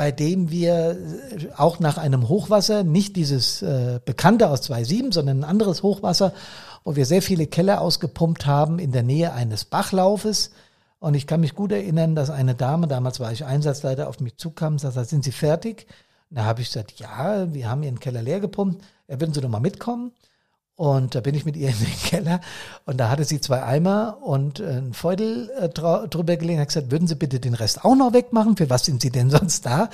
bei 0.02 0.12
dem 0.12 0.50
wir 0.50 0.98
äh, 0.98 1.50
auch 1.58 1.80
nach 1.80 2.00
einem 2.00 2.28
Hochwasser, 2.28 2.84
nicht 2.84 3.16
dieses 3.16 3.62
äh, 3.62 4.00
bekannte 4.04 4.50
aus 4.50 4.64
2007, 4.64 5.12
sondern 5.12 5.42
ein 5.42 5.44
anderes 5.44 5.84
Hochwasser, 5.84 6.34
wo 6.84 6.96
wir 6.96 7.06
sehr 7.06 7.22
viele 7.22 7.46
Keller 7.46 7.82
ausgepumpt 7.82 8.48
haben 8.48 8.80
in 8.80 8.92
der 8.92 9.04
Nähe 9.04 9.32
eines 9.32 9.64
Bachlaufes. 9.64 10.54
Und 10.98 11.14
ich 11.14 11.28
kann 11.28 11.40
mich 11.40 11.54
gut 11.54 11.72
erinnern, 11.72 12.16
dass 12.16 12.32
eine 12.32 12.56
Dame, 12.56 12.88
damals 12.88 13.20
war 13.20 13.32
ich 13.32 13.46
Einsatzleiter, 13.46 14.10
auf 14.10 14.20
mich 14.22 14.38
zukam 14.38 14.74
und 14.74 14.80
sagte, 14.80 15.06
sind 15.06 15.24
Sie 15.24 15.32
fertig? 15.32 15.86
da 16.32 16.46
habe 16.46 16.64
ich 16.64 16.70
gesagt, 16.70 16.94
ja, 17.00 17.54
wir 17.54 17.70
haben 17.70 17.84
Ihren 17.84 18.00
Keller 18.00 18.24
leer 18.24 18.40
gepumpt. 18.40 18.84
Ja, 19.08 19.20
würden 19.20 19.36
Sie 19.36 19.42
doch 19.42 19.50
mal 19.50 19.60
mitkommen? 19.60 20.14
Und 20.82 21.14
da 21.14 21.22
bin 21.22 21.36
ich 21.36 21.46
mit 21.46 21.56
ihr 21.58 21.70
in 21.70 21.78
den 21.78 21.96
Keller 22.06 22.42
und 22.88 22.98
da 22.98 23.12
hatte 23.12 23.24
sie 23.24 23.40
zwei 23.40 23.62
Eimer 23.62 24.18
und 24.24 24.60
ein 24.60 24.94
Feudel 24.94 25.52
äh, 25.60 25.70
drüber 25.70 26.38
gelegen 26.38 26.56
und 26.56 26.62
hat 26.62 26.70
gesagt, 26.70 26.90
würden 26.90 27.08
Sie 27.08 27.14
bitte 27.14 27.40
den 27.40 27.54
Rest 27.54 27.86
auch 27.86 27.94
noch 27.94 28.14
wegmachen? 28.14 28.58
Für 28.58 28.68
was 28.68 28.86
sind 28.86 29.00
Sie 29.00 29.12
denn 29.12 29.30
sonst 29.30 29.64
da? 29.64 29.92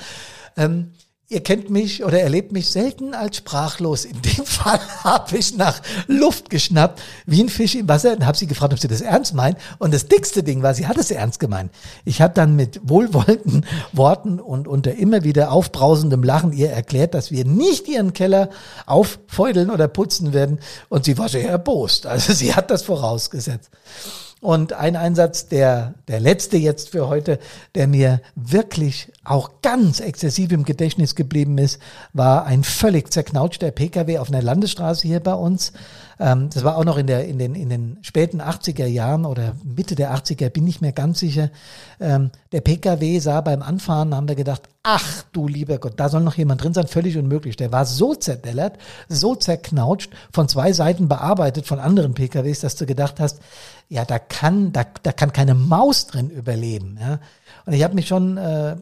Ähm, 0.56 0.92
Ihr 1.30 1.42
kennt 1.42 1.68
mich 1.68 2.04
oder 2.04 2.22
erlebt 2.22 2.52
mich 2.52 2.70
selten 2.70 3.12
als 3.12 3.36
sprachlos. 3.36 4.06
In 4.06 4.22
dem 4.22 4.44
Fall 4.46 4.80
habe 5.04 5.36
ich 5.36 5.54
nach 5.54 5.82
Luft 6.06 6.48
geschnappt, 6.48 7.02
wie 7.26 7.42
ein 7.42 7.50
Fisch 7.50 7.74
im 7.74 7.86
Wasser, 7.86 8.12
und 8.12 8.24
habe 8.24 8.38
sie 8.38 8.46
gefragt, 8.46 8.72
ob 8.72 8.78
sie 8.78 8.88
das 8.88 9.02
ernst 9.02 9.34
meint. 9.34 9.58
Und 9.76 9.92
das 9.92 10.06
dickste 10.08 10.42
Ding 10.42 10.62
war, 10.62 10.72
sie 10.72 10.86
hat 10.86 10.96
es 10.96 11.10
ernst 11.10 11.38
gemeint. 11.38 11.70
Ich 12.06 12.22
habe 12.22 12.32
dann 12.32 12.56
mit 12.56 12.80
wohlwollenden 12.82 13.66
Worten 13.92 14.40
und 14.40 14.66
unter 14.66 14.94
immer 14.94 15.22
wieder 15.22 15.52
aufbrausendem 15.52 16.22
Lachen 16.22 16.54
ihr 16.54 16.70
erklärt, 16.70 17.12
dass 17.12 17.30
wir 17.30 17.44
nicht 17.44 17.88
ihren 17.88 18.14
Keller 18.14 18.48
auffeudeln 18.86 19.70
oder 19.70 19.86
putzen 19.86 20.32
werden. 20.32 20.60
Und 20.88 21.04
sie 21.04 21.18
war 21.18 21.28
sehr 21.28 21.46
erbost. 21.46 22.06
Also 22.06 22.32
sie 22.32 22.54
hat 22.54 22.70
das 22.70 22.84
vorausgesetzt. 22.84 23.68
Und 24.40 24.72
ein 24.72 24.94
Einsatz, 24.94 25.48
der, 25.48 25.94
der 26.06 26.20
letzte 26.20 26.58
jetzt 26.58 26.90
für 26.90 27.08
heute, 27.08 27.40
der 27.74 27.88
mir 27.88 28.20
wirklich 28.36 29.12
auch 29.24 29.62
ganz 29.62 29.98
exzessiv 29.98 30.52
im 30.52 30.64
Gedächtnis 30.64 31.16
geblieben 31.16 31.58
ist, 31.58 31.80
war 32.12 32.46
ein 32.46 32.62
völlig 32.62 33.12
zerknautschter 33.12 33.72
Pkw 33.72 34.18
auf 34.18 34.28
einer 34.28 34.42
Landesstraße 34.42 35.08
hier 35.08 35.20
bei 35.20 35.34
uns. 35.34 35.72
Ähm, 36.20 36.50
das 36.52 36.64
war 36.64 36.76
auch 36.76 36.84
noch 36.84 36.98
in, 36.98 37.06
der, 37.06 37.26
in, 37.26 37.38
den, 37.38 37.54
in 37.54 37.68
den 37.68 37.98
späten 38.02 38.40
80er 38.40 38.86
Jahren 38.86 39.24
oder 39.24 39.54
Mitte 39.64 39.94
der 39.94 40.14
80er, 40.14 40.50
bin 40.50 40.66
ich 40.66 40.80
mir 40.80 40.92
ganz 40.92 41.20
sicher. 41.20 41.50
Ähm, 42.00 42.30
der 42.52 42.60
Pkw 42.60 43.18
sah 43.18 43.40
beim 43.40 43.62
Anfahren, 43.62 44.14
haben 44.14 44.28
wir 44.28 44.34
gedacht, 44.34 44.62
ach 44.82 45.24
du 45.32 45.46
lieber 45.46 45.78
Gott, 45.78 45.94
da 45.96 46.08
soll 46.08 46.22
noch 46.22 46.36
jemand 46.36 46.62
drin 46.62 46.74
sein, 46.74 46.86
völlig 46.86 47.16
unmöglich. 47.16 47.56
Der 47.56 47.72
war 47.72 47.84
so 47.84 48.14
zerdellert, 48.14 48.78
so 49.08 49.34
zerknautscht, 49.34 50.12
von 50.32 50.48
zwei 50.48 50.72
Seiten 50.72 51.08
bearbeitet 51.08 51.66
von 51.66 51.78
anderen 51.78 52.14
PKWs, 52.14 52.60
dass 52.60 52.76
du 52.76 52.86
gedacht 52.86 53.20
hast, 53.20 53.40
ja, 53.88 54.04
da 54.04 54.18
kann, 54.18 54.72
da, 54.72 54.84
da 55.02 55.12
kann 55.12 55.32
keine 55.32 55.54
Maus 55.54 56.06
drin 56.06 56.30
überleben. 56.30 56.98
Ja. 57.00 57.20
Und 57.64 57.72
ich 57.72 57.82
habe 57.84 57.94
mich 57.94 58.06
schon 58.06 58.36
äh, 58.36 58.76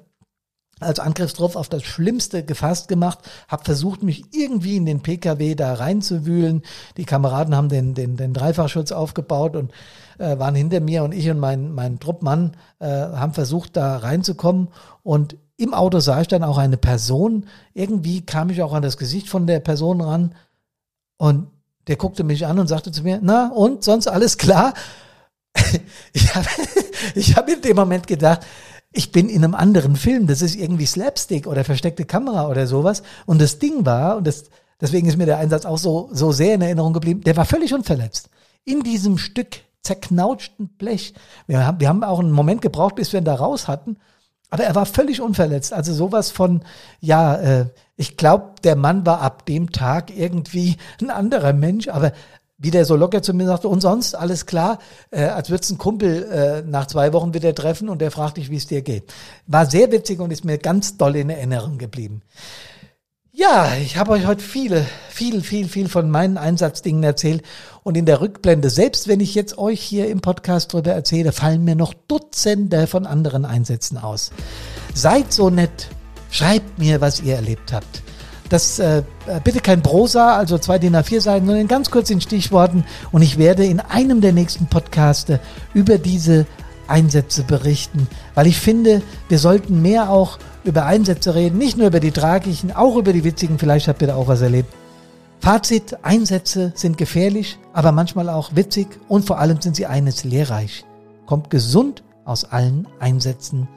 als 0.81 1.01
Angriffstrupp 1.01 1.57
auf 1.57 1.69
das 1.69 1.85
Schlimmste 1.85 2.45
gefasst 2.45 2.89
gemacht, 2.89 3.21
habe 3.49 3.65
versucht, 3.65 4.03
mich 4.03 4.25
irgendwie 4.33 4.77
in 4.77 4.85
den 4.85 5.01
PKW 5.01 5.55
da 5.55 5.73
reinzuwühlen. 5.75 6.63
Die 6.99 7.07
Kameraden 7.07 7.57
haben 7.57 7.71
den, 7.71 7.95
den, 7.95 8.17
den 8.17 8.35
Dreifachschutz 8.35 8.93
aufgebaut 8.93 9.57
und 9.57 9.73
äh, 10.19 10.39
waren 10.39 10.55
hinter 10.55 10.81
mir 10.81 11.03
und 11.03 11.13
ich 11.13 11.31
und 11.31 11.39
mein, 11.39 11.73
mein 11.73 11.99
Truppmann 11.99 12.57
äh, 12.79 12.87
haben 12.89 13.33
versucht, 13.33 13.77
da 13.77 13.97
reinzukommen. 13.97 14.69
Und 15.03 15.37
im 15.57 15.73
Auto 15.73 16.01
sah 16.01 16.21
ich 16.21 16.29
dann 16.29 16.45
auch 16.45 16.59
eine 16.59 16.77
Person. 16.77 17.47
Irgendwie 17.73 18.27
kam 18.27 18.51
ich 18.51 18.63
auch 18.63 18.75
an 18.75 18.83
das 18.83 18.99
Gesicht 18.99 19.31
von 19.31 19.47
der 19.47 19.61
Person 19.61 20.03
ran 20.03 20.35
und 21.17 21.49
der 21.87 21.97
guckte 21.97 22.25
mich 22.25 22.47
an 22.47 22.59
und 22.59 22.67
sagte 22.67 22.93
zu 22.93 23.03
mir, 23.03 23.21
na 23.23 23.49
und 23.49 23.83
sonst 23.83 24.09
alles 24.09 24.37
klar? 24.37 24.75
ich 26.13 26.35
habe 26.35 26.49
ich 27.15 27.35
hab 27.35 27.49
in 27.49 27.63
dem 27.63 27.77
Moment 27.77 28.07
gedacht, 28.07 28.41
ich 28.97 29.13
bin 29.13 29.29
in 29.29 29.45
einem 29.45 29.55
anderen 29.55 29.95
Film, 29.95 30.27
das 30.27 30.41
ist 30.41 30.57
irgendwie 30.57 30.87
Slapstick 30.87 31.47
oder 31.47 31.65
versteckte 31.65 32.07
Kamera 32.07 32.49
oder 32.49 32.67
sowas. 32.67 33.03
Und 33.27 33.41
das 33.43 33.59
Ding 33.59 33.85
war, 33.85 34.17
und 34.17 34.27
das, 34.27 34.45
deswegen 34.81 35.07
ist 35.07 35.19
mir 35.19 35.27
der 35.27 35.39
Einsatz 35.39 35.67
auch 35.67 35.77
so, 35.77 36.09
so 36.13 36.33
sehr 36.33 36.55
in 36.55 36.63
Erinnerung 36.63 36.95
geblieben, 36.95 37.21
der 37.21 37.37
war 37.37 37.45
völlig 37.45 37.75
unverletzt. 37.75 38.31
In 38.65 38.83
diesem 38.83 39.19
Stück 39.19 39.61
zerknautschten 39.83 40.69
Blech. 40.79 41.13
Wir 41.47 41.67
haben, 41.67 41.79
wir 41.79 41.89
haben 41.89 42.03
auch 42.03 42.21
einen 42.21 42.33
Moment 42.33 42.63
gebraucht, 42.63 42.95
bis 42.97 43.13
wir 43.13 43.21
ihn 43.21 43.27
da 43.27 43.35
raus 43.35 43.69
hatten. 43.69 43.99
Aber 44.49 44.65
er 44.65 44.75
war 44.75 44.87
völlig 44.87 45.21
unverletzt. 45.21 45.75
Also 45.75 45.93
sowas 45.93 46.31
von, 46.31 46.63
ja, 47.01 47.37
äh, 47.37 47.67
ich 47.97 48.17
glaube, 48.17 48.55
der 48.65 48.77
Mann 48.77 49.05
war 49.05 49.21
ab 49.21 49.45
dem 49.45 49.73
Tag 49.73 50.17
irgendwie 50.17 50.77
ein 51.03 51.11
anderer 51.11 51.53
Mensch, 51.53 51.89
aber 51.89 52.13
wie 52.59 52.71
der 52.71 52.85
so 52.85 52.97
locker 52.97 53.23
zu 53.23 53.35
mir 53.35 53.47
sagte, 53.47 53.69
und 53.69 53.81
sonst 53.81 54.15
alles 54.15 54.47
klar, 54.47 54.79
äh, 55.11 55.25
als 55.25 55.51
würdest 55.51 55.73
ein 55.73 55.79
Kumpel 55.79 56.25
äh, 56.25 56.63
nach 56.63 56.87
zwei 56.87 57.13
Wochen 57.13 57.35
wieder 57.35 57.55
treffen 57.55 57.89
und 57.89 58.01
der 58.01 58.11
fragt 58.11 58.39
dich, 58.39 58.51
wie 58.51 58.57
es 58.57 58.67
dir 58.67 58.83
geht. 58.83 59.13
War 59.47 59.67
sehr 59.67 59.93
witzig 59.93 60.21
und 60.21 60.31
ist 60.31 60.45
mir 60.45 60.59
ganz 60.59 60.97
doll 60.97 61.17
in 61.17 61.29
Erinnerung 61.29 61.79
geblieben. 61.79 62.23
Ja, 63.39 63.75
ich 63.77 63.99
habe 63.99 64.13
euch 64.13 64.27
heute 64.27 64.43
viele, 64.43 64.87
viel, 65.11 65.43
viel, 65.43 65.69
viel 65.69 65.91
von 65.91 66.11
meinen 66.11 66.39
Einsatzdingen 66.39 67.03
erzählt 67.03 67.43
und 67.83 67.95
in 67.95 68.07
der 68.07 68.23
Rückblende, 68.23 68.71
selbst 68.71 69.09
wenn 69.09 69.21
ich 69.21 69.35
jetzt 69.35 69.59
euch 69.59 69.83
hier 69.83 70.09
im 70.09 70.23
Podcast 70.23 70.73
drüber 70.73 70.93
erzähle, 70.93 71.33
fallen 71.33 71.63
mir 71.63 71.77
noch 71.77 71.93
Dutzende 71.93 72.87
von 72.87 73.05
anderen 73.05 73.45
Einsätzen 73.45 73.99
aus. 73.99 74.31
Seid 74.95 75.35
so 75.35 75.51
nett, 75.51 75.89
schreibt 76.31 76.79
mir, 76.79 77.03
was 77.03 77.21
ihr 77.21 77.35
erlebt 77.35 77.75
habt. 77.75 78.03
Das 78.49 78.79
äh, 78.79 79.03
bitte 79.43 79.61
kein 79.61 79.83
Prosa, 79.83 80.37
also 80.37 80.59
zwei 80.59 80.79
DIN 80.79 80.95
A4 80.95 81.21
Seiten, 81.21 81.47
sondern 81.47 81.69
ganz 81.69 81.91
kurz 81.91 82.11
in 82.11 82.21
Stichworten. 82.21 82.85
Und 83.13 83.23
ich 83.23 83.39
werde 83.39 83.65
in 83.65 83.81
einem 83.81 84.21
der 84.21 84.33
nächsten 84.33 84.67
Podcaste 84.67 85.41
über 85.75 85.99
diese 85.99 86.47
Einsätze 86.89 87.43
berichten, 87.43 88.07
weil 88.35 88.47
ich 88.47 88.59
finde, 88.59 89.03
wir 89.29 89.39
sollten 89.39 89.83
mehr 89.83 90.11
auch 90.11 90.39
über 90.65 90.87
Einsätze 90.87 91.35
reden, 91.35 91.59
nicht 91.59 91.77
nur 91.77 91.89
über 91.89 92.01
die 92.01 92.13
tragischen, 92.13 92.73
auch 92.73 92.97
über 92.97 93.13
die 93.13 93.25
witzigen. 93.25 93.59
Vielleicht 93.59 93.89
habt 93.89 94.03
ihr 94.03 94.09
da 94.09 94.17
auch 94.17 94.29
was 94.29 94.41
erlebt. 94.41 94.73
Fazit, 95.41 95.99
Einsätze 96.03 96.73
sind 96.75 96.99
gefährlich, 96.99 97.59
aber 97.73 97.93
manchmal 97.93 98.29
auch 98.29 98.55
witzig 98.55 98.89
und 99.09 99.27
vor 99.27 99.39
allem 99.39 99.61
sind 99.61 99.77
sie 99.77 99.87
eines 99.87 100.25
lehrreich. 100.25 100.85
Kommt 101.27 101.51
gesund 101.51 102.03
aus 102.25 102.45
allen 102.45 102.89
Einsätzen 102.99 103.69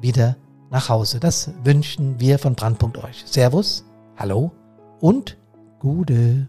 wieder 0.00 0.36
nach 0.70 0.88
Hause. 0.88 1.20
Das 1.20 1.50
wünschen 1.64 2.18
wir 2.20 2.38
von 2.38 2.54
Brandpunkt 2.54 2.98
euch. 2.98 3.24
Servus 3.26 3.84
Hallo 4.18 4.50
und 4.98 5.38
Gude. 5.78 6.48